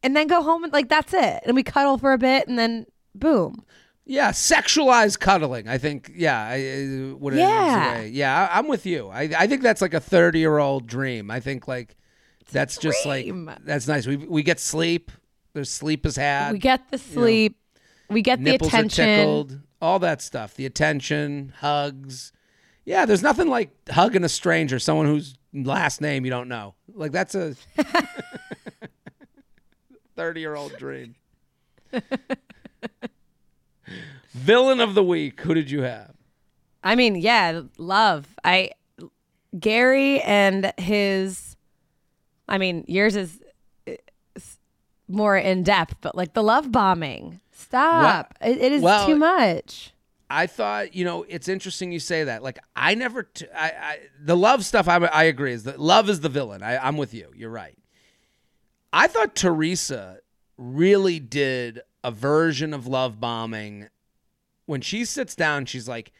and 0.01 0.15
then 0.15 0.27
go 0.27 0.41
home 0.41 0.63
and 0.63 0.73
like 0.73 0.89
that's 0.89 1.13
it. 1.13 1.43
And 1.45 1.55
we 1.55 1.61
cuddle 1.63 1.97
for 1.99 2.13
a 2.13 2.17
bit 2.17 2.47
and 2.47 2.57
then 2.57 2.85
boom. 3.13 3.63
Yeah, 4.05 4.31
sexualized 4.31 5.19
cuddling. 5.19 5.67
I 5.67 5.77
think. 5.77 6.11
Yeah, 6.13 6.41
I, 6.41 6.55
I- 6.55 7.13
what 7.13 7.33
Yeah. 7.33 8.01
Yeah, 8.01 8.49
I, 8.51 8.59
I'm 8.59 8.67
with 8.67 8.85
you. 8.85 9.07
I, 9.09 9.29
I 9.37 9.47
think 9.47 9.61
that's 9.61 9.81
like 9.81 9.93
a 9.93 9.99
30 9.99 10.39
year 10.39 10.57
old 10.57 10.87
dream. 10.87 11.31
I 11.31 11.39
think 11.39 11.67
like 11.67 11.95
that's 12.51 12.77
just 12.77 13.05
like 13.05 13.31
that's 13.63 13.87
nice. 13.87 14.05
We 14.05 14.17
we 14.17 14.43
get 14.43 14.59
sleep. 14.59 15.11
There's 15.53 15.69
sleep 15.69 16.05
is 16.05 16.17
had. 16.17 16.51
We 16.51 16.59
get 16.59 16.89
the 16.91 16.97
sleep. 16.97 17.57
we 18.09 18.21
get 18.21 18.43
the 18.43 18.55
attention. 18.55 19.09
are 19.09 19.15
tickled. 19.17 19.59
All 19.81 19.99
that 19.99 20.21
stuff. 20.21 20.55
The 20.55 20.65
attention, 20.65 21.53
hugs. 21.59 22.31
Yeah, 22.85 23.05
there's 23.05 23.23
nothing 23.23 23.47
like 23.47 23.71
hugging 23.89 24.25
a 24.25 24.29
stranger, 24.29 24.79
someone 24.79 25.05
whose 25.05 25.35
last 25.53 26.01
name 26.01 26.25
you 26.25 26.31
don't 26.31 26.49
know. 26.49 26.75
Like 26.93 27.13
that's 27.13 27.35
a 27.35 27.55
30 30.15 30.39
year 30.41 30.55
old 30.55 30.75
dream. 30.77 31.15
Villain 34.33 34.79
of 34.79 34.95
the 34.95 35.03
week. 35.03 35.41
Who 35.41 35.53
did 35.53 35.69
you 35.71 35.81
have? 35.83 36.13
I 36.83 36.95
mean, 36.95 37.15
yeah, 37.15 37.61
love. 37.77 38.27
I 38.43 38.71
Gerry 39.57 40.21
and 40.21 40.73
his 40.77 41.55
I 42.47 42.57
mean, 42.57 42.83
yours 42.87 43.15
is 43.15 43.39
more 45.07 45.37
in 45.37 45.63
depth, 45.63 45.95
but 46.01 46.15
like 46.15 46.33
the 46.33 46.43
love 46.43 46.71
bombing. 46.71 47.39
Stop. 47.51 48.33
It, 48.41 48.57
it 48.57 48.71
is 48.71 48.81
Well, 48.81 49.07
too 49.07 49.15
much. 49.15 49.91
I 50.29 50.47
thought, 50.47 50.95
you 50.95 51.05
know, 51.05 51.25
it's 51.29 51.47
interesting 51.47 51.91
you 51.91 51.99
say 51.99 52.23
that. 52.23 52.41
Like, 52.41 52.57
I 52.75 52.95
never, 52.95 53.23
t- 53.23 53.45
I, 53.55 53.67
I, 53.67 53.99
the 54.19 54.35
love 54.35 54.65
stuff. 54.65 54.87
I, 54.87 54.97
I 54.97 55.23
agree. 55.23 55.53
Is 55.53 55.63
that 55.63 55.79
love 55.79 56.09
is 56.09 56.21
the 56.21 56.29
villain? 56.29 56.63
I, 56.63 56.77
I'm 56.77 56.97
with 56.97 57.13
you. 57.13 57.31
You're 57.35 57.51
right. 57.51 57.77
I 58.91 59.07
thought 59.07 59.35
Teresa 59.35 60.19
really 60.57 61.19
did 61.19 61.81
a 62.03 62.11
version 62.11 62.73
of 62.73 62.87
love 62.87 63.19
bombing 63.19 63.89
when 64.65 64.81
she 64.81 65.05
sits 65.05 65.35
down. 65.35 65.65
She's 65.65 65.87
like, 65.87 66.11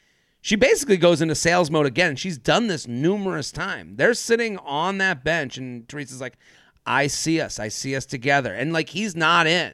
she 0.42 0.56
basically 0.56 0.98
goes 0.98 1.22
into 1.22 1.36
sales 1.36 1.72
mode 1.72 1.86
again. 1.86 2.16
She's 2.16 2.38
done 2.38 2.68
this 2.68 2.88
numerous 2.88 3.52
times. 3.52 3.98
They're 3.98 4.14
sitting 4.14 4.58
on 4.58 4.98
that 4.98 5.24
bench, 5.24 5.58
and 5.58 5.88
Teresa's 5.88 6.20
like, 6.22 6.38
I 6.86 7.08
see 7.08 7.40
us. 7.40 7.60
I 7.60 7.70
see 7.70 7.96
us 7.96 8.06
together. 8.06 8.54
And 8.54 8.74
like, 8.74 8.90
he's 8.90 9.16
not 9.16 9.48
in. 9.48 9.74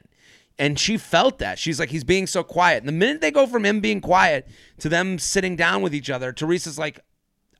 And 0.60 0.78
she 0.78 0.96
felt 0.96 1.38
that. 1.38 1.58
She's 1.58 1.80
like, 1.80 1.88
he's 1.88 2.04
being 2.04 2.26
so 2.26 2.44
quiet. 2.44 2.78
And 2.82 2.88
the 2.88 2.92
minute 2.92 3.20
they 3.20 3.30
go 3.30 3.46
from 3.46 3.64
him 3.64 3.80
being 3.80 4.00
quiet 4.00 4.46
to 4.78 4.88
them 4.88 5.18
sitting 5.18 5.56
down 5.56 5.82
with 5.82 5.94
each 5.94 6.10
other, 6.10 6.32
Teresa's 6.32 6.78
like, 6.78 7.00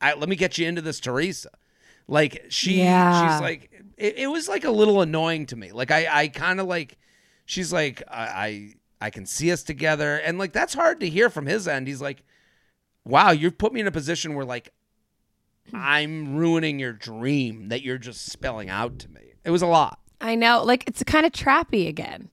I, 0.00 0.14
let 0.14 0.28
me 0.28 0.36
get 0.36 0.58
you 0.58 0.68
into 0.68 0.82
this, 0.82 1.00
Teresa. 1.00 1.50
Like 2.06 2.44
she, 2.48 2.78
Yeah. 2.80 3.32
she's 3.34 3.40
like, 3.40 3.70
it, 3.96 4.18
it 4.18 4.26
was 4.28 4.48
like 4.48 4.64
a 4.64 4.70
little 4.70 5.00
annoying 5.00 5.46
to 5.46 5.56
me. 5.56 5.72
Like 5.72 5.90
I, 5.90 6.06
I 6.10 6.28
kind 6.28 6.60
of 6.60 6.66
like, 6.66 6.98
she's 7.46 7.72
like, 7.72 8.02
I, 8.08 8.22
I, 8.22 8.74
I 9.00 9.10
can 9.10 9.24
see 9.26 9.50
us 9.52 9.62
together, 9.62 10.16
and 10.16 10.38
like 10.38 10.52
that's 10.52 10.74
hard 10.74 11.00
to 11.00 11.08
hear 11.08 11.30
from 11.30 11.46
his 11.46 11.66
end. 11.66 11.86
He's 11.88 12.02
like, 12.02 12.22
wow, 13.04 13.30
you've 13.30 13.56
put 13.58 13.72
me 13.72 13.80
in 13.80 13.86
a 13.86 13.92
position 13.92 14.34
where 14.34 14.44
like, 14.44 14.72
I'm 15.72 16.36
ruining 16.36 16.78
your 16.78 16.92
dream 16.92 17.68
that 17.68 17.82
you're 17.82 17.98
just 17.98 18.26
spelling 18.26 18.68
out 18.68 18.98
to 19.00 19.10
me. 19.10 19.34
It 19.44 19.50
was 19.50 19.62
a 19.62 19.66
lot. 19.66 20.00
I 20.20 20.34
know. 20.34 20.62
Like 20.64 20.84
it's 20.86 21.02
kind 21.04 21.24
of 21.24 21.32
trappy 21.32 21.88
again. 21.88 22.28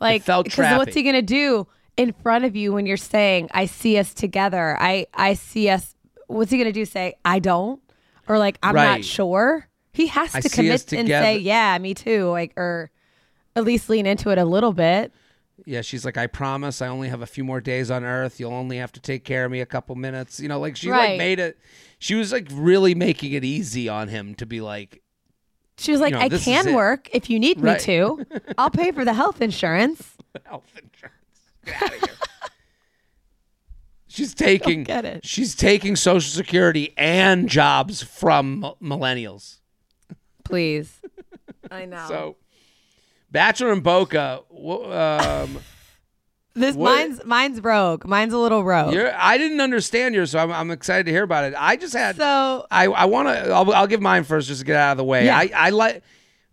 Like 0.00 0.22
because 0.24 0.76
what's 0.76 0.94
he 0.94 1.02
gonna 1.02 1.22
do 1.22 1.66
in 1.96 2.12
front 2.12 2.44
of 2.44 2.56
you 2.56 2.72
when 2.72 2.86
you're 2.86 2.96
saying, 2.96 3.48
I 3.52 3.66
see 3.66 3.98
us 3.98 4.12
together. 4.14 4.76
I 4.80 5.06
I 5.14 5.34
see 5.34 5.68
us 5.68 5.94
what's 6.26 6.50
he 6.50 6.58
gonna 6.58 6.72
do? 6.72 6.84
Say, 6.84 7.14
I 7.24 7.38
don't? 7.38 7.80
Or 8.28 8.38
like 8.38 8.58
I'm 8.62 8.74
Right. 8.74 8.98
not 8.98 9.04
sure? 9.04 9.68
He 9.92 10.06
has 10.08 10.32
to 10.32 10.38
us 10.38 10.52
commit 10.54 10.92
and 10.92 11.08
say, 11.08 11.38
Yeah, 11.38 11.76
me 11.78 11.94
too. 11.94 12.28
Like 12.30 12.52
or 12.56 12.90
at 13.56 13.64
least 13.64 13.88
lean 13.88 14.06
into 14.06 14.30
it 14.30 14.38
a 14.38 14.44
little 14.44 14.72
bit. 14.72 15.12
Yeah, 15.66 15.80
she's 15.82 16.04
like, 16.04 16.16
I 16.16 16.26
promise 16.26 16.80
I 16.82 16.88
only 16.88 17.08
have 17.08 17.22
a 17.22 17.26
few 17.26 17.44
more 17.44 17.60
days 17.60 17.90
on 17.90 18.04
Earth. 18.04 18.40
You'll 18.40 18.52
only 18.52 18.78
have 18.78 18.92
to 18.92 19.00
take 19.00 19.24
care 19.24 19.44
of 19.44 19.52
me 19.52 19.60
a 19.60 19.66
couple 19.66 19.94
minutes. 19.96 20.40
You 20.40 20.48
know, 20.48 20.58
like 20.60 20.76
she 20.76 20.90
like 20.90 21.18
made 21.18 21.38
it. 21.38 21.58
She 21.98 22.14
was 22.14 22.32
like 22.32 22.48
really 22.52 22.94
making 22.94 23.32
it 23.32 23.44
easy 23.44 23.88
on 23.88 24.08
him 24.08 24.34
to 24.36 24.46
be 24.46 24.60
like, 24.60 25.02
She 25.78 25.92
was 25.92 26.00
like, 26.00 26.12
know, 26.14 26.20
I 26.20 26.28
this 26.28 26.40
is 26.40 26.44
can 26.46 26.68
it. 26.68 26.74
work 26.74 27.08
if 27.12 27.28
you 27.30 27.38
need 27.38 27.60
Right. 27.60 27.78
me 27.78 27.84
to. 27.84 28.24
I'll 28.58 28.70
pay 28.70 28.90
for 28.92 29.04
the 29.04 29.12
health 29.14 29.40
insurance. 29.42 30.16
health 30.46 30.70
insurance. 30.82 31.16
Get 31.66 31.82
out 31.82 31.94
of 31.94 32.00
here. 32.00 32.16
She's 34.08 34.34
taking 34.34 34.82
get 34.84 35.04
it. 35.04 35.24
she's 35.24 35.54
taking 35.54 35.94
Social 35.94 36.30
Security 36.32 36.92
and 36.96 37.48
jobs 37.48 38.02
from 38.02 38.74
millennials. 38.82 39.58
Please. 40.44 41.00
I 41.70 41.84
know. 41.84 42.04
So, 42.08 42.36
Bachelor 43.30 43.72
in 43.72 43.80
Boca. 43.80 44.40
Um, 44.50 45.58
this 46.54 46.74
what- 46.74 46.96
mine's 46.96 47.24
mine's 47.24 47.60
rogue. 47.62 48.04
Mine's 48.06 48.32
a 48.32 48.38
little 48.38 48.64
rogue. 48.64 48.92
you're, 48.92 49.12
I 49.14 49.38
didn't 49.38 49.60
understand 49.60 50.14
yours, 50.14 50.32
so 50.32 50.38
I'm, 50.40 50.52
I'm 50.52 50.70
excited 50.70 51.06
to 51.06 51.12
hear 51.12 51.22
about 51.22 51.44
it. 51.44 51.54
I 51.56 51.76
just 51.76 51.94
had 51.94 52.16
so 52.16 52.66
I, 52.70 52.86
I 52.86 53.04
want 53.04 53.28
to. 53.28 53.50
I'll, 53.50 53.72
I'll 53.72 53.86
give 53.86 54.00
mine 54.00 54.24
first, 54.24 54.48
just 54.48 54.60
to 54.60 54.66
get 54.66 54.76
out 54.76 54.92
of 54.92 54.96
the 54.98 55.04
way. 55.04 55.26
Yeah. 55.26 55.38
I, 55.38 55.50
I 55.54 55.70
like 55.70 56.02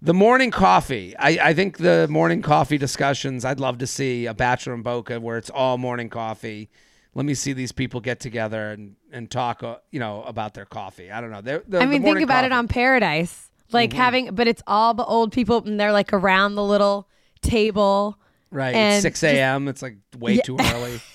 the 0.02 0.14
morning 0.14 0.52
coffee. 0.52 1.16
I, 1.18 1.50
I 1.50 1.54
think 1.54 1.78
the 1.78 2.08
morning 2.10 2.42
coffee 2.44 2.78
discussions. 2.78 3.44
I'd 3.44 3.60
love 3.60 3.80
to 3.80 3.88
see 3.88 4.28
a 4.28 4.34
Bachelor 4.34 4.76
in 4.76 4.84
Boca 4.84 5.20
where 5.20 5.38
it's 5.38 5.50
all 5.50 5.78
morning 5.80 6.10
coffee. 6.10 6.70
Let 7.16 7.26
me 7.26 7.34
see 7.34 7.54
these 7.54 7.72
people 7.72 8.00
get 8.00 8.20
together 8.20 8.70
and 8.70 8.96
and 9.12 9.32
talk. 9.32 9.64
Uh, 9.64 9.78
you 9.90 10.00
know 10.00 10.22
about 10.24 10.54
their 10.54 10.66
coffee. 10.66 11.12
I 11.12 11.20
don't 11.20 11.32
know. 11.32 11.42
They're, 11.42 11.64
the, 11.68 11.80
I 11.80 11.88
mean, 11.88 12.04
think 12.04 12.20
about 12.22 12.46
it 12.46 12.50
coffee. 12.50 12.52
Mm-hmm. 12.52 12.60
on 12.60 12.68
Paradise, 12.68 13.50
like 13.72 13.94
having, 13.94 14.34
but 14.36 14.48
it's 14.48 14.62
all 14.68 14.94
the 14.94 15.06
old 15.06 15.32
people, 15.32 15.64
and 15.66 15.80
they're 15.80 15.92
like 15.92 16.14
around 16.14 16.56
the 16.56 16.64
little 16.64 17.08
table. 17.42 18.18
right. 18.52 18.76
It's 18.76 19.02
six 19.02 19.22
just- 19.22 19.34
a.m. 19.34 19.68
It's 19.68 19.82
like 19.82 19.98
way 20.18 20.34
Yeah. 20.36 20.42
too 20.42 20.58
early. 20.60 21.00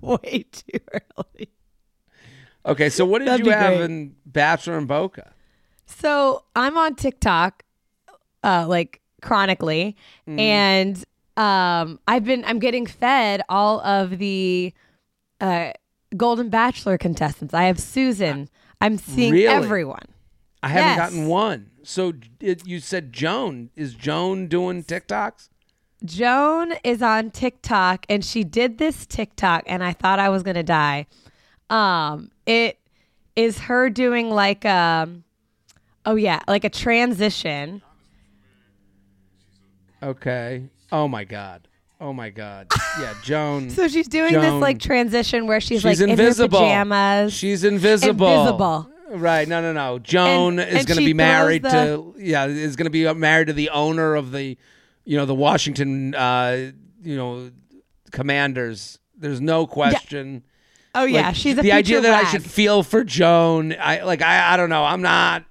Way 0.00 0.44
too 0.52 0.78
early. 0.92 1.48
Okay, 2.64 2.88
so 2.88 3.04
what 3.04 3.18
did 3.18 3.28
That'd 3.28 3.46
you 3.46 3.52
have 3.52 3.76
great. 3.78 3.84
in 3.90 4.14
Bachelor 4.24 4.78
and 4.78 4.86
Boca? 4.86 5.32
So 5.86 6.44
I'm 6.54 6.76
on 6.78 6.94
TikTok, 6.94 7.64
uh, 8.44 8.66
like 8.68 9.00
chronically, 9.22 9.96
Mm-hmm. 10.28 10.38
and 10.38 11.04
um, 11.36 11.98
I've 12.06 12.24
been 12.24 12.44
I'm 12.44 12.58
getting 12.60 12.86
fed 12.86 13.42
all 13.48 13.80
of 13.80 14.18
the 14.18 14.72
uh, 15.40 15.72
Golden 16.16 16.48
Bachelor 16.48 16.96
contestants. 16.98 17.52
I 17.54 17.64
have 17.64 17.80
Susan. 17.80 18.48
I'm 18.80 18.98
seeing 18.98 19.32
Really? 19.32 19.46
everyone. 19.48 20.06
I 20.62 20.68
haven't 20.68 20.90
Yes. 20.90 20.96
gotten 20.98 21.26
one. 21.26 21.70
So 21.82 22.12
it, 22.40 22.66
you 22.66 22.78
said 22.80 23.12
Joan 23.12 23.70
is 23.74 23.94
Joan 23.94 24.46
doing 24.46 24.84
TikToks? 24.84 25.48
Joan 26.04 26.74
is 26.84 27.02
on 27.02 27.30
TikTok 27.30 28.06
and 28.08 28.24
she 28.24 28.44
did 28.44 28.78
this 28.78 29.06
TikTok 29.06 29.64
and 29.66 29.82
I 29.84 29.92
thought 29.92 30.18
I 30.18 30.28
was 30.28 30.42
going 30.42 30.56
to 30.56 30.62
die. 30.62 31.06
Um 31.70 32.30
it 32.46 32.78
is 33.34 33.58
her 33.60 33.88
doing 33.90 34.30
like 34.30 34.64
um 34.64 35.24
oh 36.06 36.14
yeah, 36.16 36.40
like 36.46 36.64
a 36.64 36.70
transition. 36.70 37.82
Okay. 40.02 40.64
Oh 40.90 41.08
my 41.08 41.24
god. 41.24 41.68
Oh 42.00 42.12
my 42.12 42.30
god. 42.30 42.66
Yeah, 43.00 43.14
Joan. 43.22 43.70
So 43.70 43.86
she's 43.88 44.08
doing 44.08 44.32
this 44.34 44.52
like 44.54 44.80
transition 44.80 45.46
where 45.46 45.60
she's, 45.60 45.82
She's 45.82 46.00
like 46.00 46.08
invisible. 46.10 46.58
in 46.58 46.64
her 46.64 46.68
pajamas. 46.70 47.32
She's 47.32 47.62
invisible. 47.64 48.26
Invisible. 48.28 48.90
Right. 49.12 49.46
No, 49.46 49.60
no, 49.60 49.72
no. 49.72 49.98
Joan 49.98 50.58
And- 50.58 50.76
is 50.76 50.86
going 50.86 50.98
to 50.98 51.04
be 51.04 51.14
married 51.14 51.62
throws 51.62 52.14
to 52.14 52.14
yeah, 52.18 52.46
is 52.46 52.76
going 52.76 52.86
to 52.86 52.90
be 52.90 53.12
married 53.14 53.48
to 53.48 53.52
the 53.52 53.70
owner 53.70 54.14
of 54.14 54.32
the 54.32 54.56
you 55.04 55.16
know, 55.16 55.26
the 55.26 55.34
Washington 55.34 56.14
uh, 56.14 56.70
you 57.02 57.16
know, 57.16 57.50
Commanders. 58.10 58.98
There's 59.16 59.40
no 59.40 59.66
question. 59.66 60.44
oh 60.94 61.04
yeah, 61.04 61.28
Like, 61.28 61.36
she's 61.36 61.58
a 61.58 61.62
the 61.62 61.72
idea 61.72 62.00
that 62.00 62.24
I 62.24 62.30
should 62.30 62.44
feel 62.44 62.82
for 62.82 63.04
Joan. 63.04 63.74
I 63.78 64.02
like 64.02 64.22
I 64.22 64.54
I 64.54 64.56
don't 64.56 64.70
know. 64.70 64.84
I'm 64.84 65.02
not 65.02 65.44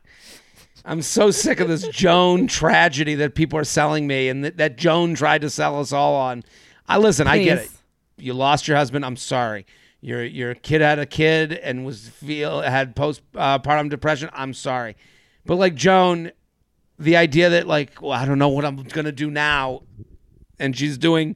I'm 0.83 1.01
so 1.01 1.31
sick 1.31 1.59
of 1.59 1.67
this 1.67 1.87
Joan 1.87 2.47
tragedy 2.59 3.15
that 3.15 3.35
people 3.35 3.59
are 3.59 3.63
selling 3.63 4.07
me 4.07 4.29
and 4.29 4.43
that, 4.43 4.57
that 4.57 4.77
Joan 4.77 5.13
tried 5.15 5.41
to 5.41 5.49
sell 5.49 5.79
us 5.79 5.91
all 5.91 6.15
on. 6.15 6.43
I 6.87 6.97
listen, 6.97 7.27
I 7.27 7.43
get 7.43 7.59
it. 7.59 7.71
You 8.17 8.33
lost 8.33 8.67
your 8.67 8.77
husband. 8.77 9.05
I'm 9.05 9.17
sorry. 9.17 9.65
Your 10.01 10.23
your 10.23 10.55
kid 10.55 10.81
had 10.81 10.97
a 10.97 11.05
kid 11.05 11.53
and 11.53 11.85
was 11.85 12.09
feel 12.09 12.61
had 12.61 12.95
post 12.95 13.21
uh, 13.35 13.59
partum 13.59 13.89
depression. 13.89 14.29
I'm 14.33 14.53
sorry, 14.53 14.97
but 15.45 15.55
like 15.55 15.75
Joan, 15.75 16.31
the 16.97 17.15
idea 17.15 17.51
that 17.51 17.67
like 17.67 18.01
well 18.01 18.11
I 18.11 18.25
don't 18.25 18.39
know 18.39 18.49
what 18.49 18.65
I'm 18.65 18.77
gonna 18.83 19.11
do 19.11 19.29
now, 19.29 19.83
and 20.59 20.75
she's 20.75 20.97
doing 20.97 21.35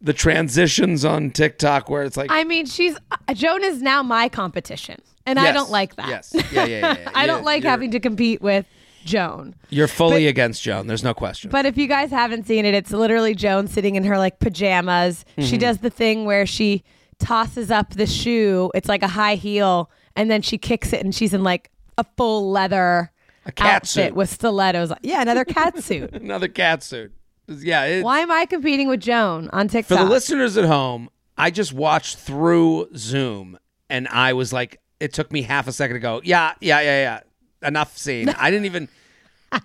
the 0.00 0.12
transitions 0.12 1.04
on 1.04 1.30
TikTok 1.30 1.88
where 1.88 2.02
it's 2.02 2.16
like 2.16 2.30
I 2.32 2.42
mean, 2.42 2.66
she's 2.66 2.96
uh, 3.12 3.34
Joan 3.34 3.62
is 3.62 3.80
now 3.80 4.02
my 4.02 4.28
competition, 4.28 5.00
and 5.24 5.38
I 5.38 5.52
don't 5.52 5.70
like 5.70 5.94
that. 5.94 6.08
yes. 6.08 6.32
Yeah, 6.34 6.42
yeah, 6.50 6.64
yeah, 6.66 6.98
yeah. 7.02 7.10
I 7.14 7.26
don't 7.26 7.44
like 7.44 7.62
having 7.62 7.92
to 7.92 8.00
compete 8.00 8.42
with 8.42 8.66
Joan. 9.04 9.54
you're 9.70 9.86
fully 9.86 10.26
against 10.26 10.62
Joan. 10.62 10.88
There's 10.88 11.04
no 11.04 11.14
question. 11.14 11.50
But 11.50 11.66
if 11.66 11.76
you 11.78 11.86
guys 11.86 12.10
haven't 12.10 12.48
seen 12.48 12.64
it, 12.64 12.74
it's 12.74 12.90
literally 12.90 13.36
Joan 13.36 13.68
sitting 13.68 13.94
in 13.94 14.02
her 14.04 14.18
like 14.18 14.40
pajamas. 14.40 15.24
Mm-hmm. 15.38 15.48
She 15.48 15.56
does 15.56 15.78
the 15.78 15.90
thing 15.90 16.24
where 16.24 16.46
she 16.46 16.82
tosses 17.22 17.70
up 17.70 17.90
the 17.94 18.06
shoe. 18.06 18.70
It's 18.74 18.88
like 18.88 19.02
a 19.02 19.08
high 19.08 19.36
heel, 19.36 19.90
and 20.16 20.30
then 20.30 20.42
she 20.42 20.58
kicks 20.58 20.92
it, 20.92 21.02
and 21.02 21.14
she's 21.14 21.32
in 21.32 21.42
like 21.42 21.70
a 21.96 22.04
full 22.16 22.50
leather 22.50 23.10
A 23.46 23.52
cat 23.52 23.74
outfit 23.76 23.88
suit. 24.08 24.14
with 24.14 24.28
stilettos. 24.30 24.92
Yeah, 25.02 25.22
another 25.22 25.44
cat 25.44 25.78
suit. 25.82 26.12
Another 26.12 26.48
cat 26.48 26.82
suit. 26.82 27.12
Yeah. 27.48 27.84
It, 27.84 28.04
Why 28.04 28.20
am 28.20 28.30
I 28.30 28.46
competing 28.46 28.88
with 28.88 29.00
Joan 29.00 29.48
on 29.52 29.68
TikTok? 29.68 29.98
For 29.98 30.04
the 30.04 30.08
listeners 30.10 30.56
at 30.56 30.64
home, 30.64 31.08
I 31.36 31.50
just 31.50 31.72
watched 31.72 32.18
through 32.18 32.88
Zoom 32.96 33.58
and 33.90 34.06
I 34.08 34.32
was 34.32 34.52
like, 34.52 34.80
it 35.00 35.12
took 35.12 35.32
me 35.32 35.42
half 35.42 35.66
a 35.66 35.72
second 35.72 35.94
to 35.94 36.00
go, 36.00 36.20
yeah, 36.24 36.54
yeah, 36.60 36.80
yeah, 36.80 37.20
yeah. 37.62 37.68
Enough 37.68 37.96
scene. 37.96 38.28
I 38.30 38.50
didn't 38.50 38.66
even 38.66 38.88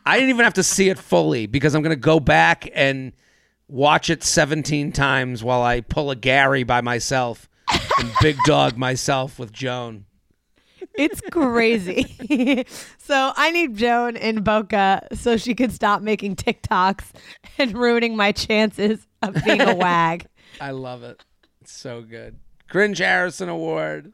I 0.06 0.18
didn't 0.18 0.30
even 0.30 0.44
have 0.44 0.56
to 0.56 0.64
see 0.64 0.90
it 0.90 1.00
fully 1.00 1.46
because 1.48 1.76
I'm 1.76 1.82
gonna 1.82 1.96
go 1.96 2.20
back 2.20 2.68
and 2.74 3.14
watch 3.68 4.10
it 4.10 4.24
17 4.24 4.92
times 4.92 5.44
while 5.44 5.62
I 5.62 5.82
pull 5.82 6.12
a 6.12 6.16
Gerry 6.16 6.64
by 6.64 6.82
myself 6.82 7.50
and 8.00 8.12
big 8.22 8.38
dog 8.46 8.78
myself 8.78 9.40
with 9.40 9.52
Joan. 9.52 10.06
It's 10.96 11.22
crazy. 11.32 12.66
so 12.98 13.32
I 13.36 13.52
need 13.52 13.78
Joan 13.78 14.16
in 14.16 14.42
Boca 14.44 15.08
so 15.14 15.38
she 15.38 15.54
could 15.54 15.72
stop 15.72 16.02
making 16.02 16.36
TikToks 16.36 17.12
and 17.58 17.78
ruining 17.78 18.16
my 18.16 18.32
chances 18.32 19.08
of 19.22 19.36
being 19.46 19.62
a 19.62 19.76
wag. 19.76 20.26
I 20.62 20.72
love 20.72 21.04
it. 21.04 21.24
It's 21.62 21.72
so 21.72 22.02
good. 22.02 22.40
Cringe 22.68 22.98
Harrison 22.98 23.50
Award. 23.50 24.12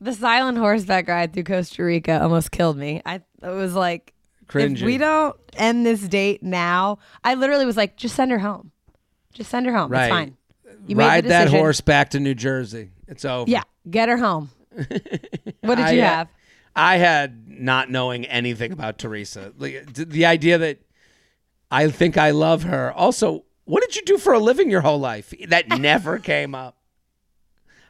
The 0.00 0.12
silent 0.12 0.58
horseback 0.58 1.08
ride 1.08 1.32
through 1.32 1.44
Costa 1.44 1.84
Rica 1.84 2.20
almost 2.20 2.50
killed 2.50 2.76
me. 2.76 3.00
I 3.06 3.16
it 3.42 3.48
was 3.48 3.74
like, 3.74 4.13
Cringy. 4.48 4.76
if 4.76 4.82
we 4.82 4.98
don't 4.98 5.36
end 5.54 5.86
this 5.86 6.00
date 6.00 6.42
now, 6.42 6.98
I 7.22 7.34
literally 7.34 7.66
was 7.66 7.76
like, 7.76 7.96
just 7.96 8.14
send 8.14 8.30
her 8.30 8.38
home. 8.38 8.72
Just 9.32 9.50
send 9.50 9.66
her 9.66 9.72
home. 9.72 9.90
Right. 9.90 10.04
It's 10.04 10.10
fine. 10.10 10.36
You 10.86 10.96
Ride 10.96 11.24
that 11.26 11.48
horse 11.48 11.80
back 11.80 12.10
to 12.10 12.20
New 12.20 12.34
Jersey. 12.34 12.90
It's 13.08 13.24
over. 13.24 13.50
Yeah, 13.50 13.62
get 13.88 14.08
her 14.08 14.16
home. 14.16 14.50
what 14.74 15.76
did 15.76 15.78
I, 15.78 15.90
you 15.92 16.02
uh, 16.02 16.04
have? 16.04 16.28
I 16.76 16.96
had 16.96 17.48
not 17.48 17.90
knowing 17.90 18.26
anything 18.26 18.72
about 18.72 18.98
Teresa. 18.98 19.52
Like 19.56 19.92
the 19.94 20.26
idea 20.26 20.58
that 20.58 20.78
I 21.70 21.88
think 21.88 22.18
I 22.18 22.30
love 22.30 22.64
her. 22.64 22.92
Also, 22.92 23.44
what 23.64 23.82
did 23.82 23.96
you 23.96 24.02
do 24.02 24.18
for 24.18 24.32
a 24.32 24.38
living 24.38 24.70
your 24.70 24.82
whole 24.82 24.98
life? 24.98 25.32
That 25.48 25.68
never 25.80 26.18
came 26.18 26.54
up. 26.54 26.76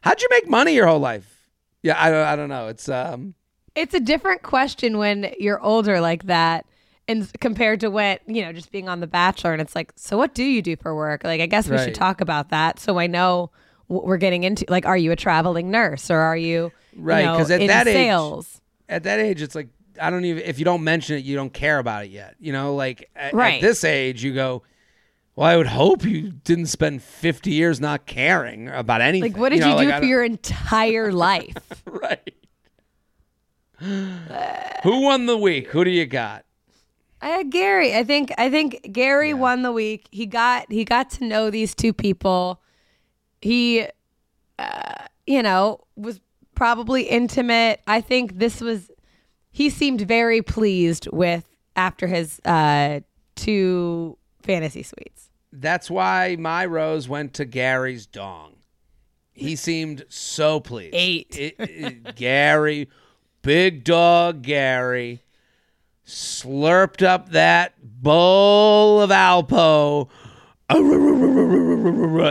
How'd 0.02 0.20
you 0.20 0.28
make 0.30 0.48
money 0.48 0.74
your 0.74 0.86
whole 0.86 1.00
life? 1.00 1.48
Yeah, 1.82 2.02
I 2.02 2.10
don't. 2.10 2.26
I 2.26 2.36
don't 2.36 2.48
know. 2.48 2.68
It's 2.68 2.88
um. 2.88 3.34
It's 3.74 3.94
a 3.94 4.00
different 4.00 4.42
question 4.42 4.98
when 4.98 5.34
you're 5.38 5.60
older 5.60 6.00
like 6.00 6.24
that 6.24 6.64
and 7.08 7.28
compared 7.40 7.80
to 7.80 7.90
when, 7.90 8.18
you 8.26 8.42
know, 8.42 8.52
just 8.52 8.70
being 8.70 8.88
on 8.88 9.00
The 9.00 9.06
Bachelor 9.06 9.52
and 9.52 9.60
it's 9.60 9.74
like, 9.74 9.92
so 9.96 10.16
what 10.16 10.34
do 10.34 10.44
you 10.44 10.62
do 10.62 10.76
for 10.76 10.94
work? 10.94 11.24
Like, 11.24 11.40
I 11.40 11.46
guess 11.46 11.68
we 11.68 11.76
Right. 11.76 11.84
should 11.84 11.94
talk 11.94 12.20
about 12.20 12.50
that 12.50 12.78
so 12.78 12.98
I 12.98 13.06
know 13.08 13.50
what 13.88 14.04
we're 14.06 14.16
getting 14.16 14.44
into. 14.44 14.64
Like, 14.68 14.86
are 14.86 14.96
you 14.96 15.10
a 15.12 15.16
traveling 15.16 15.70
nurse 15.70 16.10
or 16.10 16.18
are 16.18 16.36
you, 16.36 16.72
you 16.94 17.02
Right, 17.02 17.24
know, 17.24 17.36
'cause 17.36 17.50
at 17.50 17.60
in 17.60 17.66
that 17.66 17.86
age- 17.88 18.44
At 18.88 19.02
that 19.04 19.18
age, 19.18 19.42
it's 19.42 19.54
like 19.54 19.68
I 20.00 20.10
don't 20.10 20.24
even. 20.24 20.42
If 20.44 20.58
you 20.58 20.64
don't 20.64 20.82
mention 20.82 21.16
it, 21.16 21.24
you 21.24 21.36
don't 21.36 21.52
care 21.52 21.78
about 21.78 22.04
it 22.04 22.10
yet. 22.10 22.34
You 22.40 22.52
know, 22.52 22.74
like 22.74 23.08
at, 23.14 23.32
Right. 23.32 23.54
at 23.54 23.60
this 23.60 23.84
age, 23.84 24.24
you 24.24 24.34
go. 24.34 24.62
Well, 25.36 25.48
I 25.48 25.56
would 25.56 25.68
hope 25.68 26.04
you 26.04 26.30
didn't 26.32 26.66
spend 26.66 27.00
50 27.02 27.52
years 27.52 27.80
not 27.80 28.04
caring 28.06 28.68
about 28.68 29.00
anything. 29.00 29.32
Like, 29.32 29.40
what 29.40 29.48
did 29.50 29.60
you, 29.60 29.66
know, 29.66 29.78
do 29.78 29.84
like, 29.88 30.00
for 30.00 30.04
your 30.04 30.22
entire 30.24 31.12
life? 31.12 31.54
right? 31.86 32.33
Who 34.82 35.00
won 35.02 35.26
the 35.26 35.36
week? 35.36 35.68
Who 35.68 35.84
do 35.84 35.90
you 35.90 36.06
got? 36.06 36.44
I 37.20 37.28
had 37.28 37.52
Gerry. 37.52 37.94
I 37.94 38.04
think 38.04 38.32
I 38.36 38.50
think 38.50 38.92
Gerry 38.92 39.32
won 39.34 39.62
the 39.62 39.72
week. 39.72 40.08
He 40.10 40.26
got 40.26 40.70
he 40.70 40.84
got 40.84 41.10
to 41.10 41.24
know 41.24 41.50
these 41.50 41.74
two 41.74 41.92
people. 41.92 42.60
He 43.40 43.86
uh, 44.58 44.94
you 45.26 45.42
know, 45.42 45.80
was 45.96 46.20
probably 46.54 47.02
intimate. 47.04 47.80
I 47.86 48.00
think 48.00 48.38
this 48.38 48.60
was 48.60 48.90
he 49.50 49.70
seemed 49.70 50.02
very 50.02 50.42
pleased 50.42 51.08
with 51.12 51.44
after 51.76 52.06
his 52.06 52.40
uh 52.44 53.00
two 53.36 54.18
fantasy 54.42 54.82
suites. 54.82 55.30
That's 55.52 55.90
why 55.90 56.36
my 56.38 56.66
rose 56.66 57.08
went 57.08 57.32
to 57.34 57.44
Gerry's 57.46 58.06
dong. 58.06 58.56
He 59.32 59.56
seemed 59.56 60.04
so 60.08 60.60
pleased. 60.60 60.94
Eight. 60.94 61.36
It- 61.38 61.56
it- 61.58 62.16
Gerry, 62.16 62.88
big 63.44 63.84
dog 63.84 64.42
Gerry, 64.42 65.22
slurped 66.06 67.02
up 67.06 67.30
that 67.30 67.74
bowl 67.82 69.00
of 69.00 69.10
Alpo. 69.10 70.08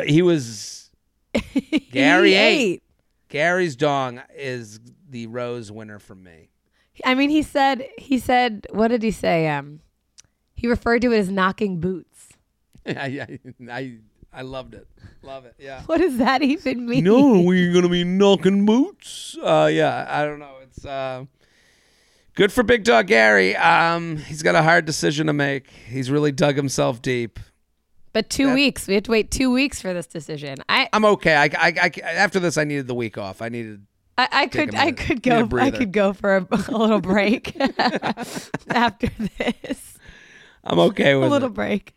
He 0.05 0.21
was 0.21 0.89
Gerry 1.91 2.31
He 2.31 2.35
ate. 2.35 2.83
Gerry's 3.29 3.75
dong 3.75 4.21
is 4.35 4.79
the 5.09 5.27
rose 5.27 5.71
winner 5.71 5.99
for 5.99 6.15
me. 6.15 6.49
I 7.05 7.15
mean, 7.15 7.29
he 7.29 7.41
said 7.41 7.87
he 7.97 8.19
said 8.19 8.67
what 8.71 8.89
did 8.89 9.01
he 9.03 9.11
say? 9.11 9.47
Um 9.47 9.79
he 10.55 10.67
referred 10.67 11.01
to 11.03 11.11
it 11.11 11.17
as 11.19 11.29
knocking 11.29 11.79
boots. 11.79 12.29
I, 12.85 12.91
I, 12.91 13.39
I, 13.69 13.97
I 14.31 14.41
loved 14.41 14.73
it. 14.73 14.87
Love 15.21 15.45
it. 15.45 15.55
Yeah. 15.57 15.81
What 15.85 15.99
does 15.99 16.17
that 16.17 16.41
even 16.41 16.85
mean? 16.85 17.03
No, 17.03 17.41
we're 17.41 17.73
gonna 17.73 17.89
be 17.89 18.03
knocking 18.03 18.65
boots. 18.65 19.37
Uh, 19.41 19.69
yeah, 19.71 20.05
I 20.09 20.25
don't 20.25 20.39
know. 20.39 20.57
It's 20.75 20.85
uh, 20.85 21.25
good 22.35 22.51
for 22.51 22.63
Big 22.63 22.83
Dog 22.83 23.07
Gerry. 23.07 23.55
Um, 23.55 24.17
he's 24.17 24.41
got 24.41 24.55
a 24.55 24.63
hard 24.63 24.85
decision 24.85 25.27
to 25.27 25.33
make. 25.33 25.69
He's 25.69 26.09
really 26.09 26.31
dug 26.31 26.55
himself 26.55 27.01
deep. 27.01 27.39
But 28.11 28.29
two 28.29 28.53
weeks. 28.53 28.87
We 28.87 28.93
have 28.95 29.03
to 29.03 29.11
wait 29.11 29.31
two 29.31 29.51
weeks 29.51 29.81
for 29.81 29.93
this 29.93 30.05
decision. 30.05 30.57
I 30.69 30.87
I'm 30.93 31.03
okay. 31.05 31.35
I, 31.35 31.45
I, 31.45 31.73
I, 31.81 31.91
after 32.01 32.39
this, 32.39 32.57
I 32.57 32.63
needed 32.63 32.87
the 32.87 32.93
week 32.93 33.17
off. 33.17 33.41
I 33.41 33.49
needed. 33.49 33.85
I, 34.17 34.29
I 34.31 34.47
could 34.47 34.75
I 34.75 34.91
could 34.91 35.23
go 35.23 35.49
I 35.53 35.71
could 35.71 35.91
go 35.91 36.13
for 36.13 36.37
a, 36.37 36.47
a 36.67 36.77
little 36.77 37.01
break 37.01 37.55
after 38.69 39.09
this. 39.39 39.97
I'm 40.63 40.77
okay 40.79 41.15
with 41.15 41.27
A 41.27 41.31
little 41.31 41.49
it. 41.49 41.55
break. 41.55 41.95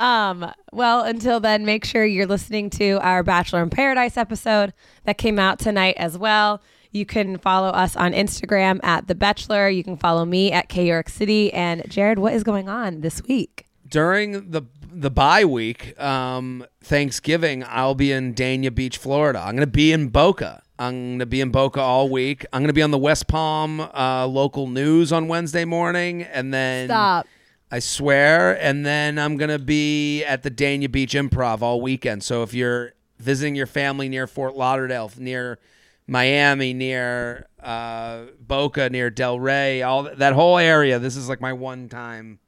Um, 0.00 0.50
well, 0.72 1.02
until 1.04 1.38
then, 1.38 1.64
make 1.64 1.84
sure 1.84 2.04
you're 2.04 2.26
listening 2.26 2.68
to 2.70 2.98
our 3.00 3.22
Bachelor 3.22 3.62
in 3.62 3.70
Paradise 3.70 4.16
episode 4.16 4.72
that 5.04 5.18
came 5.18 5.38
out 5.38 5.60
tonight 5.60 5.94
as 5.98 6.18
well. 6.18 6.60
You 6.94 7.04
can 7.04 7.38
follow 7.38 7.68
us 7.70 7.96
on 7.96 8.12
Instagram 8.12 8.78
at 8.84 9.08
The 9.08 9.16
Betchelor. 9.16 9.74
You 9.74 9.82
can 9.82 9.96
follow 9.96 10.24
me 10.24 10.52
at 10.52 10.68
K 10.68 10.86
York 10.86 11.08
City. 11.08 11.52
And 11.52 11.82
Jared, 11.90 12.20
what 12.20 12.32
is 12.34 12.44
going 12.44 12.68
on 12.68 13.00
this 13.00 13.20
week? 13.24 13.66
During 13.88 14.50
the 14.52 14.62
the 14.92 15.10
bye 15.10 15.44
week, 15.44 16.00
um, 16.00 16.64
Thanksgiving, 16.80 17.64
I'll 17.66 17.96
be 17.96 18.12
in 18.12 18.32
Dania 18.32 18.72
Beach, 18.72 18.96
Florida. 18.96 19.40
I'm 19.40 19.56
gonna 19.56 19.66
be 19.66 19.90
in 19.90 20.08
Boca. 20.08 20.62
I'm 20.78 21.14
gonna 21.14 21.26
be 21.26 21.40
in 21.40 21.50
Boca 21.50 21.80
all 21.80 22.08
week. 22.08 22.46
I'm 22.52 22.62
gonna 22.62 22.72
be 22.72 22.82
on 22.82 22.92
the 22.92 22.98
West 22.98 23.26
Palm 23.26 23.80
uh, 23.80 24.28
local 24.28 24.68
news 24.68 25.12
on 25.12 25.26
Wednesday 25.26 25.64
morning, 25.64 26.22
and 26.22 26.54
then 26.54 26.86
Stop. 26.86 27.26
I 27.72 27.80
swear. 27.80 28.56
And 28.62 28.86
then 28.86 29.18
I'm 29.18 29.36
going 29.36 29.50
to 29.50 29.58
be 29.58 30.22
at 30.22 30.44
the 30.44 30.50
Dania 30.50 30.88
Beach 30.88 31.14
Improv 31.14 31.60
all 31.60 31.80
weekend. 31.80 32.22
So 32.22 32.44
if 32.44 32.54
you're 32.54 32.92
visiting 33.18 33.56
your 33.56 33.66
family 33.66 34.08
near 34.08 34.28
Fort 34.28 34.54
Lauderdale, 34.54 35.10
near 35.18 35.58
Miami, 36.06 36.74
near 36.74 37.48
uh, 37.62 38.24
Boca, 38.40 38.90
near 38.90 39.10
Delray, 39.10 39.86
all 39.86 40.02
that 40.02 40.32
whole 40.32 40.58
area, 40.58 40.98
this 40.98 41.16
is 41.16 41.28
like 41.28 41.40
my 41.40 41.52
one 41.52 41.88
time 41.88 42.38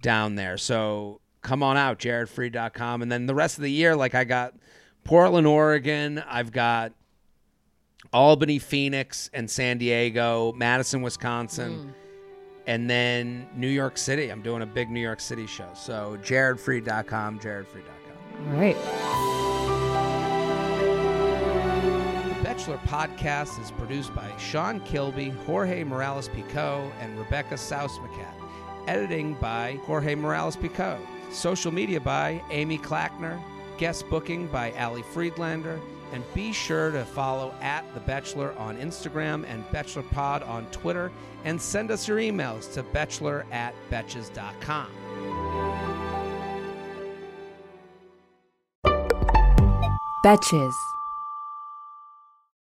down 0.00 0.36
there. 0.36 0.56
So 0.56 1.20
come 1.42 1.62
on 1.62 1.76
out, 1.76 1.98
jaredfreid.com. 1.98 3.02
And 3.02 3.12
then 3.12 3.26
the 3.26 3.34
rest 3.34 3.58
of 3.58 3.62
the 3.62 3.70
year, 3.70 3.94
like 3.94 4.14
I 4.14 4.24
got 4.24 4.54
Portland, 5.04 5.46
Oregon. 5.46 6.22
I've 6.26 6.52
got 6.52 6.92
Albany, 8.12 8.58
Phoenix, 8.58 9.28
and 9.34 9.50
San 9.50 9.78
Diego, 9.78 10.52
Madison, 10.54 11.02
Wisconsin 11.02 11.94
and 12.68 12.88
then 12.88 13.48
New 13.56 13.66
York 13.66 13.96
City. 13.96 14.28
I'm 14.28 14.42
doing 14.42 14.60
a 14.60 14.66
big 14.66 14.90
New 14.90 15.00
York 15.00 15.20
City 15.20 15.46
show. 15.46 15.70
So 15.74 16.18
jaredfreid.com, 16.22 17.40
jaredfreid.com. 17.40 18.54
All 18.54 18.60
right. 18.60 19.47
Betchelor 22.58 22.82
podcast 22.88 23.62
is 23.62 23.70
produced 23.70 24.12
by 24.16 24.28
Sean 24.36 24.80
Kilby, 24.80 25.28
Jorge 25.46 25.84
Morales 25.84 26.26
Pico, 26.26 26.90
and 27.00 27.16
Rebecca 27.16 27.54
Sausmacat. 27.54 28.34
Editing 28.88 29.34
by 29.34 29.78
Jorge 29.84 30.16
Morales 30.16 30.56
Pico. 30.56 30.98
Social 31.30 31.70
media 31.70 32.00
by 32.00 32.42
Amy 32.50 32.76
Clackner. 32.76 33.40
Guest 33.76 34.10
booking 34.10 34.48
by 34.48 34.72
Ali 34.72 35.02
Friedlander. 35.02 35.78
And 36.12 36.24
be 36.34 36.52
sure 36.52 36.90
to 36.90 37.04
follow 37.04 37.54
at 37.60 37.84
The 37.94 38.00
Betchelor 38.00 38.58
on 38.58 38.76
Instagram 38.78 39.44
and 39.46 39.64
BetchelorPod 39.66 40.44
on 40.48 40.66
Twitter. 40.72 41.12
And 41.44 41.62
send 41.62 41.92
us 41.92 42.08
your 42.08 42.18
emails 42.18 42.72
to 42.74 42.82
betchelor 42.82 43.44
at 43.52 43.72
betches.com. 43.88 44.88
Betches. 50.24 50.74